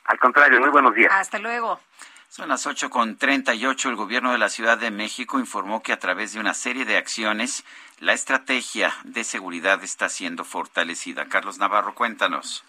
[0.06, 1.12] Al contrario, muy buenos días.
[1.12, 1.80] Hasta luego.
[2.28, 3.88] Son las ocho con treinta y ocho.
[3.88, 6.96] El gobierno de la Ciudad de México informó que a través de una serie de
[6.96, 7.64] acciones,
[7.98, 11.26] la estrategia de seguridad está siendo fortalecida.
[11.26, 12.64] Carlos Navarro, cuéntanos.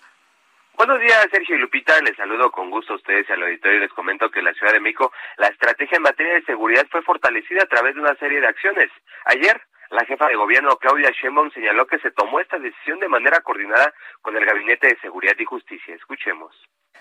[0.75, 1.99] Buenos días, Sergio y Lupita.
[2.01, 4.53] Les saludo con gusto a ustedes y al auditorio y les comento que en la
[4.53, 8.15] Ciudad de México la estrategia en materia de seguridad fue fortalecida a través de una
[8.15, 8.89] serie de acciones.
[9.25, 13.41] Ayer, la jefa de gobierno Claudia Sheinbaum señaló que se tomó esta decisión de manera
[13.41, 15.93] coordinada con el Gabinete de Seguridad y Justicia.
[15.93, 16.55] Escuchemos.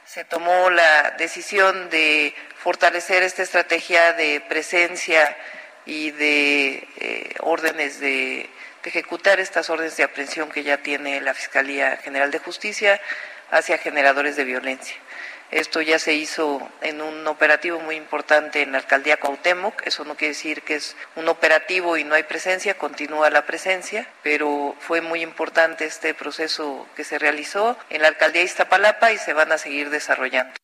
[0.04, 5.36] Se tomó la decisión de fortalecer esta estrategia de presencia
[5.86, 8.50] y de eh, órdenes de,
[8.82, 13.00] de ejecutar estas órdenes de aprehensión que ya tiene la Fiscalía General de Justicia
[13.50, 14.96] hacia generadores de violencia.
[15.50, 19.84] Esto ya se hizo en un operativo muy importante en la alcaldía Cuauhtémoc.
[19.84, 24.06] Eso no quiere decir que es un operativo y no hay presencia, continúa la presencia,
[24.22, 29.32] pero fue muy importante este proceso que se realizó en la alcaldía Iztapalapa y se
[29.32, 30.54] van a seguir desarrollando.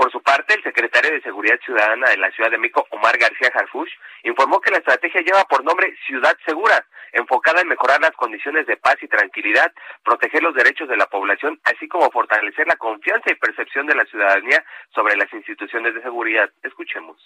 [0.00, 3.52] Por su parte, el secretario de Seguridad Ciudadana de la Ciudad de México, Omar García
[3.52, 8.66] Harfush, informó que la estrategia lleva por nombre Ciudad Segura, enfocada en mejorar las condiciones
[8.66, 9.70] de paz y tranquilidad,
[10.02, 14.06] proteger los derechos de la población, así como fortalecer la confianza y percepción de la
[14.06, 14.64] ciudadanía
[14.94, 16.50] sobre las instituciones de seguridad.
[16.62, 17.18] Escuchemos.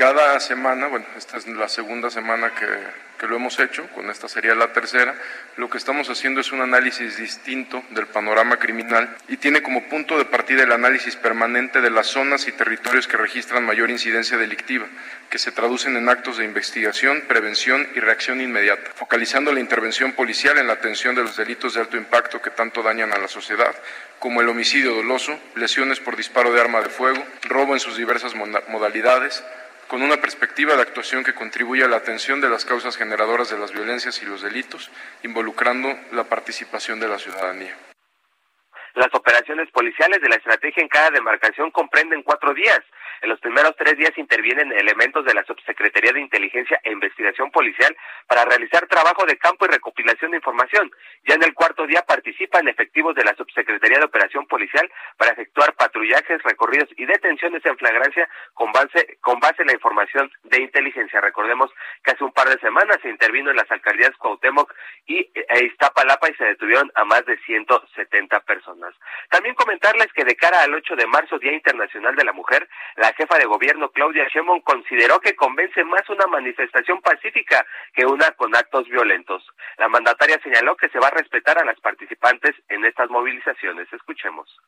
[0.00, 2.66] Cada semana, bueno, esta es la segunda semana que,
[3.18, 5.14] que, lo hemos hecho, con esta sería la tercera,
[5.58, 10.16] lo que estamos haciendo es un análisis distinto del panorama criminal y tiene como punto
[10.16, 14.86] de partida el análisis permanente de las zonas y territorios que registran mayor incidencia delictiva,
[15.30, 20.58] que se traducen en actos de investigación, prevención y reacción inmediata, focalizando la intervención policial
[20.58, 23.74] en la atención de los delitos de alto impacto que tanto dañan a la sociedad,
[24.18, 28.34] como el homicidio doloso, lesiones por disparo de arma de fuego, robo en sus diversas
[28.34, 29.44] modalidades,
[29.86, 33.58] con una perspectiva de actuación que contribuye a la atención de las causas generadoras de
[33.58, 34.90] las violencias y los delitos,
[35.22, 37.76] involucrando la participación de la ciudadanía.
[38.94, 42.80] Las operaciones policiales de la estrategia en cada demarcación comprenden cuatro días.
[43.22, 47.94] En los primeros tres días intervienen elementos de la Subsecretaría de Inteligencia e Investigación Policial
[48.26, 50.90] para realizar trabajo de campo y recopilación de información.
[51.24, 55.74] Ya en el cuarto día participan efectivos de la Subsecretaría de Operación Policial para efectuar
[55.74, 61.20] patrullajes, recorridos y detenciones en flagrancia con base, con base en la información de inteligencia.
[61.20, 61.70] Recordemos
[62.02, 64.72] que hace un par de semanas se intervino en las alcaldías Cuauhtémoc
[65.06, 68.94] y e Iztapalapa y se detuvieron a más de 170 personas.
[69.28, 73.09] También comentarles que de cara al 8 de marzo, Día Internacional de la Mujer, la
[73.12, 78.54] jefa de gobierno Claudia Sheinbaum consideró que convence más una manifestación pacífica que una con
[78.54, 79.46] actos violentos.
[79.78, 83.92] La mandataria señaló que se va a respetar a las participantes en estas movilizaciones.
[83.92, 84.60] Escuchemos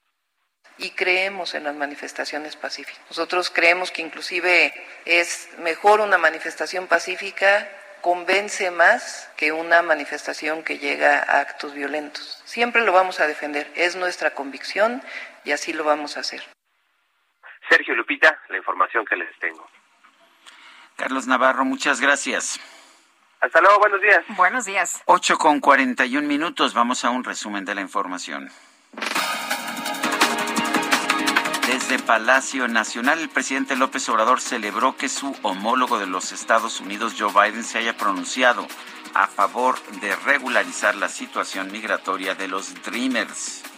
[0.79, 3.01] y creemos en las manifestaciones pacíficas.
[3.09, 4.73] Nosotros creemos que inclusive
[5.05, 7.69] es mejor una manifestación pacífica,
[8.01, 12.43] convence más que una manifestación que llega a actos violentos.
[12.45, 15.03] Siempre lo vamos a defender, es nuestra convicción
[15.45, 16.43] y así lo vamos a hacer.
[17.73, 19.67] Sergio Lupita, la información que les tengo.
[20.95, 22.61] Carlos Navarro, muchas gracias.
[23.41, 24.25] Hasta luego, buenos días.
[24.37, 25.03] Buenos días.
[25.07, 28.51] 8 con 41 minutos, vamos a un resumen de la información.
[31.67, 37.15] Desde Palacio Nacional, el presidente López Obrador celebró que su homólogo de los Estados Unidos,
[37.19, 38.67] Joe Biden, se haya pronunciado
[39.15, 43.72] a favor de regularizar la situación migratoria de los Dreamers.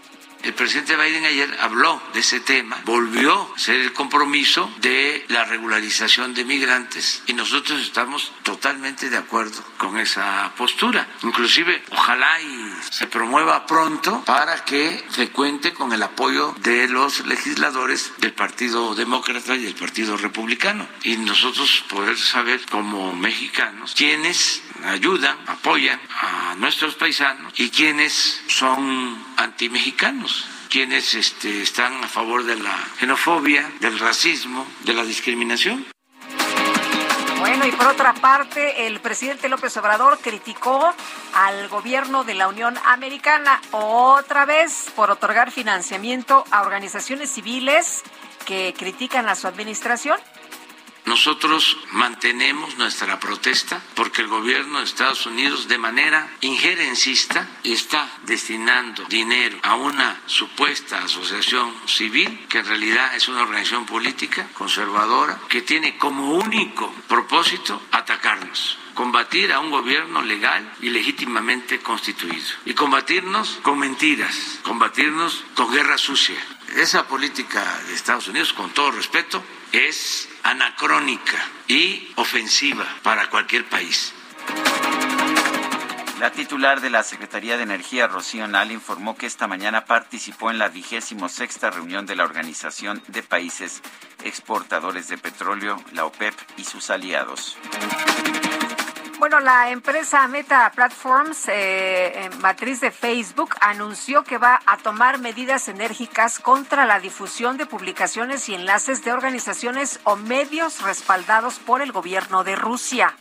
[0.45, 5.47] El presidente Biden ayer habló de ese tema, volvió a ser el compromiso de la
[5.47, 11.09] regularización de migrantes y nosotros estamos totalmente de acuerdo con esa postura.
[11.23, 17.25] Inclusive, ojalá y se promueva pronto para que se cuente con el apoyo de los
[17.25, 24.62] legisladores del Partido Demócrata y del Partido Republicano y nosotros poder saber como mexicanos quiénes
[24.85, 30.34] ayudan, apoyan a nuestros paisanos y quienes son antimexicanos
[30.75, 35.87] quienes este, están a favor de la xenofobia, del racismo, de la discriminación.
[37.39, 40.93] Bueno, y por otra parte, el presidente López Obrador criticó
[41.33, 48.03] al gobierno de la Unión Americana otra vez por otorgar financiamiento a organizaciones civiles
[48.45, 50.19] que critican a su administración.
[51.07, 59.05] Nosotros mantenemos nuestra protesta porque el gobierno de Estados Unidos de manera injerencista está destinando
[59.05, 65.61] dinero a una supuesta asociación civil que en realidad es una organización política conservadora que
[65.61, 73.59] tiene como único propósito atacarnos combatir a un gobierno legal y legítimamente constituido y combatirnos
[73.63, 76.39] con mentiras, combatirnos con guerra sucia.
[76.77, 84.15] Esa política de Estados Unidos, con todo respeto, es anacrónica y ofensiva para cualquier país.
[86.21, 90.59] La titular de la Secretaría de Energía, Rocío Nal, informó que esta mañana participó en
[90.59, 93.83] la vigésimo sexta reunión de la Organización de Países
[94.23, 97.59] Exportadores de Petróleo, la OPEP, y sus aliados.
[99.19, 105.69] Bueno, la empresa Meta Platforms, eh, matriz de Facebook, anunció que va a tomar medidas
[105.69, 111.93] enérgicas contra la difusión de publicaciones y enlaces de organizaciones o medios respaldados por el
[111.93, 113.15] gobierno de Rusia.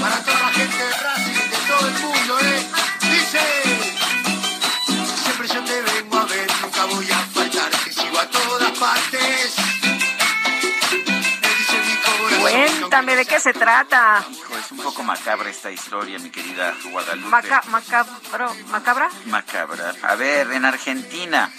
[0.00, 2.66] Para toda la gente de Racing, de todo el mundo, ¿eh?
[3.02, 3.40] Dice,
[5.24, 9.57] siempre yo vengo a ver, nunca voy a faltar, que sigo a todas partes.
[12.88, 14.24] Cuéntame de qué se trata.
[14.30, 17.28] Hijo, es un poco macabra esta historia, mi querida Guadalupe.
[17.28, 19.10] Maca- macabro, ¿Macabra?
[19.26, 19.92] Macabra.
[20.04, 21.52] A ver, en Argentina,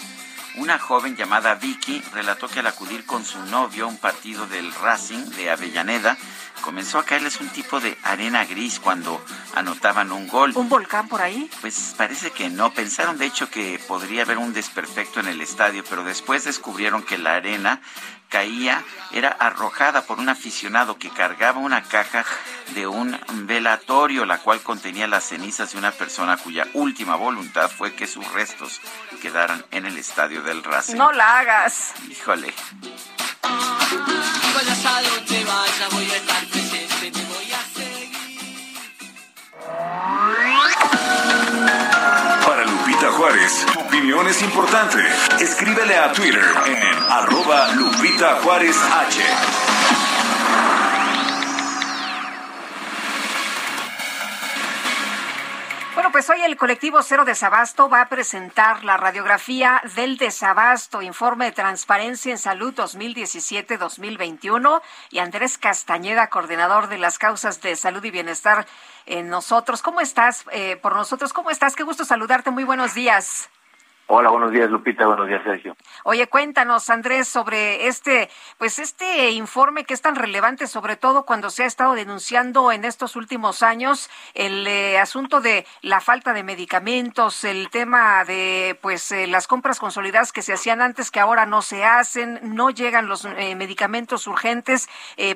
[0.56, 4.74] una joven llamada Vicky relató que al acudir con su novio a un partido del
[4.74, 6.16] Racing de Avellaneda,
[6.62, 9.24] comenzó a caerles un tipo de arena gris cuando
[9.54, 10.50] anotaban un gol.
[10.56, 11.48] ¿Un volcán por ahí?
[11.60, 12.72] Pues parece que no.
[12.74, 17.18] Pensaron de hecho que podría haber un desperfecto en el estadio, pero después descubrieron que
[17.18, 17.80] la arena
[18.30, 18.82] caía,
[19.12, 22.24] era arrojada por un aficionado que cargaba una caja
[22.74, 27.94] de un velatorio, la cual contenía las cenizas de una persona cuya última voluntad fue
[27.94, 28.80] que sus restos
[29.20, 30.96] quedaran en el estadio del Racing.
[30.96, 31.92] No la hagas.
[32.08, 32.54] Híjole.
[43.20, 44.96] Juárez, tu opinión es importante.
[45.40, 49.69] Escríbele a Twitter en arroba Lupita Juárez H.
[56.00, 61.44] Bueno, pues hoy el colectivo Cero Desabasto va a presentar la radiografía del desabasto, informe
[61.44, 68.10] de transparencia en salud 2017-2021 y Andrés Castañeda, coordinador de las causas de salud y
[68.10, 68.66] bienestar
[69.04, 69.82] en nosotros.
[69.82, 70.46] ¿Cómo estás?
[70.52, 71.76] Eh, por nosotros, ¿cómo estás?
[71.76, 72.50] Qué gusto saludarte.
[72.50, 73.50] Muy buenos días.
[74.12, 75.76] Hola, buenos días Lupita, buenos días Sergio.
[76.02, 78.28] Oye, cuéntanos Andrés sobre este,
[78.58, 82.84] pues este informe que es tan relevante, sobre todo cuando se ha estado denunciando en
[82.84, 89.12] estos últimos años el eh, asunto de la falta de medicamentos, el tema de pues
[89.12, 93.06] eh, las compras consolidadas que se hacían antes que ahora no se hacen, no llegan
[93.06, 94.88] los eh, medicamentos urgentes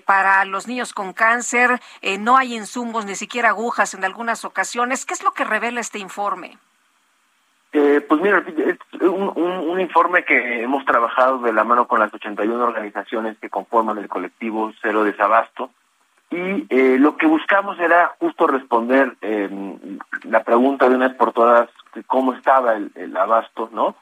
[0.04, 1.80] para los niños con cáncer,
[2.18, 5.06] no hay insumos ni siquiera agujas en algunas ocasiones.
[5.06, 6.58] ¿Qué es lo que revela este informe?
[7.76, 12.62] Eh, pues mira, es un, informe que hemos trabajado de la mano con las 81
[12.62, 15.70] organizaciones que conforman el colectivo Cero Desabasto
[16.30, 19.50] y eh, lo que buscamos era justo responder eh,
[20.22, 21.68] la pregunta de una vez por todas
[22.06, 23.96] cómo estaba el, abasto, ¿no?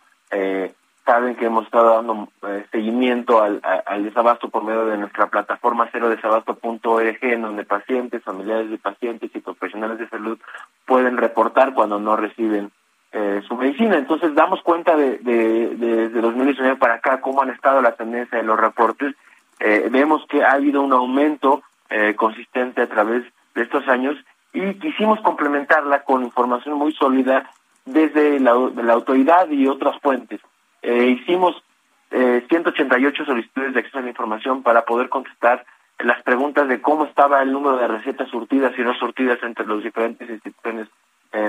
[1.07, 2.29] saben que hemos estado dando
[2.71, 8.79] seguimiento al, al, desabasto por medio de nuestra plataforma cerodesabasto.org, en donde pacientes, familiares de
[8.79, 10.39] pacientes y profesionales de salud
[10.87, 12.71] pueden reportar cuando no reciben
[13.15, 13.99] eh, su medicina.
[13.99, 18.39] Entonces damos cuenta de, de, de, de 2019 para acá cómo han estado la tendencia
[18.39, 19.15] de los reportes.
[19.61, 23.23] Eh, vemos que ha habido un aumento eh, consistente a través
[23.55, 24.17] de estos años
[24.55, 27.51] y quisimos complementarla con información muy sólida
[27.85, 30.41] desde la, la autoridad y otras fuentes.
[30.83, 31.63] hicimos
[32.11, 35.67] 188 solicitudes de acceso a la información para poder contestar
[35.99, 39.83] las preguntas de cómo estaba el número de recetas surtidas y no surtidas entre los
[39.83, 40.89] diferentes instituciones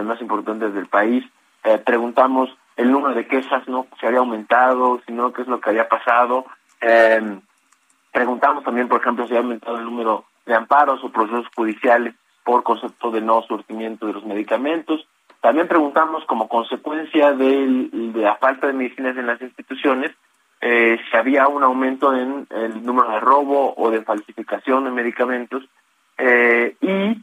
[0.04, 1.26] más importantes del país,
[1.64, 3.88] eh, preguntamos el número de quejas, ¿no?
[4.00, 6.46] Si había aumentado, si no, qué es lo que había pasado.
[6.82, 7.40] Eh,
[8.12, 12.64] preguntamos también, por ejemplo, si había aumentado el número de amparos o procesos judiciales por
[12.64, 15.08] concepto de no surtimiento de los medicamentos.
[15.42, 20.12] También preguntamos, como consecuencia de la falta de medicinas en las instituciones,
[20.62, 25.64] eh, si había un aumento en el número de robo o de falsificación de medicamentos.
[26.18, 27.22] Eh, y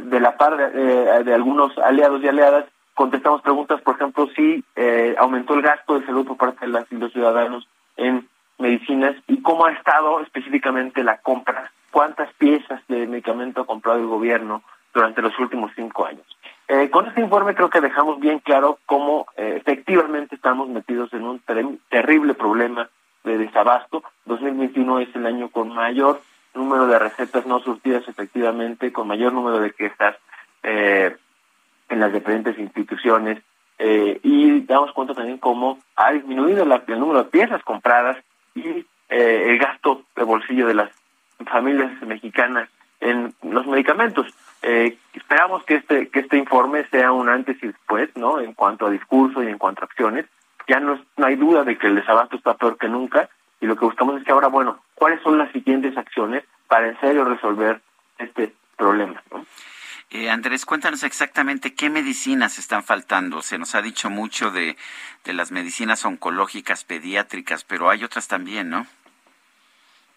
[0.00, 2.64] de la parte de, de algunos aliados y aliadas,
[2.94, 6.90] contestamos preguntas, por ejemplo, si eh, aumentó el gasto de salud por parte de las
[6.92, 7.66] los ciudadanos
[7.96, 8.28] en
[8.58, 14.06] medicinas y cómo ha estado específicamente la compra, cuántas piezas de medicamento ha comprado el
[14.06, 14.62] gobierno
[14.94, 16.26] durante los últimos cinco años.
[16.68, 21.24] Eh, con este informe creo que dejamos bien claro cómo eh, efectivamente estamos metidos en
[21.24, 21.40] un
[21.88, 22.88] terrible problema
[23.24, 24.02] de desabasto.
[24.26, 26.20] 2021 es el año con mayor
[26.54, 30.16] número de recetas no surtidas efectivamente, con mayor número de quejas.
[30.62, 31.16] Eh,
[31.92, 33.38] en las diferentes instituciones
[33.78, 38.16] eh, y damos cuenta también cómo ha disminuido el número de piezas compradas
[38.54, 40.90] y eh, el gasto de bolsillo de las
[41.46, 42.68] familias mexicanas
[43.00, 44.26] en los medicamentos.
[44.62, 48.40] Eh, esperamos que este que este informe sea un antes y después, ¿no?
[48.40, 50.26] En cuanto a discurso y en cuanto a acciones.
[50.68, 53.28] Ya no, no hay duda de que el desabasto está peor que nunca
[53.60, 56.98] y lo que buscamos es que ahora, bueno, ¿cuáles son las siguientes acciones para en
[57.00, 57.80] serio resolver
[58.18, 59.20] este problema?
[59.32, 59.44] ¿no?
[60.14, 63.40] Eh, Andrés, cuéntanos exactamente qué medicinas están faltando.
[63.40, 64.76] Se nos ha dicho mucho de,
[65.24, 68.86] de las medicinas oncológicas, pediátricas, pero hay otras también, ¿no?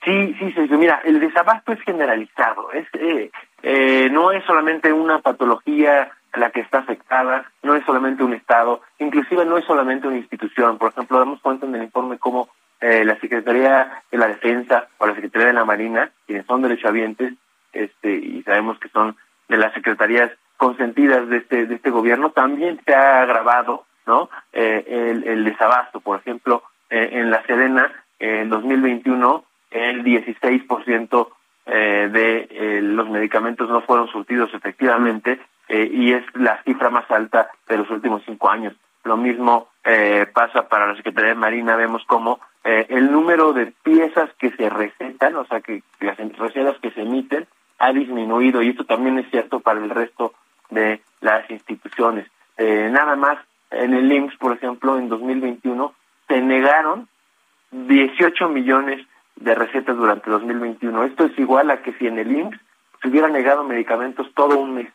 [0.03, 0.67] Sí, sí, sí.
[0.71, 2.73] Mira, el desabasto es generalizado.
[2.73, 3.31] Es, eh,
[3.63, 8.81] eh, no es solamente una patología la que está afectada, no es solamente un Estado,
[8.99, 10.77] inclusive no es solamente una institución.
[10.77, 12.49] Por ejemplo, damos cuenta en el informe cómo
[12.81, 17.33] eh, la Secretaría de la Defensa o la Secretaría de la Marina, quienes son derechohabientes,
[17.71, 19.15] este, y sabemos que son
[19.47, 24.85] de las secretarías consentidas de este de este gobierno también se ha agravado no eh,
[24.87, 31.27] el, el, desabasto por ejemplo eh, en la Serena en 2021 el 16%
[31.65, 37.09] eh, de eh, los medicamentos no fueron surtidos efectivamente eh, y es la cifra más
[37.09, 38.73] alta de los últimos cinco años.
[39.03, 43.73] Lo mismo eh, pasa para la Secretaría de Marina vemos como eh, el número de
[43.83, 47.47] piezas que se recetan o sea que las recetas que se emiten
[47.79, 50.33] ha disminuido y esto también es cierto para el resto
[50.69, 52.27] de las instituciones.
[52.57, 53.37] Eh, nada más
[53.71, 55.93] en el IMSS, por ejemplo, en 2021
[56.27, 57.07] se negaron
[57.71, 61.03] 18 millones de recetas durante 2021.
[61.03, 62.59] Esto es igual a que si en el IMSS
[63.01, 64.87] se hubiera negado medicamentos todo un mes.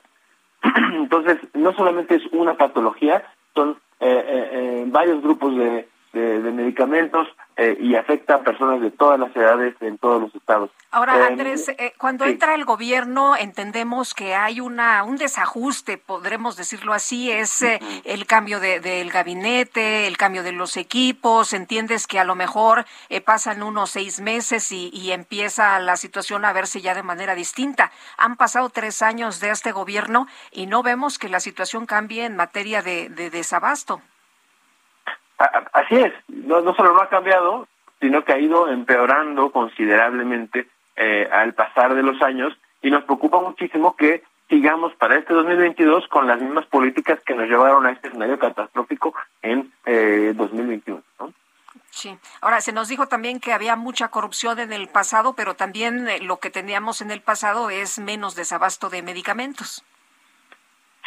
[0.95, 3.23] Entonces, no solamente es una patología,
[3.55, 8.91] son eh, eh, eh varios grupos de de, medicamentos eh, y afecta a personas de
[8.91, 10.71] todas las edades en todos los estados.
[10.91, 16.57] Ahora, eh, Andrés, eh, cuando entra el gobierno entendemos que hay una un desajuste, podremos
[16.57, 22.19] decirlo así, es el cambio de, del gabinete, el cambio de los equipos, entiendes que
[22.19, 22.87] a lo mejor
[23.25, 27.93] pasan unos seis meses y, y, empieza la situación a verse ya de manera distinta.
[28.17, 32.37] Han pasado tres años de este gobierno y no vemos que la situación cambie en
[32.37, 34.03] materia de, de desabasto.
[35.73, 37.67] Así es, no, no solo no ha cambiado,
[38.01, 42.53] sino que ha ido empeorando considerablemente eh, al pasar de los años
[42.83, 47.49] y nos preocupa muchísimo que sigamos para este 2022 con las mismas políticas que nos
[47.49, 51.03] llevaron a este escenario catastrófico en eh, 2021.
[51.21, 51.33] ¿no?
[51.91, 52.19] Sí.
[52.43, 56.21] Ahora, se nos dijo también que había mucha corrupción en el pasado, pero también eh,
[56.21, 59.85] lo que teníamos en el pasado es menos desabasto de medicamentos.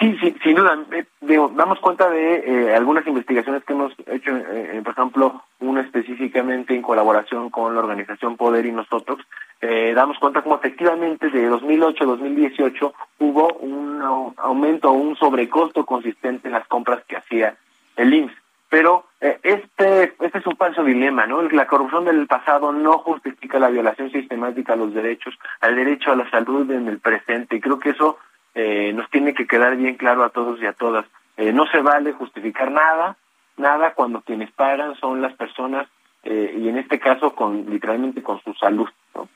[0.03, 0.77] Sí, sí, sin duda.
[0.91, 5.81] Eh, digo, damos cuenta de eh, algunas investigaciones que hemos hecho, eh, por ejemplo, una
[5.81, 9.19] específicamente en colaboración con la organización Poder y nosotros.
[9.61, 15.15] Eh, damos cuenta como efectivamente de 2008 a 2018 hubo un au- aumento o un
[15.15, 17.55] sobrecosto consistente en las compras que hacía
[17.95, 18.33] el IMSS.
[18.69, 21.41] Pero eh, este, este es un falso dilema, ¿no?
[21.43, 26.15] La corrupción del pasado no justifica la violación sistemática a los derechos, al derecho a
[26.15, 27.61] la salud en el presente.
[27.61, 28.17] Creo que eso
[28.55, 31.05] eh, nos tiene que quedar bien claro a todos y a todas.
[31.37, 33.17] Eh, no se vale justificar nada,
[33.57, 35.87] nada cuando quienes pagan son las personas
[36.23, 38.87] eh, y en este caso con literalmente con su salud.
[39.15, 39.27] ¿no?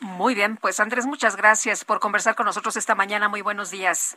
[0.00, 3.28] Muy bien, pues Andrés, muchas gracias por conversar con nosotros esta mañana.
[3.28, 4.16] Muy buenos días.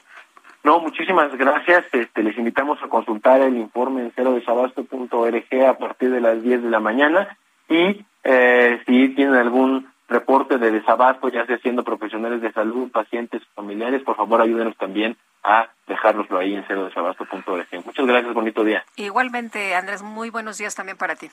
[0.63, 1.85] No, muchísimas gracias.
[1.93, 6.69] Este, les invitamos a consultar el informe en cerodesabasto.org a partir de las 10 de
[6.69, 7.37] la mañana
[7.69, 13.41] y eh, si tienen algún reporte de desabasto, ya sea siendo profesionales de salud, pacientes,
[13.53, 17.67] familiares, por favor ayúdenos también a dejárnoslo ahí en cerodesabasto.org.
[17.85, 18.83] Muchas gracias, bonito día.
[18.95, 21.29] Igualmente, Andrés, muy buenos días también para ti.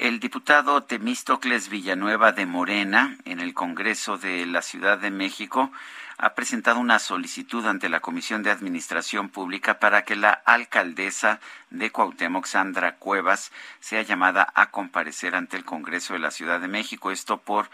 [0.00, 5.70] El diputado Temístocles Villanueva de Morena, en el Congreso de la Ciudad de México,
[6.16, 11.92] ha presentado una solicitud ante la Comisión de Administración Pública para que la alcaldesa de
[11.92, 17.10] Cuauhtémoc, Sandra Cuevas, sea llamada a comparecer ante el Congreso de la Ciudad de México.
[17.10, 17.68] Esto por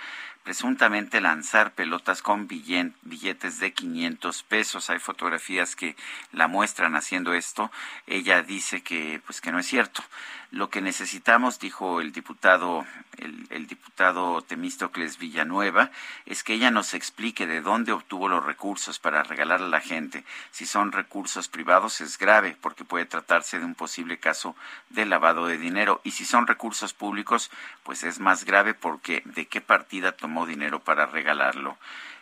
[0.47, 4.91] presuntamente lanzar pelotas con billetes de 500 pesos.
[4.91, 5.97] Hay fotografías que
[6.31, 7.73] la muestran haciendo esto.
[8.07, 10.05] Ella dice que pues que no es cierto.
[10.53, 12.87] Lo que necesitamos, dijo el diputado
[13.19, 15.91] el, el diputado Temístocles Villanueva,
[16.27, 20.25] es que ella nos explique de dónde obtuvo los recursos para regalar a la gente.
[20.51, 24.57] Si son recursos privados es grave porque puede tratarse de un posible caso
[24.91, 27.51] de lavado de dinero y si son recursos públicos
[27.83, 31.77] pues es más grave porque de qué partida tomó dinero para regalarlo.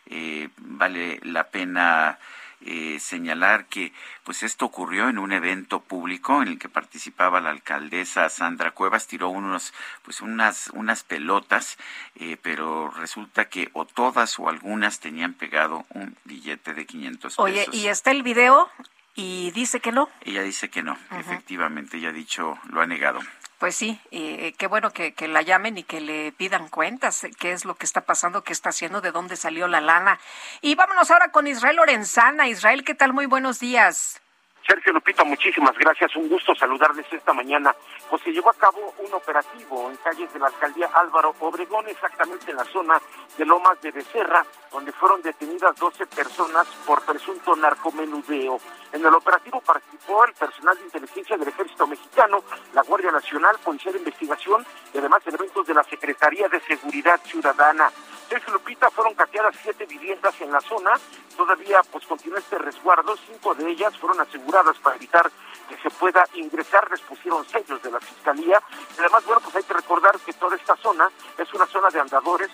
[0.06, 2.18] Eh, vale la pena
[2.66, 3.92] eh, señalar que
[4.24, 9.06] pues esto ocurrió en un evento público en el que participaba la alcaldesa Sandra Cuevas
[9.06, 11.76] tiró unos pues unas unas pelotas
[12.14, 17.38] eh, pero resulta que o todas o algunas tenían pegado un billete de 500 pesos.
[17.44, 18.70] Oye, y está el video
[19.14, 20.08] y dice que no.
[20.22, 23.20] ella dice que no efectivamente ella ha dicho lo ha negado
[23.64, 27.30] Pues sí, eh, qué bueno que, que la llamen y que le pidan cuentas, eh,
[27.40, 30.20] qué es lo que está pasando, qué está haciendo, de dónde salió la lana.
[30.60, 32.46] Y vámonos ahora con Israel Lorenzana.
[32.46, 33.14] Israel, ¿qué tal?
[33.14, 34.20] Muy buenos días.
[34.66, 36.16] Sergio Lupita, muchísimas gracias.
[36.16, 37.74] Un gusto saludarles esta mañana.
[38.08, 42.50] Pues se llevó a cabo un operativo en calles de la alcaldía Álvaro Obregón, exactamente
[42.50, 43.00] en la zona
[43.36, 48.58] de Lomas de Becerra, donde fueron detenidas 12 personas por presunto narcomenudeo.
[48.92, 52.42] En el operativo participó el personal de inteligencia del Ejército Mexicano,
[52.74, 57.90] la Guardia Nacional, Policía de Investigación y además elementos de la Secretaría de Seguridad Ciudadana.
[58.28, 60.92] Sergio Lupita fueron cateadas siete viviendas en la zona.
[61.36, 63.14] Todavía pues continúa este resguardo.
[63.26, 65.30] Cinco de ellas fueron aseguradas para evitar
[65.68, 66.90] que se pueda ingresar.
[66.90, 68.60] Les pusieron sellos de la fiscalía.
[68.98, 72.50] Además, bueno, pues hay que recordar que toda esta zona es una zona de andadores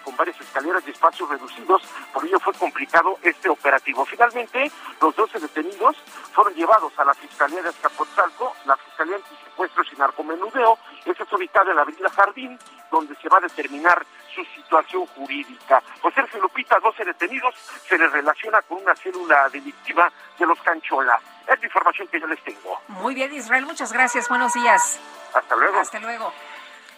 [13.41, 14.05] a determinar
[14.35, 15.83] su situación jurídica.
[16.01, 17.55] Pues Sergio Lupita, 12 detenidos,
[17.89, 21.19] se les relaciona con una célula delictiva de los Canchola.
[21.49, 22.81] Es la información que yo les tengo.
[22.89, 24.29] Muy bien, Israel, muchas gracias.
[24.29, 25.01] Buenos días.
[25.35, 25.79] Hasta luego.
[25.81, 26.33] Hasta luego.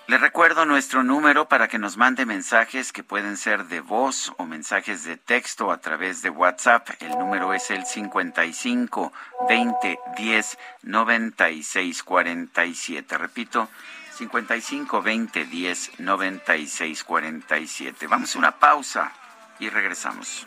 [0.09, 4.45] Le recuerdo nuestro número para que nos mande mensajes que pueden ser de voz o
[4.45, 6.89] mensajes de texto a través de WhatsApp.
[6.99, 9.13] El número es el 55
[9.49, 13.17] 20 10 96 47.
[13.17, 13.69] Repito,
[14.17, 18.07] 55 20 10 96 47.
[18.07, 19.13] Vamos a una pausa
[19.59, 20.47] y regresamos.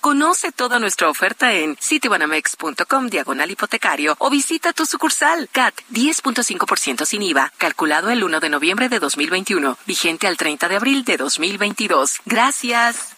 [0.00, 7.22] Conoce toda nuestra oferta en citibanamex.com diagonal hipotecario o visita tu sucursal CAT 10.5% sin
[7.22, 12.20] IVA, calculado el 1 de noviembre de 2021, vigente al 30 de abril de 2022.
[12.24, 13.16] Gracias.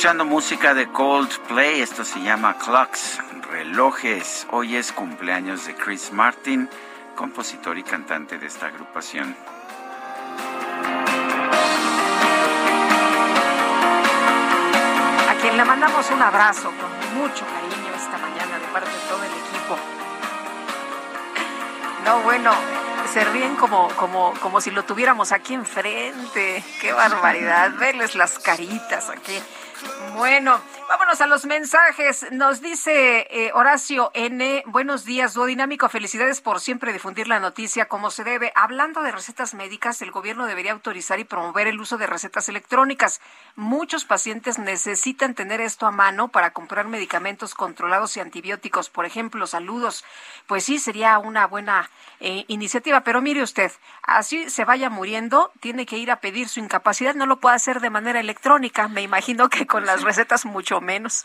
[0.00, 1.82] Escuchando música de Coldplay.
[1.82, 3.18] Esto se llama Clocks,
[3.50, 4.46] relojes.
[4.50, 6.70] Hoy es cumpleaños de Chris Martin,
[7.14, 9.36] compositor y cantante de esta agrupación.
[15.28, 19.22] A quien le mandamos un abrazo con mucho cariño esta mañana de parte de todo
[19.22, 19.76] el equipo.
[22.06, 22.54] No, bueno,
[23.12, 26.64] se ríen como, como, como si lo tuviéramos aquí enfrente.
[26.80, 29.38] Qué barbaridad, verles las caritas aquí.
[30.14, 32.26] Bueno, vámonos a los mensajes.
[32.32, 34.62] Nos dice eh, Horacio N.
[34.66, 35.88] Buenos días, Dúo Dinámico.
[35.88, 38.52] Felicidades por siempre difundir la noticia como se debe.
[38.54, 43.20] Hablando de recetas médicas, el gobierno debería autorizar y promover el uso de recetas electrónicas.
[43.56, 48.90] Muchos pacientes necesitan tener esto a mano para comprar medicamentos controlados y antibióticos.
[48.90, 50.04] Por ejemplo, saludos.
[50.46, 51.88] Pues sí, sería una buena
[52.20, 53.02] eh, iniciativa.
[53.02, 53.72] Pero mire usted,
[54.02, 57.14] así se vaya muriendo, tiene que ir a pedir su incapacidad.
[57.14, 58.88] No lo puede hacer de manera electrónica.
[58.88, 61.24] Me imagino que con las recetas mucho menos.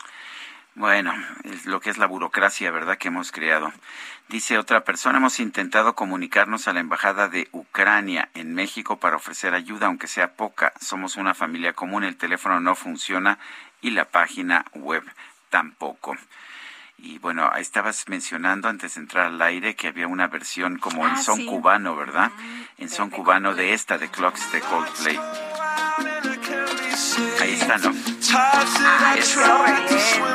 [0.76, 1.14] Bueno,
[1.44, 3.72] es lo que es la burocracia, ¿verdad?, que hemos creado.
[4.28, 9.54] Dice otra persona, hemos intentado comunicarnos a la Embajada de Ucrania en México para ofrecer
[9.54, 10.74] ayuda, aunque sea poca.
[10.78, 13.38] Somos una familia común, el teléfono no funciona
[13.80, 15.02] y la página web
[15.48, 16.15] tampoco.
[17.26, 21.14] Bueno, ahí estabas mencionando antes de entrar al aire que había una versión como en
[21.14, 21.46] Ah, son sí.
[21.46, 22.30] cubano, ¿verdad?
[22.78, 25.16] En son cubano de esta, de Clocks de Coldplay.
[27.40, 27.92] Ahí está, ¿no?
[28.32, 29.36] Ah, Es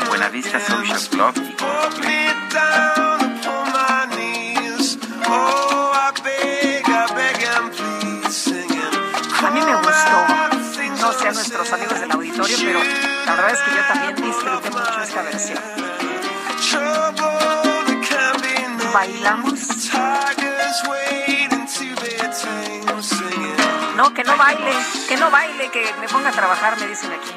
[0.10, 3.32] Buenavista Social Club y Coldplay.
[9.44, 11.02] A mí me gustó.
[11.02, 12.80] No sé a nuestros amigos del auditorio, pero
[13.26, 15.71] la verdad es que yo también disfruté mucho esta versión.
[19.02, 19.60] ¿Bailamos?
[23.98, 24.72] No, que no baile,
[25.10, 27.32] que no baile, que me ponga a trabajar, me dicen aquí.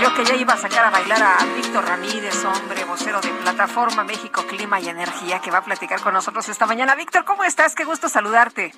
[0.00, 4.04] Yo que ya iba a sacar a bailar a Víctor Ramírez, hombre, vocero de Plataforma
[4.04, 6.94] México Clima y Energía, que va a platicar con nosotros esta mañana.
[6.94, 7.74] Víctor, ¿cómo estás?
[7.74, 8.72] Qué gusto saludarte.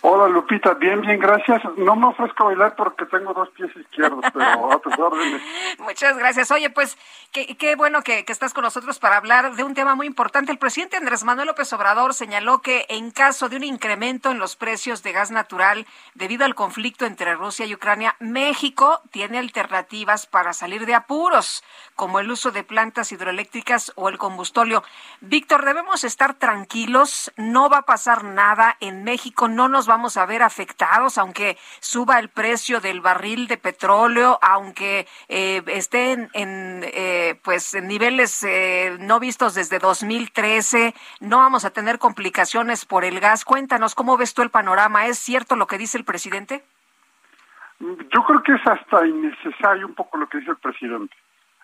[0.00, 1.60] Hola Lupita, bien, bien, gracias.
[1.76, 5.42] No me ofrezco bailar porque tengo dos pies izquierdos, pero a tus órdenes.
[5.80, 6.52] Muchas gracias.
[6.52, 6.96] Oye, pues
[7.32, 10.52] qué, qué bueno que, que estás con nosotros para hablar de un tema muy importante.
[10.52, 14.54] El presidente Andrés Manuel López Obrador señaló que en caso de un incremento en los
[14.54, 15.84] precios de gas natural
[16.14, 21.64] debido al conflicto entre Rusia y Ucrania, México tiene alternativas para salir de apuros,
[21.96, 24.84] como el uso de plantas hidroeléctricas o el combustóleo.
[25.20, 30.26] Víctor, debemos estar tranquilos, no va a pasar nada en México, no nos vamos a
[30.26, 36.28] ver afectados, aunque suba el precio del barril de petróleo, aunque eh, esté en,
[36.84, 43.04] eh, pues en niveles eh, no vistos desde 2013, no vamos a tener complicaciones por
[43.04, 43.44] el gas.
[43.44, 45.06] Cuéntanos cómo ves tú el panorama.
[45.06, 46.64] ¿Es cierto lo que dice el presidente?
[47.80, 51.16] Yo creo que es hasta innecesario un poco lo que dice el presidente.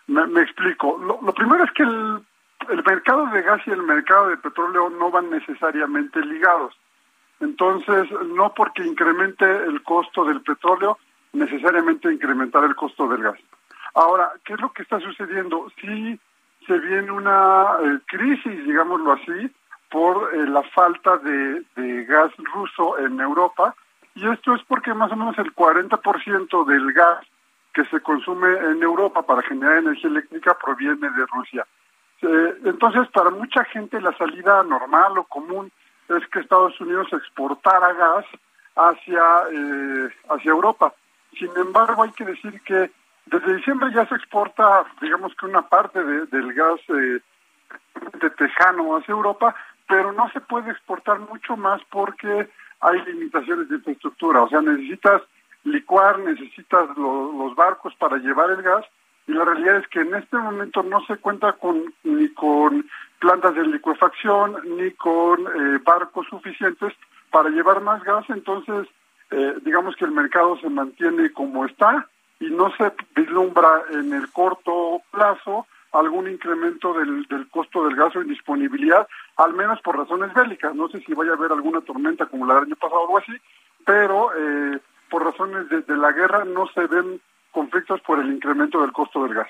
[0.07, 0.97] Me, me explico.
[0.97, 2.25] Lo, lo primero es que el,
[2.69, 6.73] el mercado de gas y el mercado de petróleo no van necesariamente ligados.
[7.39, 10.97] Entonces, no porque incremente el costo del petróleo,
[11.33, 13.39] necesariamente incrementar el costo del gas.
[13.93, 15.67] Ahora, ¿qué es lo que está sucediendo?
[15.81, 16.19] Sí
[16.65, 19.51] se viene una eh, crisis, digámoslo así,
[19.89, 23.75] por eh, la falta de, de gas ruso en Europa
[24.15, 27.19] y esto es porque más o menos el 40% del gas
[27.73, 31.67] que se consume en Europa para generar energía eléctrica proviene de Rusia.
[32.21, 35.69] Eh, entonces, para mucha gente la salida normal o común
[36.09, 38.25] es que Estados Unidos exportara gas
[38.75, 40.93] hacia, eh, hacia Europa.
[41.37, 42.91] Sin embargo, hay que decir que
[43.25, 47.19] desde diciembre ya se exporta, digamos que una parte del gas eh,
[48.21, 49.55] de tejano hacia Europa,
[49.87, 52.49] pero no se puede exportar mucho más porque
[52.81, 54.43] hay limitaciones de infraestructura.
[54.43, 55.21] O sea, necesitas
[55.63, 58.85] licuar, necesitas los barcos para llevar el gas
[59.27, 62.85] y la realidad es que en este momento no se cuenta con ni con
[63.19, 66.93] plantas de licuefacción ni con eh, barcos suficientes
[67.31, 68.87] para llevar más gas, entonces
[69.31, 72.07] eh, digamos que el mercado se mantiene como está
[72.39, 78.15] y no se vislumbra en el corto plazo algún incremento del, del costo del gas
[78.15, 79.07] o indisponibilidad,
[79.37, 80.75] al menos por razones bélicas.
[80.75, 83.31] No sé si vaya a haber alguna tormenta como la del año pasado o así,
[83.85, 84.79] pero eh,
[85.09, 87.21] por razones de la guerra no se ven
[87.55, 89.47] conflictos por el incremento del costo del gas.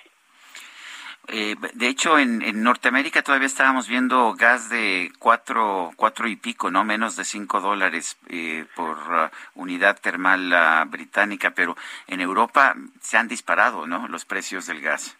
[1.28, 6.84] Eh, de hecho, en, Norteamérica todavía estábamos viendo gas de cuatro, cuatro y pico, no
[6.84, 11.76] menos de cinco dólares eh, por uh, unidad termal uh, británica, pero
[12.06, 14.08] en Europa se han disparado, ¿no?
[14.08, 15.18] Los precios del gas.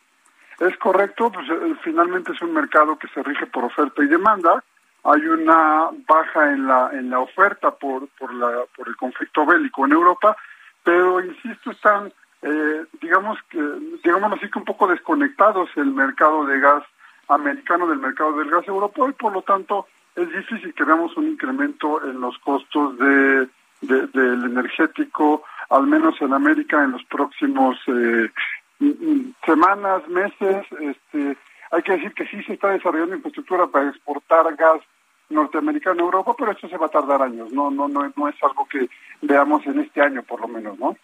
[0.60, 4.64] Es correcto, pues eh, finalmente es un mercado que se rige por oferta y demanda.
[5.04, 9.86] Hay una baja en la en la oferta por por la por el conflicto bélico
[9.86, 10.38] en Europa,
[10.84, 12.14] pero insisto están
[12.48, 13.60] eh, digamos que,
[14.04, 16.84] digamos así que un poco desconectados el mercado de gas
[17.28, 21.28] americano del mercado del gas europeo y por lo tanto es difícil que veamos un
[21.28, 23.48] incremento en los costos de,
[23.82, 28.30] del energético, al menos en América en los próximos eh,
[29.44, 30.68] semanas, meses.
[30.80, 31.38] Este,
[31.72, 34.82] hay que decir que sí se está desarrollando infraestructura para exportar gas
[35.30, 37.52] norteamericano a Europa, pero eso se va a tardar años.
[37.52, 38.88] No, no, no, no es algo que
[39.24, 40.96] veamos en este año, por lo menos, ¿no?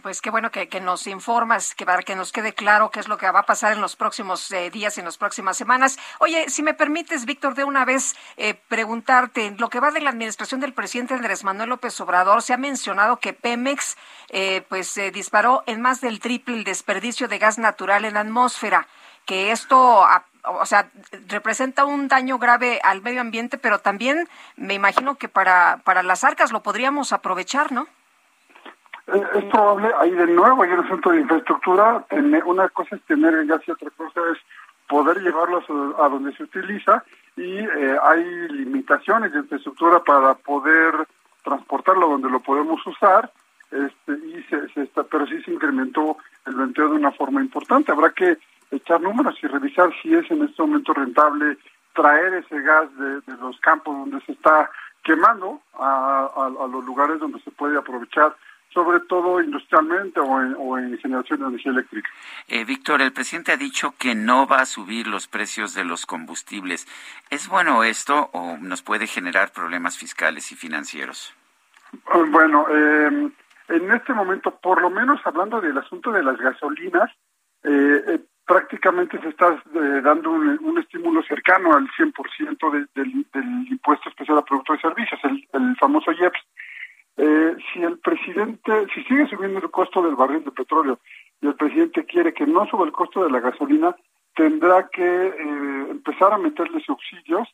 [0.00, 3.18] Pues qué bueno que, nos informas, que para que nos quede claro qué es lo
[3.18, 5.98] que va a pasar en los próximos eh, días, en las próximas semanas.
[6.18, 10.10] Oye, si me permites, Víctor, de una vez eh, preguntarte, lo que va de la
[10.10, 13.96] administración del presidente Andrés Manuel López Obrador, se ha mencionado que Pemex
[14.30, 18.86] eh, pues disparó en más del triple el desperdicio de gas natural en la atmósfera,
[19.26, 20.06] que esto
[20.44, 20.90] o sea,
[21.28, 26.24] representa un daño grave al medio ambiente, pero también me imagino que para, para las
[26.24, 27.86] arcas lo podríamos aprovechar, ¿no?
[29.06, 32.04] Es, probable, ahí de nuevo hay un asunto de infraestructura,
[32.46, 34.38] una cosa es tener gas y otra cosa es
[34.88, 35.64] poder llevarlos
[35.98, 37.04] a, donde se utiliza
[37.36, 40.94] y eh, hay limitaciones de infraestructura para poder
[41.42, 43.30] transportarlo donde lo podemos usar,
[43.70, 47.90] este, y se, se está, pero sí se incrementó el venteo de una forma importante.
[47.90, 48.36] Habrá que
[48.70, 51.56] echar números y revisar si es en este momento rentable
[51.94, 54.70] traer ese gas de, de los campos donde se está
[55.02, 58.34] quemando a, a, los lugares donde se puede aprovechar
[58.72, 62.08] sobre todo industrialmente o en, generación de energía eléctrica.
[62.48, 66.06] Eh, Víctor, el presidente ha dicho que no va a subir los precios de los
[66.06, 66.86] combustibles.
[67.30, 71.34] ¿Es bueno esto o nos puede generar problemas fiscales y financieros?
[72.06, 73.32] Ah, bueno, em,
[73.68, 77.10] en este momento, por lo menos hablando del asunto de las gasolinas,
[77.64, 79.62] eh, eh, prácticamente se está
[80.02, 83.26] dando un, estímulo cercano al 100% del,
[83.70, 86.40] impuesto especial a productos y servicios, el, el famoso IEPS.
[87.16, 90.98] Eh, si el presidente, si sigue subiendo el costo del barril de petróleo
[91.40, 93.94] y el presidente quiere que no suba el costo de la gasolina,
[94.34, 97.48] tendrá que eh, empezar a meterle subsidios,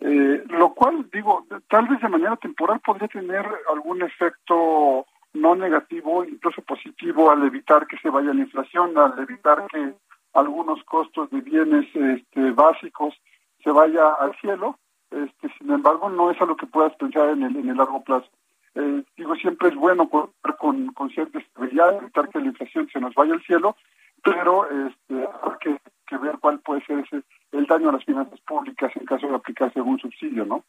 [0.00, 6.24] eh, lo cual, digo, tal vez de manera temporal podría tener algún efecto no negativo,
[6.24, 9.94] incluso positivo, al evitar que se vaya la inflación, al evitar que
[10.34, 13.14] algunos costos de bienes este, básicos
[13.62, 14.78] se vaya al cielo.
[15.10, 18.02] Este, sin embargo, no es a lo que puedas pensar en el, en el largo
[18.02, 18.28] plazo.
[18.74, 23.00] Eh, digo, siempre es bueno contar con, con cierta estabilidad, evitar que la inflación se
[23.00, 23.76] nos vaya al cielo,
[24.22, 27.22] pero este, hay que, ver cuál puede ser ese,
[27.52, 30.64] el daño a las finanzas públicas en caso de aplicarse algún subsidio, ¿no?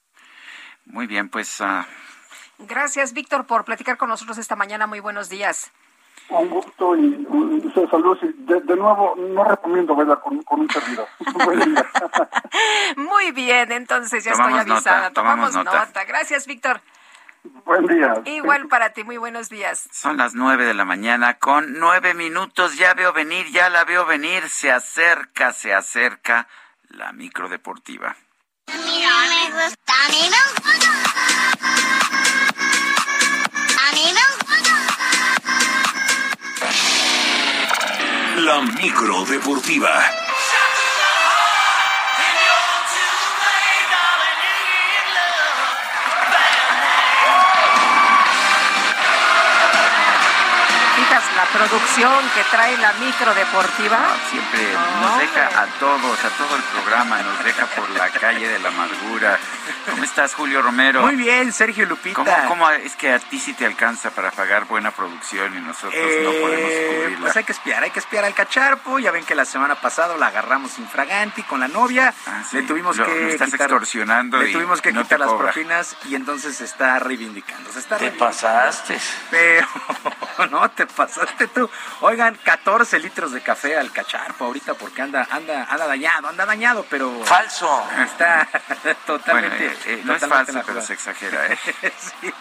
[0.85, 1.59] Muy bien, pues...
[1.61, 1.83] Uh...
[2.59, 4.85] Gracias, Víctor, por platicar con nosotros esta mañana.
[4.85, 5.71] Muy buenos días.
[6.29, 8.19] Un gusto y un, saludos.
[8.21, 11.07] De, de, nuevo, no recomiendo verla con, con un servidor.
[12.95, 15.11] Muy bien, entonces ya estoy avisada.
[15.11, 15.89] tomamos, nota.
[16.07, 16.81] Gracias, Víctor.
[17.43, 18.21] Buen día.
[18.25, 19.87] Igual para ti, muy buenos días.
[19.91, 22.77] Son las nueve de la mañana con nueve minutos.
[22.77, 24.47] Ya veo venir, ya la veo venir.
[24.49, 26.47] Se acerca, se acerca
[26.89, 28.15] la micro deportiva.
[38.37, 39.25] La micro
[51.53, 53.99] producción que trae la micro deportiva.
[54.29, 54.61] siempre
[55.01, 58.69] nos deja a todos, a todo el programa, nos deja por la calle de la
[58.69, 59.37] amargura.
[59.89, 61.01] ¿Cómo estás, Julio Romero?
[61.01, 62.15] Muy bien, Sergio Lupita.
[62.15, 65.93] ¿Cómo, cómo es que a ti sí te alcanza para pagar buena producción y nosotros
[66.23, 67.19] no podemos Eh, cubrirla?
[67.25, 68.99] Pues hay que espiar, hay que espiar al cacharpo.
[68.99, 72.13] Ya ven que la semana pasada la agarramos infraganti con la novia.
[72.27, 72.57] Ah, sí.
[72.57, 75.51] Le tuvimos Lo- que estás quitar, extorsionando Le tuvimos que no quitar las cobra.
[75.51, 77.71] propinas y entonces se está reivindicando.
[77.71, 78.35] Se está Te reivindicando.
[78.37, 78.99] pasaste.
[79.29, 79.67] Pero
[80.51, 81.69] no te pasaste tú.
[82.01, 86.85] Oigan, 14 litros de café al cacharpo ahorita porque anda anda anda dañado, anda dañado,
[86.89, 87.83] pero Falso.
[88.03, 88.47] Está
[88.83, 91.57] Bueno, totalmente eh, eh, no es falso, pero se exagera, ¿eh?
[92.21, 92.33] Sí.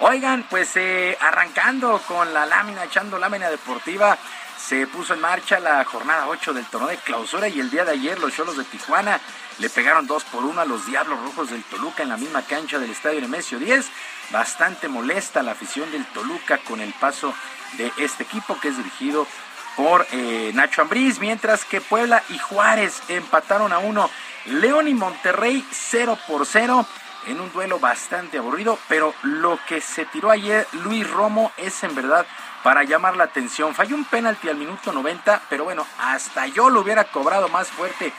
[0.00, 4.18] Oigan, pues eh, arrancando con la lámina, echando lámina deportiva,
[4.58, 7.92] se puso en marcha la jornada 8 del torneo de clausura y el día de
[7.92, 9.20] ayer los Cholos de Tijuana
[9.58, 12.78] le pegaron 2 por 1 a los Diablos Rojos del Toluca en la misma cancha
[12.78, 13.86] del Estadio Nemesio 10.
[14.30, 17.34] Bastante molesta la afición del Toluca con el paso
[17.78, 19.26] de este equipo que es dirigido
[19.76, 24.10] por eh, Nacho Ambriz, mientras que Puebla y Juárez empataron a uno.
[24.46, 26.86] León y Monterrey 0 por 0
[27.28, 31.94] en un duelo bastante aburrido, pero lo que se tiró ayer Luis Romo es en
[31.94, 32.26] verdad
[32.62, 33.74] para llamar la atención.
[33.74, 38.12] Falló un penalti al minuto 90, pero bueno, hasta yo lo hubiera cobrado más fuerte.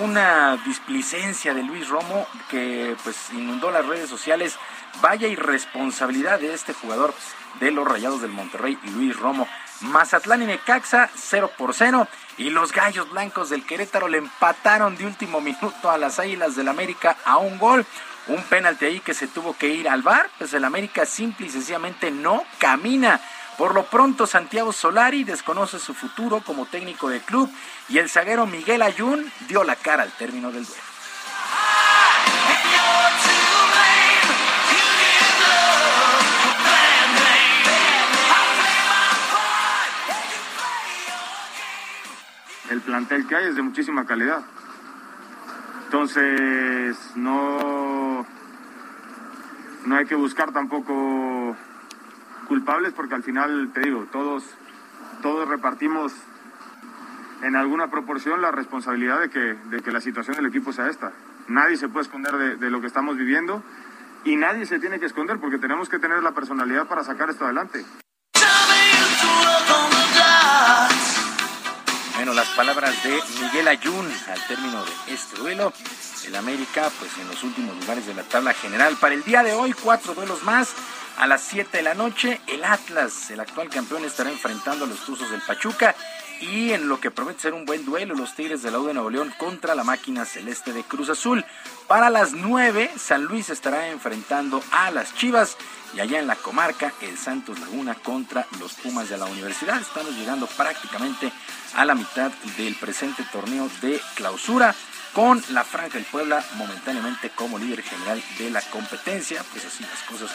[0.00, 4.58] Una displicencia de Luis Romo que pues inundó las redes sociales.
[5.00, 7.14] Vaya irresponsabilidad de este jugador
[7.60, 9.48] de los Rayados del Monterrey, Luis Romo.
[9.80, 12.08] Mazatlán y Necaxa 0 por 0
[12.38, 16.68] y los Gallos Blancos del Querétaro le empataron de último minuto a las Águilas del
[16.68, 17.84] América a un gol.
[18.28, 21.50] Un penalti ahí que se tuvo que ir al bar, pues el América simple y
[21.50, 23.20] sencillamente no camina.
[23.56, 27.50] Por lo pronto Santiago Solari desconoce su futuro como técnico del club
[27.88, 30.82] y el zaguero Miguel Ayun dio la cara al término del duelo.
[42.70, 44.44] El plantel que hay es de muchísima calidad.
[45.84, 48.26] Entonces, no,
[49.86, 51.56] no hay que buscar tampoco
[52.48, 54.44] culpables porque al final, te digo, todos,
[55.22, 56.12] todos repartimos
[57.42, 61.12] en alguna proporción la responsabilidad de que, de que la situación del equipo sea esta.
[61.48, 63.62] Nadie se puede esconder de, de lo que estamos viviendo
[64.24, 67.44] y nadie se tiene que esconder porque tenemos que tener la personalidad para sacar esto
[67.44, 67.84] adelante.
[72.36, 75.72] Las palabras de Miguel Ayun al término de este duelo.
[76.26, 78.94] El América, pues en los últimos lugares de la tabla general.
[79.00, 80.74] Para el día de hoy, cuatro duelos más.
[81.16, 85.02] A las 7 de la noche, el Atlas, el actual campeón, estará enfrentando a los
[85.06, 85.94] Tuzos del Pachuca.
[86.40, 88.94] Y en lo que promete ser un buen duelo, los Tigres de la U de
[88.94, 91.44] Nuevo León contra la máquina celeste de Cruz Azul.
[91.86, 95.56] Para las 9, San Luis estará enfrentando a las Chivas.
[95.94, 99.80] Y allá en la comarca, el Santos Laguna contra los Pumas de la Universidad.
[99.80, 101.32] Estamos llegando prácticamente
[101.74, 104.74] a la mitad del presente torneo de clausura
[105.14, 109.42] con la Franja del Puebla momentáneamente como líder general de la competencia.
[109.52, 110.30] Pues así las cosas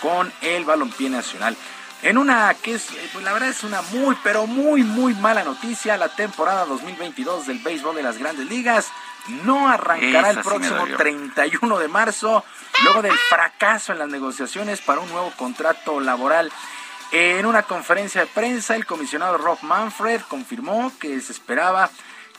[0.00, 1.56] con el balompié nacional.
[2.02, 5.44] En una que es, eh, pues la verdad es una muy, pero muy, muy mala
[5.44, 8.90] noticia, la temporada 2022 del béisbol de las grandes ligas
[9.44, 10.96] no arrancará Esa el sí próximo dolió.
[10.96, 12.44] 31 de marzo,
[12.82, 16.50] luego del fracaso en las negociaciones para un nuevo contrato laboral.
[17.12, 21.90] En una conferencia de prensa, el comisionado Rob Manfred confirmó que se esperaba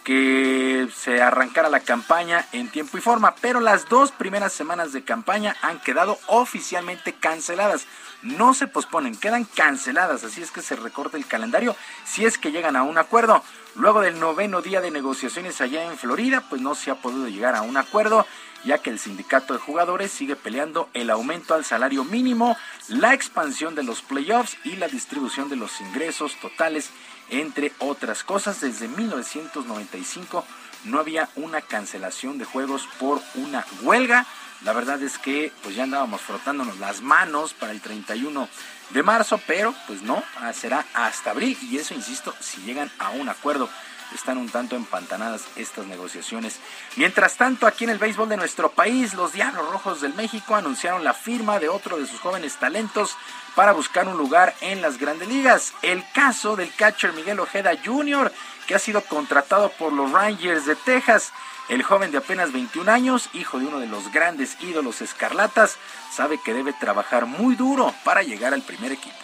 [0.03, 5.03] que se arrancara la campaña en tiempo y forma, pero las dos primeras semanas de
[5.03, 7.85] campaña han quedado oficialmente canceladas.
[8.21, 11.75] No se posponen, quedan canceladas, así es que se recorta el calendario
[12.05, 13.43] si es que llegan a un acuerdo.
[13.75, 17.55] Luego del noveno día de negociaciones allá en Florida, pues no se ha podido llegar
[17.55, 18.25] a un acuerdo,
[18.65, 22.55] ya que el sindicato de jugadores sigue peleando el aumento al salario mínimo,
[22.88, 26.91] la expansión de los playoffs y la distribución de los ingresos totales
[27.29, 28.61] entre otras cosas.
[28.61, 30.45] Desde 1995
[30.85, 34.25] no había una cancelación de juegos por una huelga.
[34.61, 38.47] La verdad es que pues ya andábamos frotándonos las manos para el 31
[38.91, 43.09] de marzo, pero pues no, ah, será hasta abril y eso, insisto, si llegan a
[43.11, 43.69] un acuerdo.
[44.13, 46.59] Están un tanto empantanadas estas negociaciones.
[46.97, 51.03] Mientras tanto, aquí en el béisbol de nuestro país, los Diablos Rojos del México anunciaron
[51.03, 53.17] la firma de otro de sus jóvenes talentos
[53.55, 55.73] para buscar un lugar en las grandes ligas.
[55.81, 58.31] El caso del catcher Miguel Ojeda Jr.,
[58.67, 61.31] que ha sido contratado por los Rangers de Texas.
[61.69, 65.77] El joven de apenas 21 años, hijo de uno de los grandes ídolos escarlatas,
[66.11, 69.22] sabe que debe trabajar muy duro para llegar al primer equipo.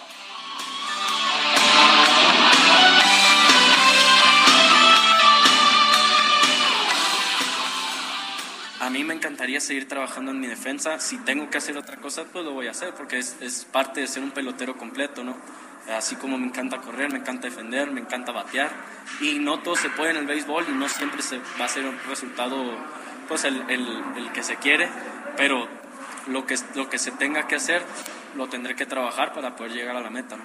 [8.89, 10.99] A mí me encantaría seguir trabajando en mi defensa.
[10.99, 14.01] Si tengo que hacer otra cosa, pues lo voy a hacer, porque es, es parte
[14.01, 15.37] de ser un pelotero completo, ¿no?
[15.95, 18.71] así como me encanta correr, me encanta defender, me encanta batear
[19.21, 21.85] y no todo se puede en el béisbol y no siempre se va a ser
[21.85, 22.55] un resultado
[23.27, 23.87] pues el, el,
[24.17, 24.89] el que se quiere,
[25.37, 25.67] pero
[26.27, 27.83] lo que, lo que se tenga que hacer
[28.35, 30.35] lo tendré que trabajar para poder llegar a la meta.
[30.35, 30.43] ¿no?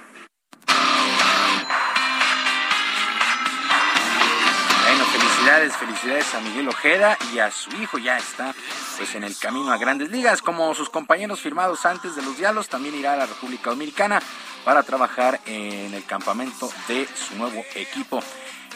[5.45, 8.55] Felicidades, felicidades a Miguel Ojeda y a su hijo, ya está
[8.97, 10.41] pues en el camino a grandes ligas.
[10.41, 14.23] Como sus compañeros firmados antes de los diálogos, también irá a la República Dominicana
[14.65, 18.23] para trabajar en el campamento de su nuevo equipo.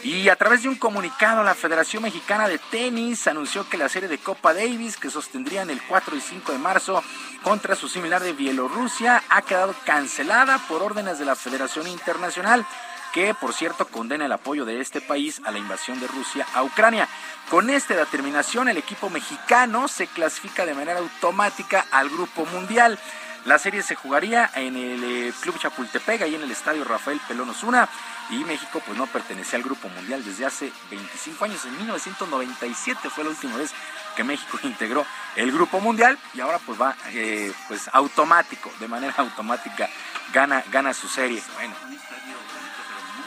[0.03, 4.07] Y a través de un comunicado, la Federación Mexicana de Tenis anunció que la serie
[4.07, 7.03] de Copa Davis, que sostendrían el 4 y 5 de marzo
[7.41, 12.65] contra su similar de Bielorrusia, ha quedado cancelada por órdenes de la Federación Internacional
[13.13, 16.63] que por cierto condena el apoyo de este país a la invasión de Rusia a
[16.63, 17.07] Ucrania.
[17.49, 22.99] Con esta determinación, el equipo mexicano se clasifica de manera automática al Grupo Mundial.
[23.45, 27.49] La serie se jugaría en el eh, Club Chapultepec, ahí en el Estadio Rafael Pelón
[27.49, 27.89] Osuna,
[28.29, 31.65] y México pues no pertenecía al Grupo Mundial desde hace 25 años.
[31.65, 33.71] En 1997 fue la última vez
[34.15, 35.05] que México integró
[35.35, 39.89] el Grupo Mundial y ahora pues va eh, pues automático, de manera automática
[40.33, 41.41] gana, gana su serie.
[41.55, 41.73] Bueno,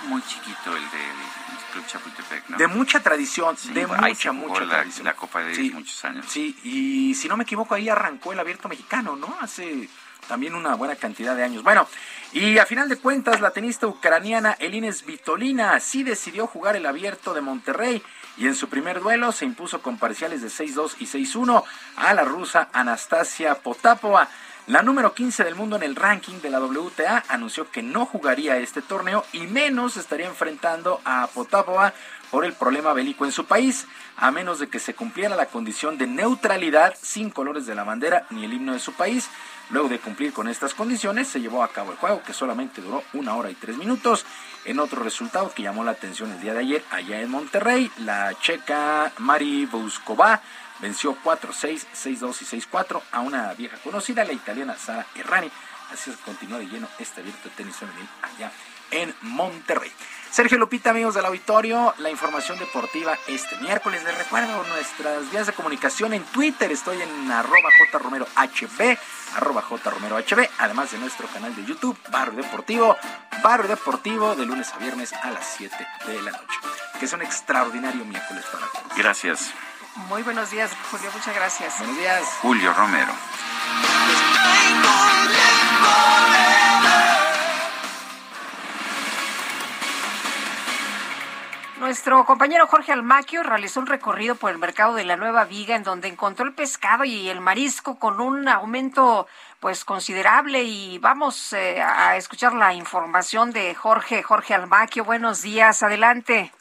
[0.09, 1.17] Muy chiquito el del
[1.73, 2.57] Club Chapultepec, ¿no?
[2.59, 5.05] de mucha tradición, Sí, de se mucha, jugó mucha la, tradición.
[5.07, 5.71] la Copa de Sí.
[5.71, 6.27] muchos años.
[6.29, 9.35] Sí, y si no me equivoco, ahí arrancó el abierto mexicano, ¿no?
[9.41, 9.89] Hace
[10.29, 11.63] también una buena cantidad de años.
[11.63, 11.87] Bueno,
[12.33, 17.33] y a final de cuentas, la tenista ucraniana Elines Vitolina sí decidió jugar el abierto
[17.35, 18.03] de Monterrey
[18.37, 21.65] y en su primer duelo se impuso con parciales de 6-2 y 6-1
[21.97, 24.29] a la rusa Anastasia Potapova.
[24.69, 28.59] La número 15 del mundo en el ranking de la WTA anunció que no jugaría
[28.59, 31.93] este torneo y menos estaría enfrentando a Potapova
[32.31, 35.99] por el problema bélico en su país, a menos de que se cumpliera la condición
[35.99, 39.29] de neutralidad sin colores de la bandera ni el himno de su país.
[39.71, 43.03] Luego de cumplir con estas condiciones, se llevó a cabo el juego, que solamente duró
[43.15, 44.25] una hora y tres minutos.
[44.65, 48.33] En otro resultado que llamó la atención el día de ayer, allá en Monterrey, la
[48.41, 50.41] checa Mari Bouskova
[50.83, 55.51] venció 4-6, 6-2 y 6-4 a una vieja conocida, la italiana Sara Errani.
[55.93, 58.51] Así es, continúa de lleno este abierto de tenis femenil allá
[58.91, 59.91] en Monterrey.
[60.31, 64.03] Sergio Lupita, amigos del auditorio, la información deportiva este miércoles.
[64.03, 66.73] Les recuerdo nuestras vías de comunicación en Twitter.
[66.73, 68.99] Estoy en arroba jromerohb,
[69.37, 72.97] arroba jromerohb, además de nuestro canal de YouTube, Barrio Deportivo,
[73.43, 75.77] Barrio Deportivo, de lunes a viernes a las 7
[76.07, 76.59] de la noche.
[76.99, 78.97] Que es un extraordinario miércoles para todos.
[78.97, 79.53] Gracias,
[79.95, 81.11] Muy buenos días, Julio.
[81.13, 81.79] Muchas gracias.
[81.79, 82.23] Buenos días.
[82.41, 83.13] Julio Romero.
[91.79, 95.83] Nuestro compañero Jorge Almaquio realizó un recorrido por el mercado de la Nueva Viga en
[95.83, 99.27] donde encontró el pescado y el marisco con un aumento
[99.61, 105.05] pues considerable y vamos eh, a escuchar la información de Jorge Jorge Almaquio.
[105.05, 106.53] Buenos días, adelante.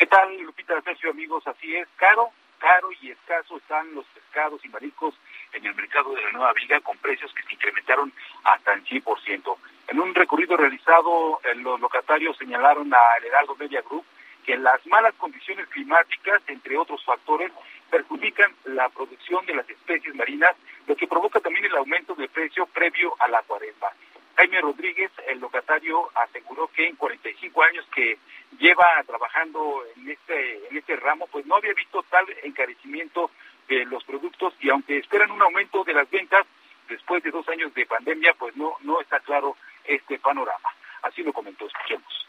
[0.00, 1.46] ¿Qué tal, Lupita, Sergio, amigos?
[1.46, 5.14] Así es, caro, caro y escaso están los pescados y mariscos
[5.52, 8.10] en el mercado de la Nueva Viga con precios que se incrementaron
[8.44, 9.56] hasta el 100%.
[9.88, 14.06] En un recorrido realizado, eh, los locatarios señalaron al Heraldo Media Group
[14.46, 17.52] que las malas condiciones climáticas, entre otros factores,
[17.90, 20.56] perjudican la producción de las especies marinas,
[20.86, 23.88] lo que provoca también el aumento de precio previo a la cuaresma.
[24.36, 28.18] Jaime Rodríguez, el locatario, aseguró que en 45 años que
[28.58, 33.30] lleva trabajando en este, en este ramo, pues no había visto tal encarecimiento
[33.68, 36.46] de los productos y aunque esperan un aumento de las ventas
[36.88, 40.70] después de dos años de pandemia, pues no, no está claro este panorama.
[41.02, 42.26] Así lo comentó, escuchemos.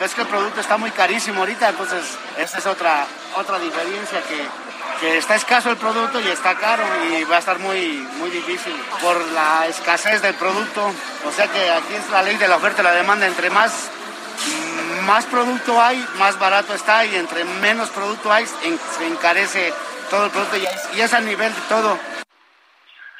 [0.00, 3.06] Es que el producto está muy carísimo ahorita, entonces esa es otra
[3.36, 4.69] otra diferencia que,
[5.00, 8.74] que está escaso el producto y está caro y va a estar muy muy difícil
[9.00, 10.92] por la escasez del producto.
[11.24, 13.26] O sea que aquí es la ley de la oferta y la demanda.
[13.26, 13.90] Entre más
[15.06, 19.72] más producto hay, más barato está y entre menos producto hay, se encarece
[20.10, 21.98] todo el producto y es a nivel de todo.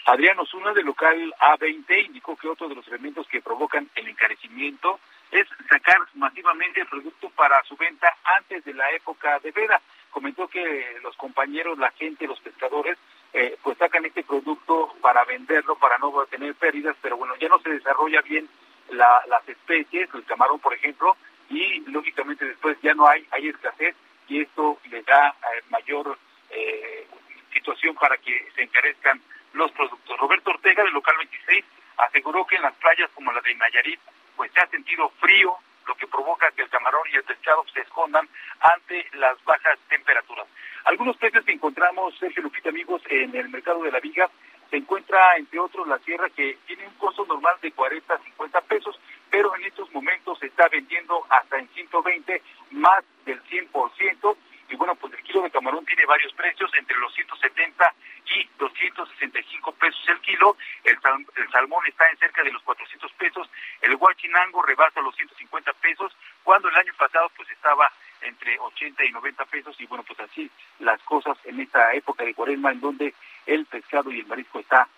[0.07, 4.99] Adrián Osuna, del local A20, indicó que otro de los elementos que provocan el encarecimiento
[5.31, 9.81] es sacar masivamente el producto para su venta antes de la época de veda.
[10.11, 12.99] Comentó que los compañeros, la gente, los pescadores,
[13.33, 17.59] eh, pues sacan este producto para venderlo, para no tener pérdidas, pero bueno, ya no
[17.61, 18.49] se desarrolla bien
[18.91, 21.17] la- las especies, el camarón, por ejemplo,
[21.49, 23.95] y lógicamente después ya no hay, hay escasez
[24.29, 26.19] y esto le da eh, mayor
[26.51, 27.07] eh,
[27.53, 29.21] situación para que se encarezcan
[29.53, 30.19] los productos.
[30.19, 31.65] Roberto Ortega, del local 26,
[31.99, 34.01] aseguró que en las playas como la de Nayarit,
[34.37, 37.81] pues se ha sentido frío, lo que provoca que el camarón y el pescado se
[37.81, 38.29] escondan
[38.61, 40.47] ante las bajas temperaturas.
[40.85, 44.31] Algunos peces que encontramos, Sergio Lupita, amigos, en el mercado de la Viga,
[44.71, 48.61] se encuentra, entre otros, la sierra que tiene un costo normal de 40 a 50
[48.63, 48.99] pesos,
[49.29, 54.37] pero en estos momentos se está vendiendo hasta en 120, más del 100%.
[54.69, 57.95] Y bueno, pues el kilo de camarón tiene varios precios, entre los 170
[58.27, 60.57] y 265 pesos el kilo.
[60.85, 60.99] El,
[61.37, 63.49] el salmón está en cerca de los 400 pesos.
[63.81, 67.91] El guachinango rebasa los 150 pesos, cuando el año pasado pues estaba
[68.23, 69.81] entre 80 y 90 pesos.
[69.81, 73.15] Y bueno, pues así las cosas en esta época de cuaresma, en donde
[73.47, 74.89] el pescado y el marisco está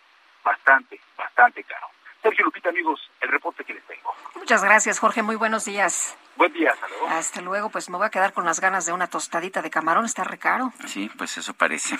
[0.42, 1.88] bastante, bastante caro.
[2.22, 4.14] Sergio Lupita, amigos, el reporte que les tengo.
[4.36, 5.22] Muchas gracias, Jorge.
[5.22, 6.16] Muy buenos días.
[6.36, 7.08] Buen día, hasta luego.
[7.08, 10.04] Hasta luego, pues me voy a quedar con las ganas de una tostadita de camarón,
[10.04, 10.72] está recaro.
[10.86, 11.96] Sí, pues eso parece.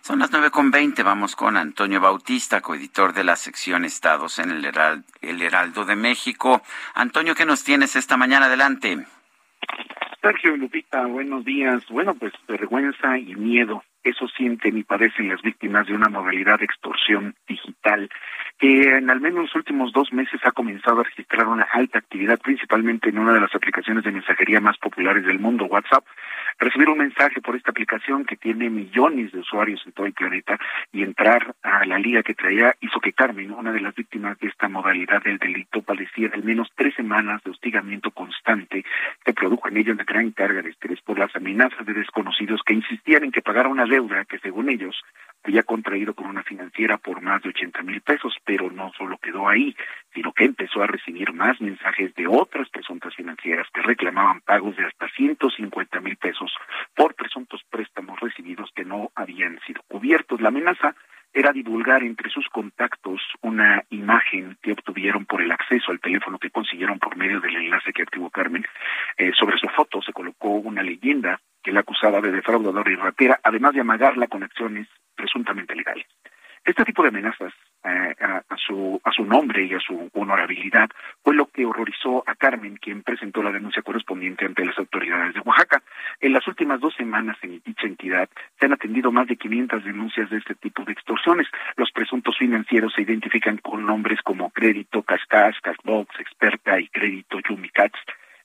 [0.00, 4.50] Son las nueve con veinte, vamos con Antonio Bautista, coeditor de la sección Estados en
[4.50, 6.62] el Heraldo, el Heraldo de México.
[6.94, 8.46] Antonio, ¿qué nos tienes esta mañana?
[8.46, 9.06] Adelante.
[10.20, 11.82] Sergio Lupita, buenos días.
[11.88, 13.82] Bueno, pues vergüenza y miedo.
[14.02, 18.08] Eso sienten y padecen las víctimas de una modalidad de extorsión digital
[18.60, 22.38] que en al menos los últimos dos meses ha comenzado a registrar una alta actividad,
[22.38, 26.04] principalmente en una de las aplicaciones de mensajería más populares del mundo, WhatsApp.
[26.58, 30.58] Recibir un mensaje por esta aplicación que tiene millones de usuarios en todo el planeta
[30.92, 34.48] y entrar a la liga que traía hizo que Carmen, una de las víctimas de
[34.48, 38.84] esta modalidad del delito, padeciera al menos tres semanas de hostigamiento constante
[39.24, 42.74] que produjo en ella una gran carga de estrés por las amenazas de desconocidos que
[42.74, 44.96] insistían en que pagara una deuda que según ellos
[45.42, 49.48] había contraído con una financiera por más de 80 mil pesos, pero no solo quedó
[49.48, 49.74] ahí,
[50.14, 54.84] sino que empezó a recibir más mensajes de otras presuntas financieras que reclamaban pagos de
[54.84, 56.52] hasta 150 mil pesos
[56.94, 60.40] por presuntos préstamos recibidos que no habían sido cubiertos.
[60.40, 60.94] La amenaza
[61.32, 66.50] era divulgar entre sus contactos una imagen que obtuvieron por el acceso al teléfono que
[66.50, 68.64] consiguieron por medio del enlace que activó Carmen.
[69.16, 73.40] Eh, sobre su foto se colocó una leyenda que la acusaba de defraudadora y ratera,
[73.42, 76.06] además de amagarla con acciones presuntamente legales.
[76.64, 80.90] Este tipo de amenazas eh, a, a, su, a su nombre y a su honorabilidad
[81.22, 85.40] fue lo que horrorizó a Carmen, quien presentó la denuncia correspondiente ante las autoridades de
[85.40, 85.82] Oaxaca.
[86.20, 88.28] En las últimas dos semanas en dicha entidad
[88.58, 91.46] se han atendido más de 500 denuncias de este tipo de extorsiones.
[91.76, 97.98] Los presuntos financieros se identifican con nombres como Crédito, Cascas, Cashbox, Experta y Crédito Yumicats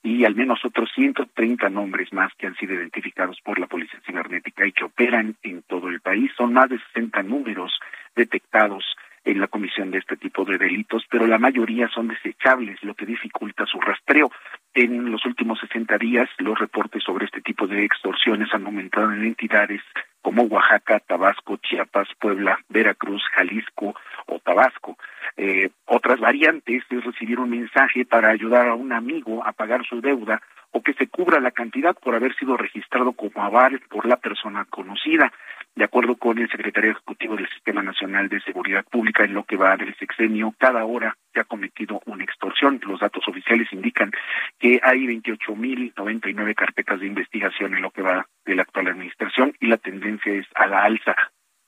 [0.05, 4.67] y al menos otros 130 nombres más que han sido identificados por la Policía Cibernética
[4.67, 6.31] y que operan en todo el país.
[6.37, 7.73] Son más de 60 números
[8.15, 8.85] detectados
[9.23, 13.07] en la comisión de este tipo de delitos, pero la mayoría son desechables, lo que
[13.07, 14.29] dificulta su rastreo.
[14.75, 19.23] En los últimos 60 días, los reportes sobre este tipo de extorsiones han aumentado en
[19.23, 19.81] entidades
[20.25, 23.93] como Oaxaca, Tabasco, Chiapas, Puebla, Veracruz, Jalisco
[24.25, 24.97] o Tabasco.
[25.37, 30.01] Eh, otras variantes es recibir un mensaje para ayudar a un amigo a pagar su
[30.01, 30.41] deuda
[30.71, 34.65] o que se cubra la cantidad por haber sido registrado como aval por la persona
[34.65, 35.31] conocida.
[35.75, 39.57] De acuerdo con el secretario ejecutivo del Sistema Nacional de Seguridad Pública, en lo que
[39.57, 42.81] va del sexenio, cada hora se ha cometido una extorsión.
[42.87, 44.11] Los datos oficiales indican
[44.57, 49.67] que hay 28.099 carpetas de investigación en lo que va de la actual administración y
[49.67, 51.15] la tendencia es a la alza.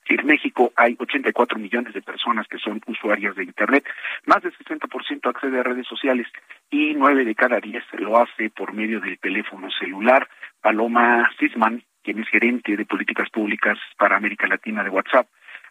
[0.10, 3.86] En México hay 84 millones de personas que son usuarias de Internet,
[4.26, 6.28] más del 60% accede a redes sociales
[6.70, 10.30] y nueve de cada diez lo hace por medio del teléfono celular.
[10.62, 15.28] Paloma Sisman, quien es gerente de políticas públicas para América Latina de WhatsApp,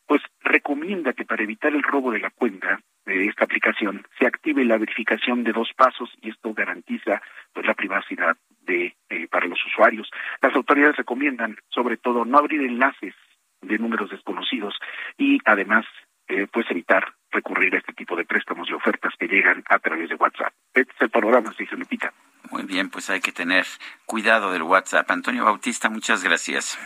[0.07, 4.65] pues recomienda que para evitar el robo de la cuenta de esta aplicación se active
[4.65, 7.23] la verificación de dos pasos y esto garantiza
[7.53, 10.11] pues la privacidad de eh, para los usuarios.
[10.43, 13.15] Las autoridades recomiendan sobre todo no abrir enlaces
[13.63, 14.75] de números desconocidos
[15.17, 15.87] y además
[16.29, 20.09] eh, pues evitar recurrir a este tipo de préstamos y ofertas que llegan a través
[20.09, 20.53] de WhatsApp.
[20.75, 22.13] Este es el panorama, se Lupita.
[22.51, 23.67] Muy bien, pues hay que tener
[24.05, 25.11] cuidado del WhatsApp.
[25.11, 26.79] Antonio Bautista, muchas gracias.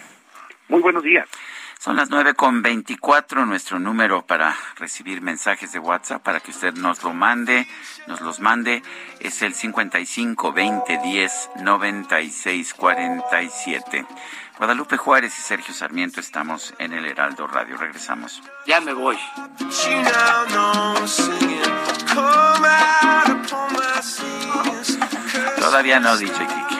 [0.69, 1.29] Muy buenos días.
[1.81, 6.75] Son las nueve con veinticuatro, nuestro número para recibir mensajes de WhatsApp para que usted
[6.75, 7.67] nos lo mande,
[8.07, 8.83] nos los mande,
[9.19, 14.07] es el 55 20 10 96 47.
[14.59, 17.79] Guadalupe Juárez y Sergio Sarmiento estamos en el Heraldo Radio.
[17.79, 18.43] Regresamos.
[18.67, 19.17] Ya me voy.
[25.59, 26.80] Todavía no, dicho Kiki.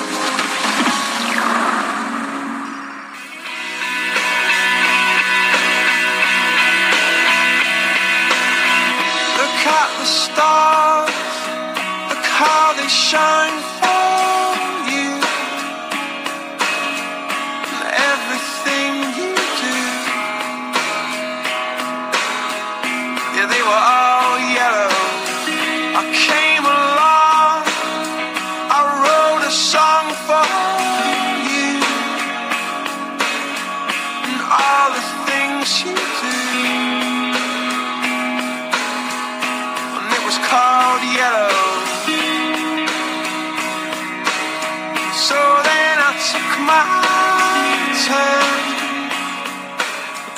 [10.01, 11.09] The stars,
[12.09, 13.61] look how they shine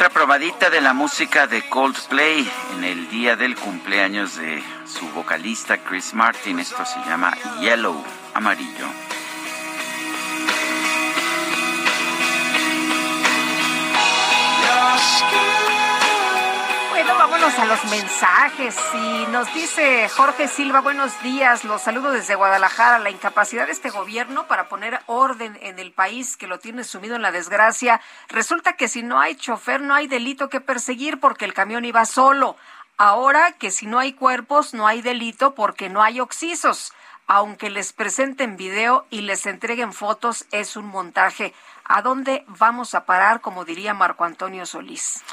[0.03, 5.77] Otra probadita de la música de Coldplay en el día del cumpleaños de su vocalista
[5.77, 6.59] Chris Martin.
[6.59, 8.03] Esto se llama Yellow,
[8.33, 8.85] amarillo.
[17.05, 18.77] Vámonos a los mensajes.
[18.93, 22.99] Y nos dice Jorge Silva, buenos días, los saludo desde Guadalajara.
[22.99, 27.15] La incapacidad de este gobierno para poner orden en el país que lo tiene sumido
[27.15, 27.99] en la desgracia.
[28.29, 32.05] Resulta que si no hay chofer, no hay delito que perseguir porque el camión iba
[32.05, 32.55] solo.
[32.97, 36.93] Ahora que si no hay cuerpos, no hay delito porque no hay oxisos.
[37.27, 41.53] Aunque les presenten video y les entreguen fotos, es un montaje.
[41.85, 45.23] ¿A dónde vamos a parar, como diría Marco Antonio Solís?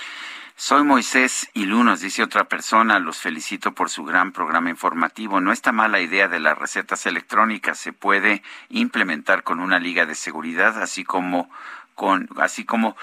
[0.61, 5.41] Soy Moisés Ilú, nos dice otra persona, los felicito por su gran programa informativo.
[5.41, 10.15] No está mala idea de las recetas electrónicas, se puede implementar con una liga de
[10.15, 11.51] seguridad, así como
[11.95, 12.95] con, así como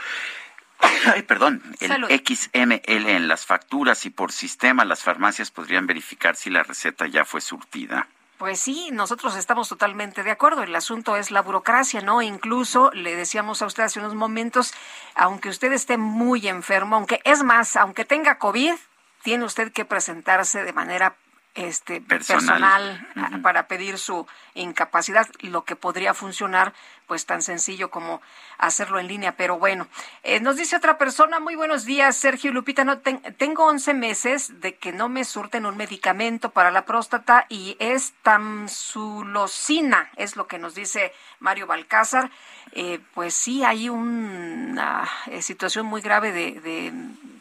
[1.12, 2.10] Ay, perdón, el Salud.
[2.12, 7.26] XML en las facturas y por sistema las farmacias podrían verificar si la receta ya
[7.26, 8.08] fue surtida.
[8.38, 10.62] Pues sí, nosotros estamos totalmente de acuerdo.
[10.62, 12.22] El asunto es la burocracia, ¿no?
[12.22, 14.76] Incluso le decíamos a usted hace unos momentos,
[15.16, 18.76] aunque usted esté muy enfermo, aunque es más, aunque tenga COVID,
[19.24, 21.16] tiene usted que presentarse de manera
[21.58, 23.02] este Personal.
[23.14, 26.74] personal, para pedir su incapacidad, lo que podría funcionar
[27.08, 28.22] pues tan sencillo como
[28.58, 29.88] hacerlo en línea, pero bueno.
[30.24, 34.60] Eh, nos dice otra persona, muy buenos días, Sergio Lupita, no, ten- tengo 11 meses
[34.60, 40.48] de que no me surten un medicamento para la próstata y es tamsulosina, es lo
[40.48, 42.30] que nos dice Mario Balcázar.
[42.74, 46.92] Eh, pues sí, hay una eh, situación muy grave de, de,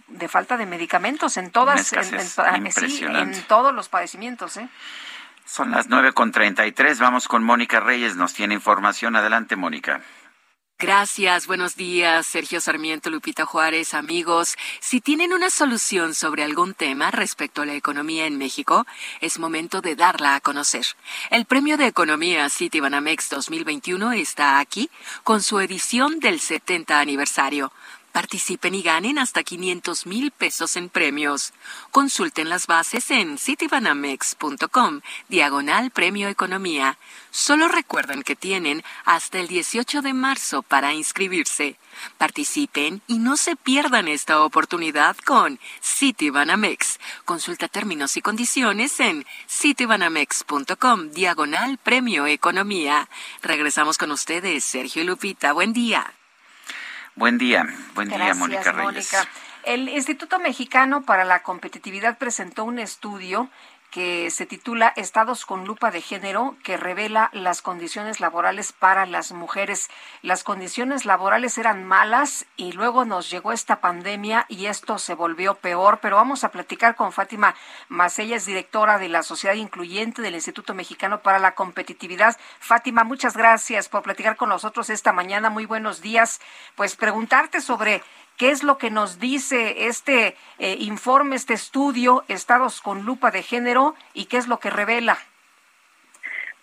[0.08, 3.38] de falta de medicamentos en todas, en, escasez en- sí, impresionante.
[3.38, 4.68] en todos los padecimientos, ¿eh?
[5.44, 6.98] Son las nueve con treinta y tres.
[6.98, 8.16] Vamos con Mónica Reyes.
[8.16, 9.14] Nos tiene información.
[9.14, 10.00] Adelante, Mónica.
[10.78, 14.56] Gracias, buenos días, Sergio Sarmiento, Lupita Juárez, amigos.
[14.80, 18.84] Si tienen una solución sobre algún tema respecto a la economía en México,
[19.22, 20.84] es momento de darla a conocer.
[21.30, 24.90] El Premio de Economía Citibanamex 2021 está aquí
[25.24, 27.72] con su edición del 70 aniversario.
[28.16, 31.52] Participen y ganen hasta 500 mil pesos en premios.
[31.90, 36.96] Consulten las bases en citibanamex.com, diagonal Premio Economía.
[37.30, 41.76] Solo recuerden que tienen hasta el 18 de marzo para inscribirse.
[42.16, 46.98] Participen y no se pierdan esta oportunidad con Citibanamex.
[47.26, 53.10] Consulta términos y condiciones en citibanamex.com, diagonal Premio Economía.
[53.42, 55.52] Regresamos con ustedes, Sergio y Lupita.
[55.52, 56.14] Buen día.
[57.16, 57.66] Buen día.
[57.94, 59.10] Buen día, Mónica Reyes.
[59.12, 59.28] Mónica.
[59.64, 63.48] El Instituto Mexicano para la Competitividad presentó un estudio
[63.96, 69.32] que se titula Estados con lupa de género, que revela las condiciones laborales para las
[69.32, 69.88] mujeres.
[70.20, 75.54] Las condiciones laborales eran malas y luego nos llegó esta pandemia y esto se volvió
[75.54, 76.00] peor.
[76.02, 77.54] Pero vamos a platicar con Fátima
[77.88, 82.36] Macella, es directora de la Sociedad Incluyente del Instituto Mexicano para la Competitividad.
[82.60, 85.48] Fátima, muchas gracias por platicar con nosotros esta mañana.
[85.48, 86.42] Muy buenos días.
[86.74, 88.02] Pues preguntarte sobre
[88.36, 93.42] qué es lo que nos dice este eh, informe, este estudio, Estados con lupa de
[93.42, 95.18] género, y qué es lo que revela.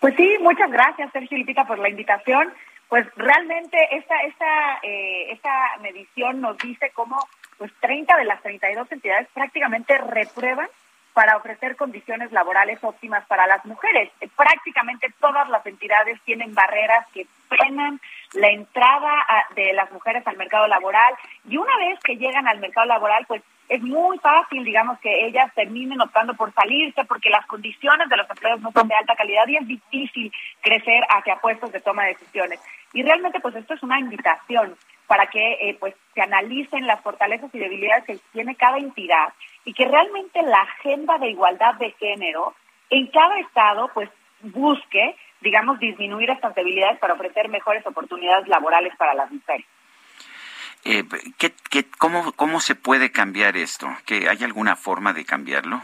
[0.00, 2.52] Pues sí, muchas gracias, Sergio Lupita, por la invitación.
[2.88, 7.16] Pues realmente esta, esta, eh, esta medición nos dice cómo
[7.58, 10.68] pues 30 de las 32 entidades prácticamente reprueban
[11.14, 14.10] para ofrecer condiciones laborales óptimas para las mujeres.
[14.36, 18.00] Prácticamente todas las entidades tienen barreras que frenan
[18.34, 19.24] la entrada
[19.54, 21.14] de las mujeres al mercado laboral
[21.48, 23.42] y una vez que llegan al mercado laboral, pues
[23.74, 28.28] es muy fácil, digamos, que ellas terminen optando por salirse porque las condiciones de los
[28.28, 32.14] empleos no son de alta calidad y es difícil crecer hacia puestos de toma de
[32.14, 32.60] decisiones.
[32.92, 34.76] Y realmente, pues esto es una invitación
[35.06, 39.32] para que eh, pues se analicen las fortalezas y debilidades que tiene cada entidad
[39.64, 42.54] y que realmente la agenda de igualdad de género
[42.90, 44.08] en cada estado pues
[44.40, 49.66] busque, digamos, disminuir estas debilidades para ofrecer mejores oportunidades laborales para las mujeres.
[50.84, 51.04] Eh,
[51.38, 53.88] ¿qué, qué, cómo, ¿Cómo se puede cambiar esto?
[54.04, 55.80] ¿Que ¿Hay alguna forma de cambiarlo?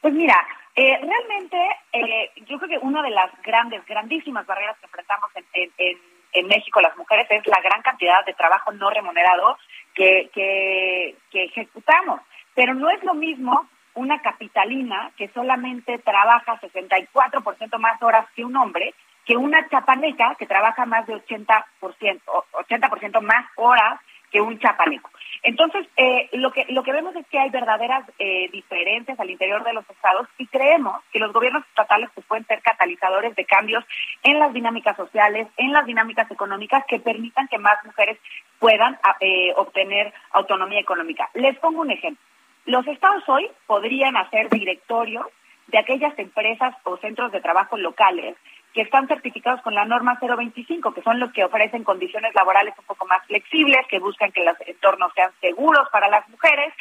[0.00, 0.34] Pues mira,
[0.74, 1.58] eh, realmente
[1.92, 6.80] eh, yo creo que una de las grandes, grandísimas barreras que enfrentamos en, en, México
[6.80, 9.58] las mujeres es la gran cantidad de trabajo no remunerado
[9.94, 12.20] que, que, que ejecutamos.
[12.54, 18.56] Pero no es lo mismo una capitalina que solamente trabaja 64% más horas que un
[18.56, 24.00] hombre que una chapaneca que trabaja más de 80%, 80% más horas
[24.32, 25.10] que un chapaneco.
[25.42, 29.62] Entonces, eh, lo que lo que vemos es que hay verdaderas eh, diferencias al interior
[29.62, 33.84] de los estados y creemos que los gobiernos estatales pues, pueden ser catalizadores de cambios
[34.22, 38.18] en las dinámicas sociales, en las dinámicas económicas que permitan que más mujeres
[38.58, 41.28] puedan eh, obtener autonomía económica.
[41.34, 42.24] Les pongo un ejemplo.
[42.64, 45.26] Los estados hoy podrían hacer directorios
[45.66, 48.36] de aquellas empresas o centros de trabajo locales
[48.72, 52.84] que están certificados con la norma 025, que son los que ofrecen condiciones laborales un
[52.84, 56.72] poco más flexibles, que buscan que los entornos sean seguros para las mujeres.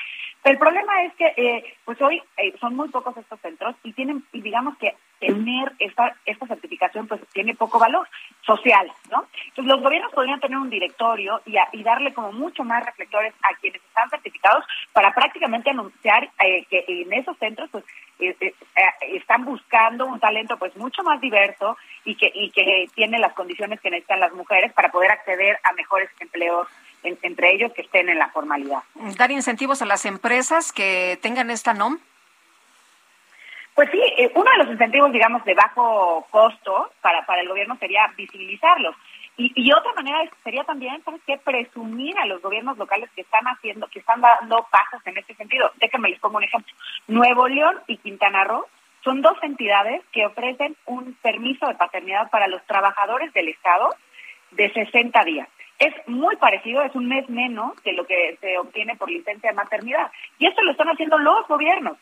[0.44, 4.24] El problema es que, eh, pues hoy eh, son muy pocos estos centros y tienen,
[4.34, 8.08] y digamos que tener esta, esta certificación pues tiene poco valor
[8.44, 9.28] social, ¿no?
[9.50, 13.56] Entonces los gobiernos podrían tener un directorio y, y darle como mucho más reflectores a
[13.60, 17.86] quienes están certificados para prácticamente anunciar eh, que en esos centros pues
[18.20, 18.54] eh, eh,
[19.14, 23.80] están buscando un talento pues mucho más diverso y que, y que tiene las condiciones
[23.80, 26.68] que necesitan las mujeres para poder acceder a mejores empleos
[27.04, 28.84] entre ellos que estén en la formalidad.
[29.18, 31.98] Dar incentivos a las empresas que tengan esta NOM.
[33.74, 37.78] Pues sí, eh, uno de los incentivos, digamos, de bajo costo para, para el gobierno
[37.78, 38.96] sería visibilizarlos.
[39.38, 41.38] Y, y otra manera sería también, ¿sabes qué?
[41.38, 45.72] Presumir a los gobiernos locales que están haciendo, que están dando pasos en este sentido.
[45.78, 46.74] Déjenme les pongo un ejemplo.
[47.08, 48.66] Nuevo León y Quintana Roo
[49.04, 53.90] son dos entidades que ofrecen un permiso de paternidad para los trabajadores del Estado
[54.52, 55.48] de 60 días.
[55.82, 59.56] Es muy parecido, es un mes menos que lo que se obtiene por licencia de
[59.56, 60.12] maternidad.
[60.38, 61.98] Y esto lo están haciendo los gobiernos.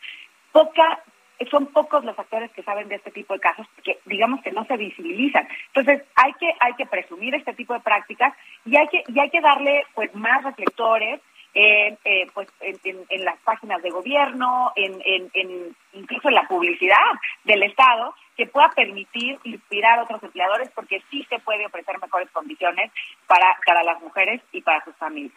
[0.51, 1.01] Poca
[1.49, 4.65] son pocos los actores que saben de este tipo de casos porque digamos que no
[4.65, 5.47] se visibilizan.
[5.67, 8.33] Entonces, hay que hay que presumir este tipo de prácticas
[8.65, 11.21] y hay que y hay que darle pues más reflectores
[11.59, 16.95] en, eh, pues en, las páginas de gobierno, en, en, incluso en la publicidad
[17.43, 22.29] del Estado, que pueda permitir inspirar a otros empleadores, porque sí se puede ofrecer mejores
[22.31, 22.91] condiciones
[23.27, 25.33] para, para las mujeres y para sus familias.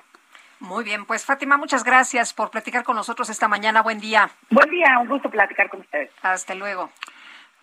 [0.60, 3.82] Muy bien, pues Fátima, muchas gracias por platicar con nosotros esta mañana.
[3.82, 4.30] Buen día.
[4.48, 6.10] Buen día, un gusto platicar con ustedes.
[6.22, 6.90] Hasta luego.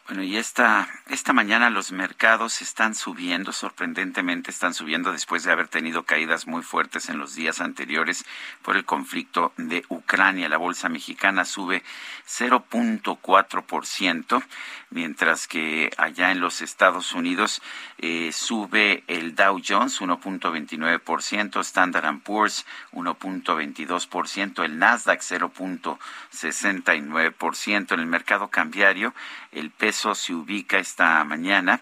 [0.09, 5.67] Bueno, y esta, esta mañana los mercados están subiendo, sorprendentemente están subiendo después de haber
[5.67, 8.25] tenido caídas muy fuertes en los días anteriores
[8.63, 10.49] por el conflicto de Ucrania.
[10.49, 11.83] La bolsa mexicana sube
[12.27, 14.43] 0.4%,
[14.89, 17.61] mientras que allá en los Estados Unidos
[17.99, 27.93] eh, sube el Dow Jones 1.29%, Standard Poor's 1.22%, el Nasdaq 0.69%.
[27.93, 29.13] En el mercado cambiario,
[29.51, 31.81] el peso se ubica esta mañana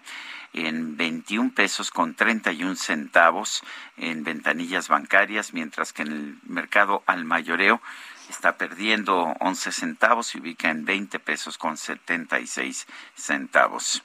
[0.52, 3.62] en 21 pesos con 31 centavos
[3.96, 7.80] en ventanillas bancarias, mientras que en el mercado al mayoreo
[8.28, 14.02] está perdiendo 11 centavos y ubica en 20 pesos con 76 centavos.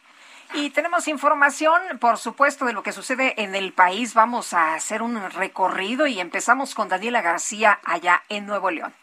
[0.54, 4.14] Y tenemos información, por supuesto, de lo que sucede en el país.
[4.14, 8.94] Vamos a hacer un recorrido y empezamos con Daniela García allá en Nuevo León.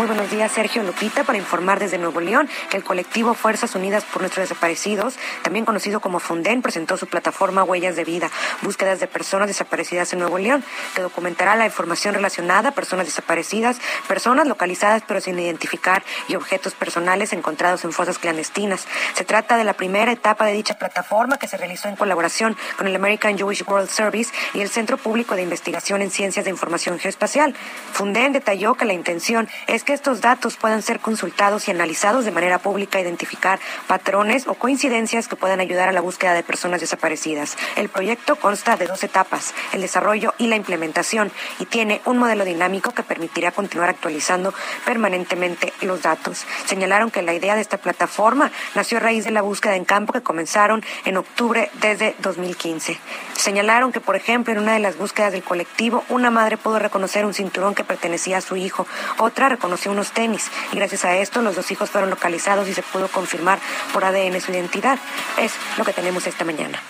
[0.00, 4.02] Muy buenos días, Sergio Lupita, para informar desde Nuevo León que el colectivo Fuerzas Unidas
[4.02, 8.30] por Nuestros Desaparecidos, también conocido como FUNDEN, presentó su plataforma Huellas de Vida,
[8.62, 10.64] búsquedas de personas desaparecidas en Nuevo León,
[10.94, 16.72] que documentará la información relacionada a personas desaparecidas, personas localizadas pero sin identificar y objetos
[16.72, 18.86] personales encontrados en fosas clandestinas.
[19.12, 22.86] Se trata de la primera etapa de dicha plataforma que se realizó en colaboración con
[22.86, 26.98] el American Jewish World Service y el Centro Público de Investigación en Ciencias de Información
[26.98, 27.54] Geoespacial.
[27.92, 32.30] FUNDEN detalló que la intención es que estos datos puedan ser consultados y analizados de
[32.30, 37.56] manera pública, identificar patrones o coincidencias que puedan ayudar a la búsqueda de personas desaparecidas.
[37.74, 42.44] El proyecto consta de dos etapas, el desarrollo y la implementación, y tiene un modelo
[42.44, 44.54] dinámico que permitirá continuar actualizando
[44.84, 46.46] permanentemente los datos.
[46.66, 50.12] Señalaron que la idea de esta plataforma nació a raíz de la búsqueda en campo
[50.12, 52.96] que comenzaron en octubre desde 2015.
[53.32, 57.26] Señalaron que, por ejemplo, en una de las búsquedas del colectivo, una madre pudo reconocer
[57.26, 58.86] un cinturón que pertenecía a su hijo,
[59.18, 62.82] otra reconoció unos tenis y gracias a esto los dos hijos fueron localizados y se
[62.82, 63.58] pudo confirmar
[63.92, 64.98] por ADN su identidad.
[65.38, 66.80] Es lo que tenemos esta mañana.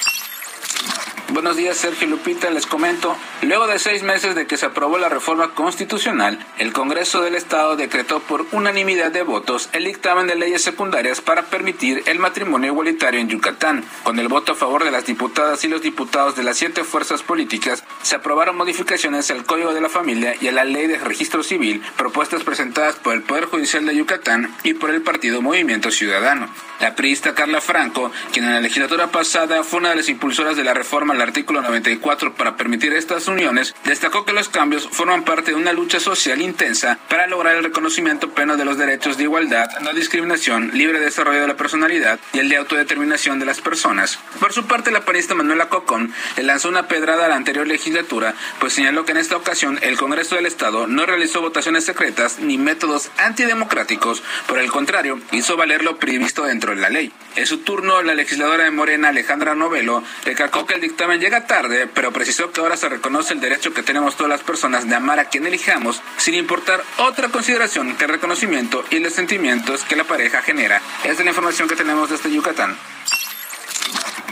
[1.33, 2.51] Buenos días, Sergio Lupita.
[2.51, 7.23] Les comento, luego de seis meses de que se aprobó la reforma constitucional, el Congreso
[7.23, 12.19] del Estado decretó por unanimidad de votos el dictamen de leyes secundarias para permitir el
[12.19, 13.85] matrimonio igualitario en Yucatán.
[14.03, 17.23] Con el voto a favor de las diputadas y los diputados de las siete fuerzas
[17.23, 21.45] políticas, se aprobaron modificaciones al Código de la Familia y a la Ley de Registro
[21.45, 26.53] Civil, propuestas presentadas por el Poder Judicial de Yucatán y por el Partido Movimiento Ciudadano.
[26.81, 30.65] La priista Carla Franco, quien en la legislatura pasada fue una de las impulsoras de
[30.65, 35.53] la reforma al artículo 94 para permitir estas uniones, destacó que los cambios forman parte
[35.53, 39.69] de una lucha social intensa para lograr el reconocimiento pleno de los derechos de igualdad,
[39.81, 44.19] no discriminación, libre desarrollo de la personalidad y el de autodeterminación de las personas.
[44.39, 48.35] Por su parte, la panista Manuela Cocón le lanzó una pedrada a la anterior legislatura,
[48.59, 52.59] pues señaló que en esta ocasión el Congreso del Estado no realizó votaciones secretas ni
[52.59, 57.13] métodos antidemocráticos, por el contrario, hizo valer lo previsto dentro de la ley.
[57.37, 61.87] En su turno, la legisladora de Morena, Alejandra Novelo, recalcó que el dictamen llega tarde,
[61.87, 65.19] pero precisó que ahora se reconoce el derecho que tenemos todas las personas de amar
[65.19, 70.05] a quien elijamos, sin importar otra consideración que el reconocimiento y los sentimientos que la
[70.05, 70.81] pareja genera.
[71.05, 72.77] Esta es la información que tenemos desde Yucatán.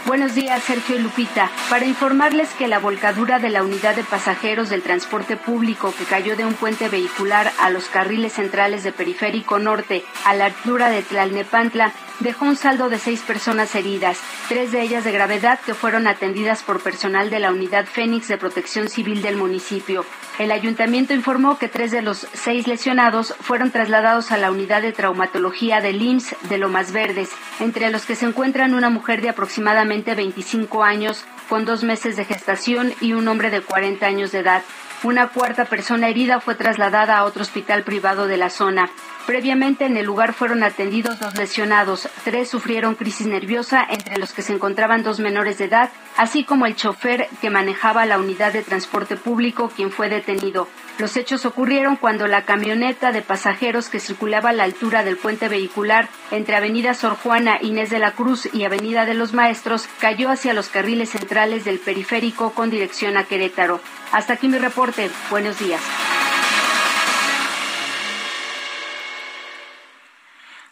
[0.08, 1.50] Buenos días, Sergio y Lupita.
[1.68, 6.34] Para informarles que la volcadura de la unidad de pasajeros del transporte público que cayó
[6.34, 11.02] de un puente vehicular a los carriles centrales de Periférico Norte a la altura de
[11.02, 16.06] Tlalnepantla dejó un saldo de seis personas heridas, tres de ellas de gravedad que fueron
[16.06, 20.04] atendidas por personal de la Unidad Fénix de Protección Civil del municipio.
[20.38, 24.92] El ayuntamiento informó que tres de los seis lesionados fueron trasladados a la unidad de
[24.92, 27.30] traumatología del IMSS de Lomas Verdes,
[27.60, 32.24] entre los que se encuentran una mujer de aproximadamente 25 años con dos meses de
[32.24, 34.62] gestación y un hombre de 40 años de edad.
[35.02, 38.90] Una cuarta persona herida fue trasladada a otro hospital privado de la zona.
[39.28, 42.08] Previamente en el lugar fueron atendidos dos lesionados.
[42.24, 46.64] Tres sufrieron crisis nerviosa, entre los que se encontraban dos menores de edad, así como
[46.64, 50.66] el chofer que manejaba la unidad de transporte público, quien fue detenido.
[50.96, 55.50] Los hechos ocurrieron cuando la camioneta de pasajeros que circulaba a la altura del puente
[55.50, 60.30] vehicular entre Avenida Sor Juana Inés de la Cruz y Avenida de los Maestros cayó
[60.30, 63.82] hacia los carriles centrales del periférico con dirección a Querétaro.
[64.10, 65.10] Hasta aquí mi reporte.
[65.28, 65.82] Buenos días.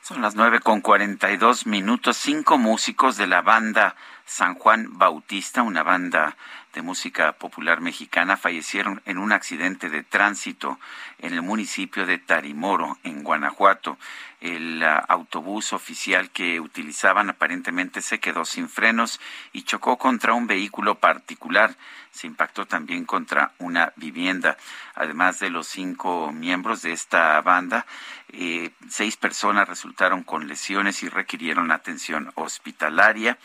[0.07, 2.17] Son las nueve con cuarenta y dos minutos.
[2.17, 6.37] Cinco músicos de la banda San Juan Bautista, una banda
[6.73, 10.79] de música popular mexicana, fallecieron en un accidente de tránsito
[11.19, 13.99] en el municipio de Tarimoro, en Guanajuato.
[14.41, 19.21] El uh, autobús oficial que utilizaban aparentemente se quedó sin frenos
[19.53, 21.77] y chocó contra un vehículo particular.
[22.11, 24.57] Se impactó también contra una vivienda.
[24.95, 27.87] Además de los cinco miembros de esta banda,
[28.29, 33.39] eh, seis personas resultaron con lesiones y requirieron atención hospitalaria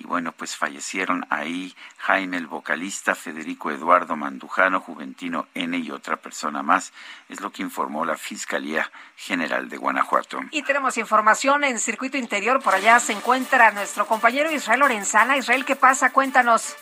[0.00, 6.16] y bueno, pues fallecieron ahí Jaime el vocalista, Federico Eduardo Mandujano, Juventino N y otra
[6.16, 6.92] persona más,
[7.28, 10.40] es lo que informó la Fiscalía General de Guanajuato.
[10.52, 15.36] Y tenemos información en circuito interior, por allá se encuentra nuestro compañero Israel Lorenzana.
[15.36, 16.10] Israel, ¿qué pasa?
[16.12, 16.76] Cuéntanos.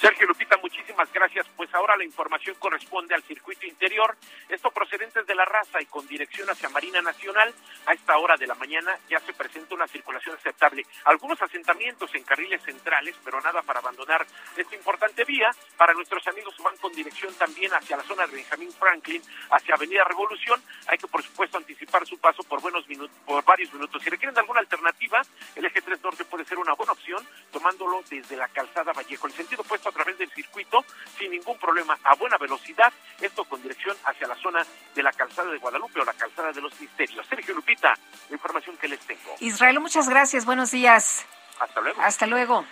[0.00, 1.44] Sergio Lupita, muchísimas gracias.
[1.56, 4.16] Pues ahora la información corresponde al circuito interior,
[4.48, 7.52] esto procedentes de la raza y con dirección hacia Marina Nacional.
[7.84, 10.86] A esta hora de la mañana ya se presenta una circulación aceptable.
[11.04, 14.24] Algunos asentamientos en carriles centrales, pero nada para abandonar
[14.56, 15.50] esta importante vía.
[15.76, 20.04] Para nuestros amigos van con dirección también hacia la zona de Benjamín Franklin, hacia Avenida
[20.04, 20.62] Revolución.
[20.86, 24.00] Hay que, por supuesto, anticipar su paso por buenos minutos, por varios minutos.
[24.00, 25.22] Si requieren alguna alternativa,
[25.56, 29.26] el eje 3 Norte puede ser una buena opción, tomándolo desde la calzada Vallejo.
[29.26, 30.84] El sentido puesto a través del circuito
[31.18, 35.50] sin ningún problema a buena velocidad, esto con dirección hacia la zona de la calzada
[35.50, 37.26] de Guadalupe o la calzada de los misterios.
[37.26, 37.94] Sergio Lupita,
[38.28, 39.36] la información que les tengo.
[39.40, 40.44] Israel, muchas gracias.
[40.44, 41.24] Buenos días.
[41.60, 42.02] Hasta luego.
[42.02, 42.64] Hasta luego.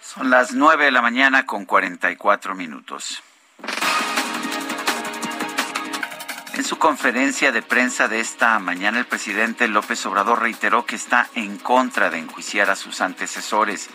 [0.00, 3.22] Son las nueve de la mañana con 44 minutos.
[6.58, 11.28] En su conferencia de prensa de esta mañana, el presidente López Obrador reiteró que está
[11.36, 13.88] en contra de enjuiciar a sus antecesores.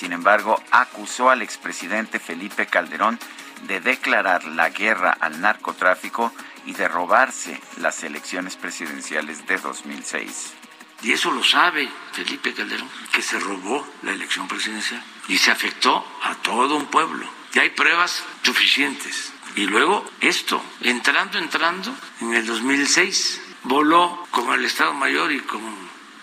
[0.00, 3.18] Sin embargo, acusó al expresidente Felipe Calderón
[3.66, 6.32] de declarar la guerra al narcotráfico
[6.64, 10.54] y de robarse las elecciones presidenciales de 2006.
[11.02, 16.02] Y eso lo sabe Felipe Calderón, que se robó la elección presidencial y se afectó
[16.22, 17.28] a todo un pueblo.
[17.52, 19.34] Y hay pruebas suficientes.
[19.54, 25.60] Y luego esto, entrando, entrando, en el 2006, voló con el Estado Mayor y con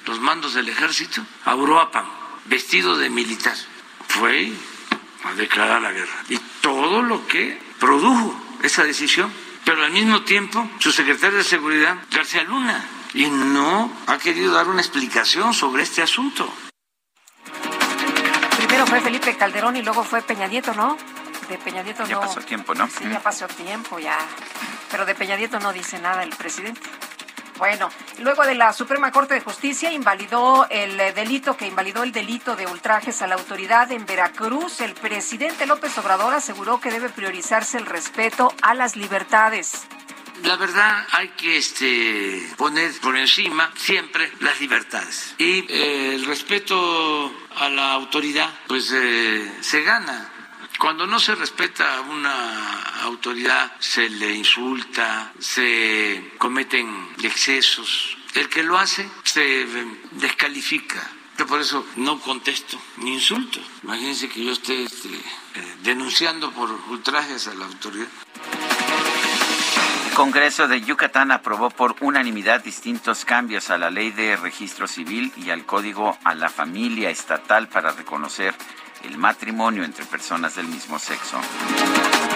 [0.07, 2.16] los mandos del ejército a Uruapan,
[2.47, 3.55] vestido de militar.
[4.07, 4.51] Fue
[5.23, 6.23] a declarar la guerra.
[6.29, 9.31] Y todo lo que produjo esa decisión.
[9.65, 14.67] Pero al mismo tiempo, su secretario de Seguridad, García Luna, y no ha querido dar
[14.69, 16.51] una explicación sobre este asunto.
[18.57, 20.97] Primero fue Felipe Calderón y luego fue Peña Nieto, ¿no?
[21.49, 22.21] De Peña Nieto Ya no.
[22.21, 22.87] pasó tiempo, ¿no?
[22.87, 24.17] Sí, ya pasó tiempo, ya.
[24.89, 26.81] Pero de Peña Nieto no dice nada el presidente.
[27.57, 32.11] Bueno, luego de la Suprema Corte de Justicia invalidó el eh, delito que invalidó el
[32.11, 37.09] delito de ultrajes a la autoridad en Veracruz, el presidente López Obrador aseguró que debe
[37.09, 39.87] priorizarse el respeto a las libertades.
[40.43, 45.33] La verdad hay que este, poner por encima siempre las libertades.
[45.39, 50.29] Y eh, el respeto a la autoridad pues eh, se gana.
[50.77, 56.87] Cuando no se respeta a una autoridad, se le insulta, se cometen
[57.23, 58.15] excesos.
[58.35, 59.65] El que lo hace se
[60.11, 61.01] descalifica.
[61.35, 63.59] Yo por eso no contesto ni insulto.
[63.83, 68.07] Imagínense que yo esté este, eh, denunciando por ultrajes a la autoridad.
[70.09, 75.31] El Congreso de Yucatán aprobó por unanimidad distintos cambios a la ley de registro civil
[75.37, 78.55] y al código a la familia estatal para reconocer
[79.07, 81.37] el matrimonio entre personas del mismo sexo.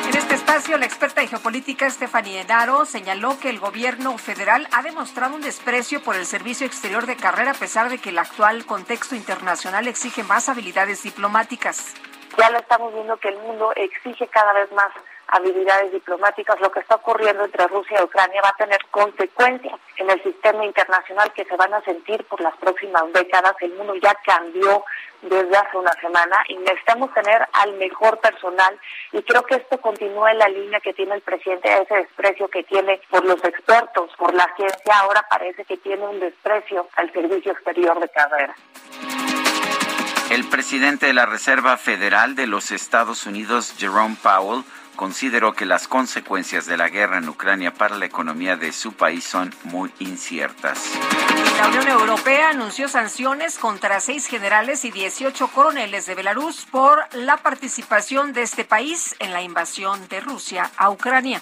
[0.10, 4.82] En este espacio, la experta en geopolítica Stephanie Enaro señaló que el gobierno federal ha
[4.82, 8.66] demostrado un desprecio por el servicio exterior de carrera a pesar de que el actual
[8.66, 11.94] contexto internacional exige más habilidades diplomáticas.
[12.38, 14.92] Ya lo estamos viendo que el mundo exige cada vez más
[15.32, 16.60] habilidades diplomáticas.
[16.60, 20.66] Lo que está ocurriendo entre Rusia y Ucrania va a tener consecuencias en el sistema
[20.66, 23.56] internacional que se van a sentir por las próximas décadas.
[23.62, 24.84] El mundo ya cambió
[25.22, 28.78] desde hace una semana y necesitamos tener al mejor personal
[29.12, 32.64] y creo que esto continúa en la línea que tiene el presidente, ese desprecio que
[32.64, 37.52] tiene por los expertos, por la ciencia, ahora parece que tiene un desprecio al servicio
[37.52, 38.56] exterior de carrera.
[40.32, 44.64] El presidente de la Reserva Federal de los Estados Unidos, Jerome Powell,
[44.96, 49.24] consideró que las consecuencias de la guerra en Ucrania para la economía de su país
[49.24, 50.80] son muy inciertas.
[51.58, 57.38] La Unión Europea anunció sanciones contra seis generales y 18 coroneles de Belarus por la
[57.38, 61.42] participación de este país en la invasión de Rusia a Ucrania.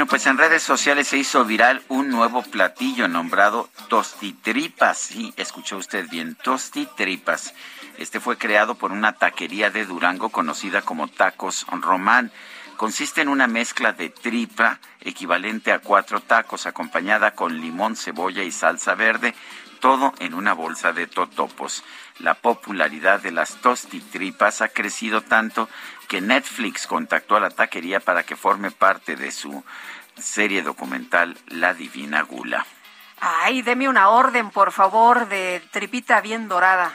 [0.00, 4.96] Bueno, pues en redes sociales se hizo viral un nuevo platillo nombrado tostitripas.
[4.96, 7.52] Sí, escuchó usted bien, tostitripas.
[7.98, 12.32] Este fue creado por una taquería de Durango conocida como Tacos Román.
[12.78, 18.52] Consiste en una mezcla de tripa equivalente a cuatro tacos acompañada con limón, cebolla y
[18.52, 19.34] salsa verde,
[19.80, 21.84] todo en una bolsa de totopos.
[22.20, 25.68] La popularidad de las tostitripas ha crecido tanto
[26.06, 29.64] que Netflix contactó a la taquería para que forme parte de su
[30.18, 32.66] serie documental La Divina Gula.
[33.20, 36.92] Ay, deme una orden, por favor, de tripita bien dorada.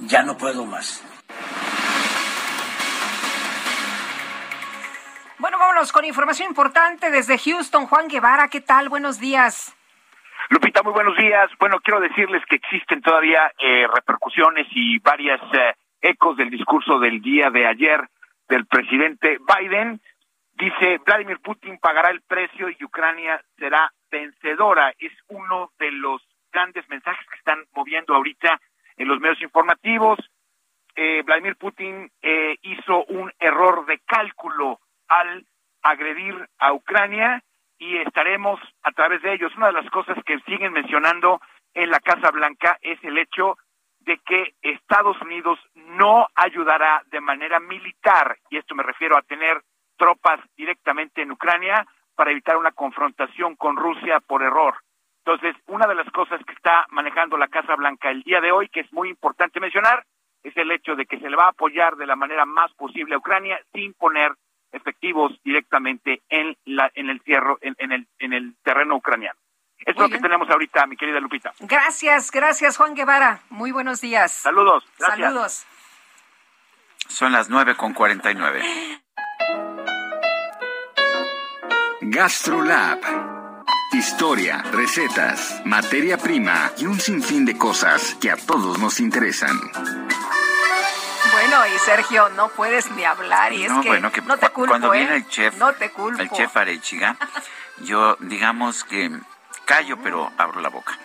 [0.00, 1.02] Ya no puedo más.
[5.38, 7.86] Bueno, vámonos con información importante desde Houston.
[7.86, 8.88] Juan Guevara, ¿qué tal?
[8.88, 9.74] Buenos días.
[10.48, 11.50] Lupita, muy buenos días.
[11.58, 17.20] Bueno, quiero decirles que existen todavía eh, repercusiones y varias eh, ecos del discurso del
[17.20, 18.00] día de ayer
[18.48, 20.00] del presidente Biden.
[20.54, 24.92] Dice, Vladimir Putin pagará el precio y Ucrania será vencedora.
[24.98, 26.22] Es uno de los
[26.52, 28.60] grandes mensajes que están moviendo ahorita
[28.96, 30.18] en los medios informativos.
[30.94, 35.46] Eh, Vladimir Putin eh, hizo un error de cálculo al
[35.82, 37.42] agredir a Ucrania
[37.82, 39.52] y estaremos a través de ellos.
[39.56, 41.40] Una de las cosas que siguen mencionando
[41.74, 43.58] en la Casa Blanca es el hecho
[43.98, 49.60] de que Estados Unidos no ayudará de manera militar, y esto me refiero a tener
[49.96, 54.76] tropas directamente en Ucrania para evitar una confrontación con Rusia por error.
[55.24, 58.68] Entonces, una de las cosas que está manejando la Casa Blanca el día de hoy,
[58.68, 60.04] que es muy importante mencionar,
[60.44, 63.16] es el hecho de que se le va a apoyar de la manera más posible
[63.16, 64.32] a Ucrania sin poner
[64.72, 69.38] efectivos directamente en la en el cierro en, en el en el terreno ucraniano.
[69.78, 71.52] Eso es lo que tenemos ahorita, mi querida Lupita.
[71.60, 73.40] Gracias, gracias Juan Guevara.
[73.50, 74.32] Muy buenos días.
[74.32, 74.84] Saludos.
[74.98, 75.18] Gracias.
[75.18, 75.66] Saludos.
[77.08, 78.62] Son las nueve con cuarenta y nueve.
[82.00, 83.00] GastroLab.
[83.92, 89.58] Historia, recetas, materia prima y un sinfín de cosas que a todos nos interesan.
[91.32, 94.48] Bueno, y Sergio, no puedes ni hablar y es No, que, bueno, que no te
[94.48, 94.98] cu- culpo, cuando ¿eh?
[94.98, 96.20] viene el chef, No te culpo.
[96.20, 97.16] el chef Arechiga,
[97.78, 99.10] yo digamos que
[99.64, 100.98] callo, pero abro la boca.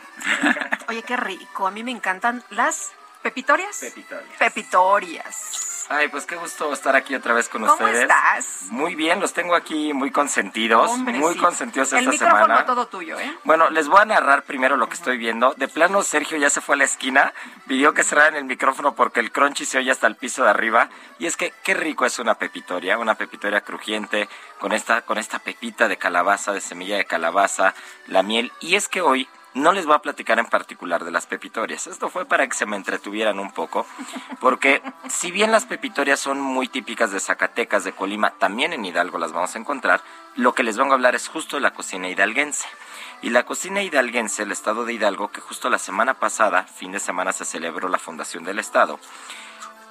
[0.90, 1.68] Oye, qué rico.
[1.68, 3.78] A mí me encantan las pepitorias.
[3.80, 4.38] Pepitorias.
[4.38, 5.77] Pepitorias.
[5.90, 8.02] Ay, pues qué gusto estar aquí otra vez con ¿Cómo ustedes.
[8.02, 8.64] estás?
[8.72, 11.40] Muy bien, los tengo aquí muy consentidos, Hombre, muy sí.
[11.40, 12.66] consentidos El esta micrófono semana.
[12.66, 13.38] todo tuyo, ¿eh?
[13.46, 15.54] Bueno, les voy a narrar primero lo que estoy viendo.
[15.56, 17.34] De plano, Sergio ya se fue a la esquina,
[17.68, 20.90] pidió que cerraran el micrófono porque el crunchy se oye hasta el piso de arriba.
[21.20, 24.28] Y es que qué rico es una pepitoria, una pepitoria crujiente
[24.60, 27.74] con esta, con esta pepita de calabaza, de semilla de calabaza,
[28.08, 28.52] la miel.
[28.60, 31.88] Y es que hoy no les voy a platicar en particular de las pepitorias.
[31.88, 33.86] Esto fue para que se me entretuvieran un poco,
[34.40, 39.18] porque si bien las pepitorias son muy típicas de Zacatecas, de Colima, también en Hidalgo
[39.18, 40.02] las vamos a encontrar,
[40.36, 42.68] lo que les vengo a hablar es justo de la cocina hidalguense.
[43.24, 47.00] Y la cocina hidalguense, el estado de Hidalgo, que justo la semana pasada, fin de
[47.00, 49.00] semana, se celebró la fundación del estado,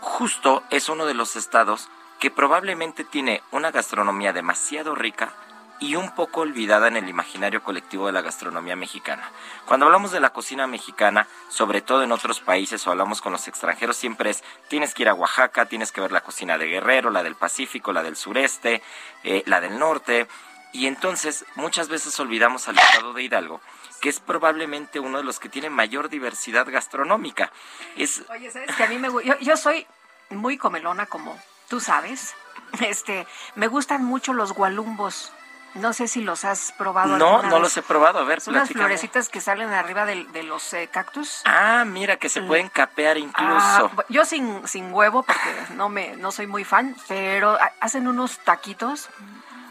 [0.01, 1.89] justo es uno de los estados
[2.21, 5.35] que probablemente tiene una gastronomía demasiado rica
[5.81, 9.31] y un poco olvidada en el imaginario colectivo de la gastronomía mexicana.
[9.67, 13.47] Cuando hablamos de la cocina mexicana, sobre todo en otros países o hablamos con los
[13.49, 17.11] extranjeros, siempre es tienes que ir a Oaxaca, tienes que ver la cocina de Guerrero,
[17.11, 18.83] la del Pacífico, la del sureste,
[19.25, 20.27] eh, la del norte.
[20.73, 23.61] Y entonces muchas veces olvidamos al estado de Hidalgo,
[24.01, 27.53] que es probablemente uno de los que tiene mayor diversidad gastronómica.
[27.97, 29.87] Es, Oye, ¿sabes que a mí me yo, yo soy
[30.31, 31.39] muy comelona, como
[31.69, 32.35] tú sabes.
[32.81, 35.33] Este, me gustan mucho los gualumbos.
[35.77, 37.17] No sé si los has probado.
[37.19, 37.61] no, no vez.
[37.61, 38.19] los he probado.
[38.19, 38.85] A ver, Son platícame.
[38.87, 41.43] florecitas que salen arriba del- de, los eh, cactus.
[41.45, 43.55] Ah, mira, que se pueden capear incluso.
[43.61, 48.09] Ah, yo sin, sin huevo, porque no me no soy muy fan, pero ha- hacen
[48.09, 49.09] unos taquitos.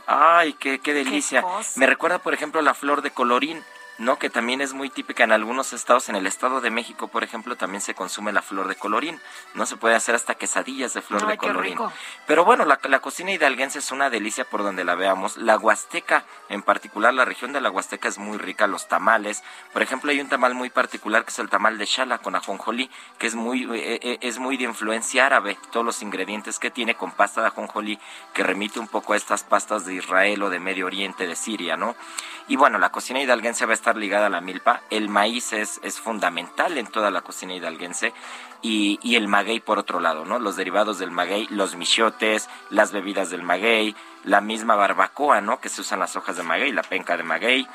[0.08, 1.44] Ay, qué, qué delicia.
[1.76, 3.64] Me recuerda, por ejemplo, la flor de colorín,
[3.98, 4.20] ¿no?
[4.20, 6.10] Que también es muy típica en algunos estados.
[6.10, 9.20] En el estado de México, por ejemplo, también se consume la flor de colorín.
[9.54, 11.74] No se puede hacer hasta quesadillas de flor de Ay, colorín.
[11.74, 11.92] rico.
[12.28, 15.38] Pero bueno, la, la cocina hidalguense es una delicia por donde la veamos.
[15.38, 18.68] La Huasteca, en particular, la región de la Huasteca es muy rica.
[18.68, 19.44] Los tamales,
[19.74, 22.90] por ejemplo, hay un tamal muy particular que es el tamal de chala con ajonjolí,
[23.18, 25.58] que es muy, eh, eh, es muy de influencia árabe.
[25.72, 28.00] Todos los ingredientes que tiene con pasta de ajonjolí,
[28.34, 31.78] que remite un poco a estas pastas de Israel o de Medio Oriente, de Siria,
[31.78, 31.96] ¿no?
[32.48, 34.82] Y bueno, la cocina hidalguense va a estar ligada a la milpa.
[34.92, 38.14] El maíz es, es fundamental en toda la cocina hidalguense.
[38.62, 40.40] Y, y el maguey por otro lado, ¿no?
[40.40, 45.60] Los derivados del maguey, los michotes, las bebidas del maguey, la misma barbacoa, ¿no?
[45.60, 47.68] Que se usan las hojas de maguey, la penca de maguey.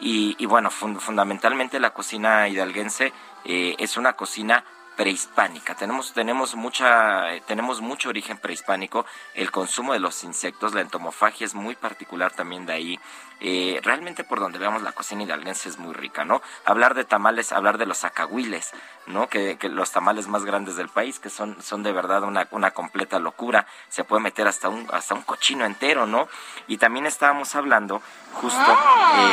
[0.00, 3.12] Y, y bueno, fun- fundamentalmente la cocina hidalguense
[3.44, 4.64] eh, es una cocina
[4.98, 5.76] prehispánica.
[5.76, 9.06] Tenemos, tenemos, mucha, eh, tenemos mucho origen prehispánico.
[9.32, 13.00] El consumo de los insectos, la entomofagia es muy particular también de ahí.
[13.40, 16.42] Eh, realmente por donde veamos la cocina hidalguense es muy rica, ¿no?
[16.64, 18.72] Hablar de tamales, hablar de los acahuiles,
[19.06, 19.28] ¿no?
[19.28, 22.72] Que, que los tamales más grandes del país, que son, son de verdad una, una
[22.72, 23.68] completa locura.
[23.88, 26.26] Se puede meter hasta un, hasta un cochino entero, ¿no?
[26.66, 28.02] Y también estábamos hablando
[28.32, 28.78] justo...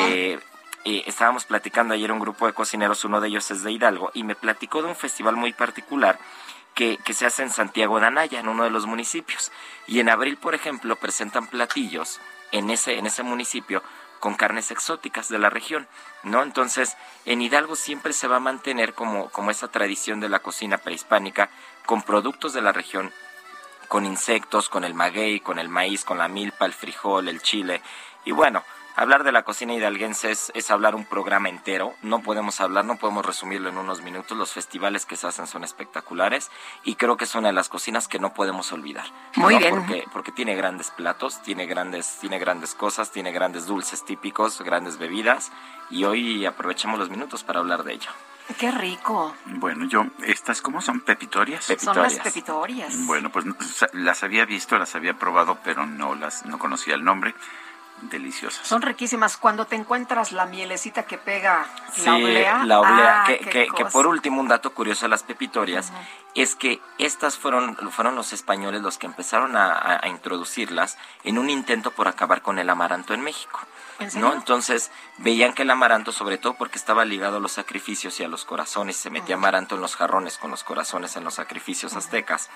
[0.10, 0.40] eh,
[0.86, 4.24] eh, estábamos platicando ayer un grupo de cocineros, uno de ellos es de Hidalgo, y
[4.24, 6.18] me platicó de un festival muy particular
[6.74, 9.52] que, que se hace en Santiago de Anaya, en uno de los municipios.
[9.88, 13.82] Y en abril, por ejemplo, presentan platillos en ese, en ese municipio
[14.20, 15.88] con carnes exóticas de la región,
[16.24, 16.42] ¿no?
[16.42, 20.78] Entonces, en Hidalgo siempre se va a mantener como, como esa tradición de la cocina
[20.78, 21.50] prehispánica
[21.86, 23.12] con productos de la región
[23.88, 27.82] con insectos, con el maguey, con el maíz, con la milpa, el frijol, el chile.
[28.24, 28.64] Y bueno,
[28.96, 31.94] hablar de la cocina hidalguense es, es hablar un programa entero.
[32.02, 34.38] No podemos hablar, no podemos resumirlo en unos minutos.
[34.38, 36.52] Los festivales que se hacen son espectaculares
[36.84, 39.06] y creo que es una de las cocinas que no podemos olvidar.
[39.36, 39.60] Muy ¿no?
[39.60, 39.76] bien.
[39.76, 44.98] Porque, porque tiene grandes platos, tiene grandes, tiene grandes cosas, tiene grandes dulces típicos, grandes
[44.98, 45.52] bebidas
[45.90, 48.10] y hoy aprovechamos los minutos para hablar de ello.
[48.60, 49.36] Qué rico.
[49.46, 51.02] Bueno, yo, ¿estas cómo son?
[51.02, 51.66] ¿Pepitorias?
[51.80, 52.96] Son las pepitorias.
[53.06, 53.46] Bueno, pues
[53.94, 57.34] las había visto, las había probado, pero no las no conocía el nombre.
[58.02, 58.68] Deliciosas.
[58.68, 59.38] Son riquísimas.
[59.38, 62.64] Cuando te encuentras la mielecita que pega Sí, la oblea.
[62.66, 63.22] la oblea.
[63.24, 65.92] ah, que, qué que- que por último, un dato curioso de las pepitorias
[66.36, 71.38] es que estas fueron, fueron los españoles los que empezaron a, a- a introducirlas en
[71.38, 73.60] un intento por acabar con el amaranto en México.
[74.00, 74.28] ¿En serio?
[74.28, 74.34] ¿no?
[74.34, 78.28] Entonces veían que el amaranto, sobre todo porque estaba ligado a los sacrificios y a
[78.28, 82.50] los corazones, se metía amaranto en los jarrones con los corazones en los sacrificios aztecas,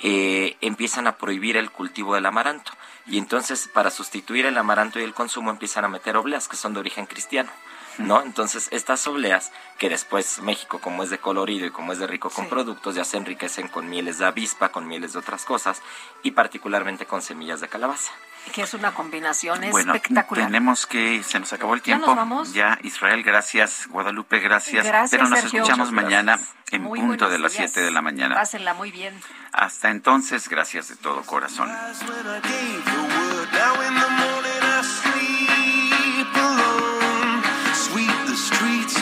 [0.00, 2.72] eh, empiezan a prohibir el cultivo del amaranto.
[3.06, 6.74] Y entonces para sustituir el amaranto y el consumo empiezan a meter obleas que son
[6.74, 7.50] de origen cristiano.
[7.96, 8.22] ¿No?
[8.22, 12.28] Entonces, estas obleas, que después México, como es de colorido y como es de rico
[12.28, 12.50] con Sí.
[12.50, 15.80] productos, ya se enriquecen con mieles de avispa, con mieles de otras cosas,
[16.24, 18.10] y particularmente con semillas de calabaza.
[18.52, 20.46] Que es una combinación Bueno, espectacular.
[20.46, 22.06] tenemos que, se nos acabó el ¿Ya tiempo.
[22.06, 22.52] nos vamos?
[22.52, 23.88] Ya, Israel, gracias.
[23.88, 24.84] Guadalupe, gracias.
[24.84, 25.62] Gracias, Pero nos Sergio.
[25.62, 26.38] escuchamos Muchas mañana
[26.70, 27.72] en Muy punto de las días.
[27.72, 28.34] 7 de la mañana.
[28.34, 29.18] Pásenla muy bien.
[29.52, 31.70] Hasta entonces, gracias de todo corazón.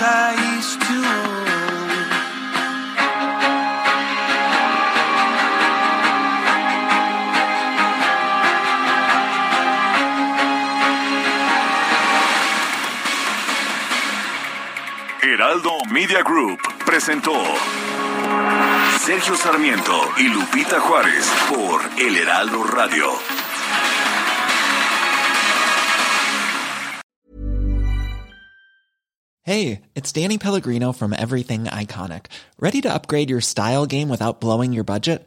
[0.04, 0.41] I
[15.42, 17.32] Heraldo Media Group presentó
[19.00, 23.06] Sergio Sarmiento y Lupita Juárez por El Heraldo Radio.
[29.42, 32.26] Hey, it's Danny Pellegrino from Everything Iconic.
[32.60, 35.26] Ready to upgrade your style game without blowing your budget?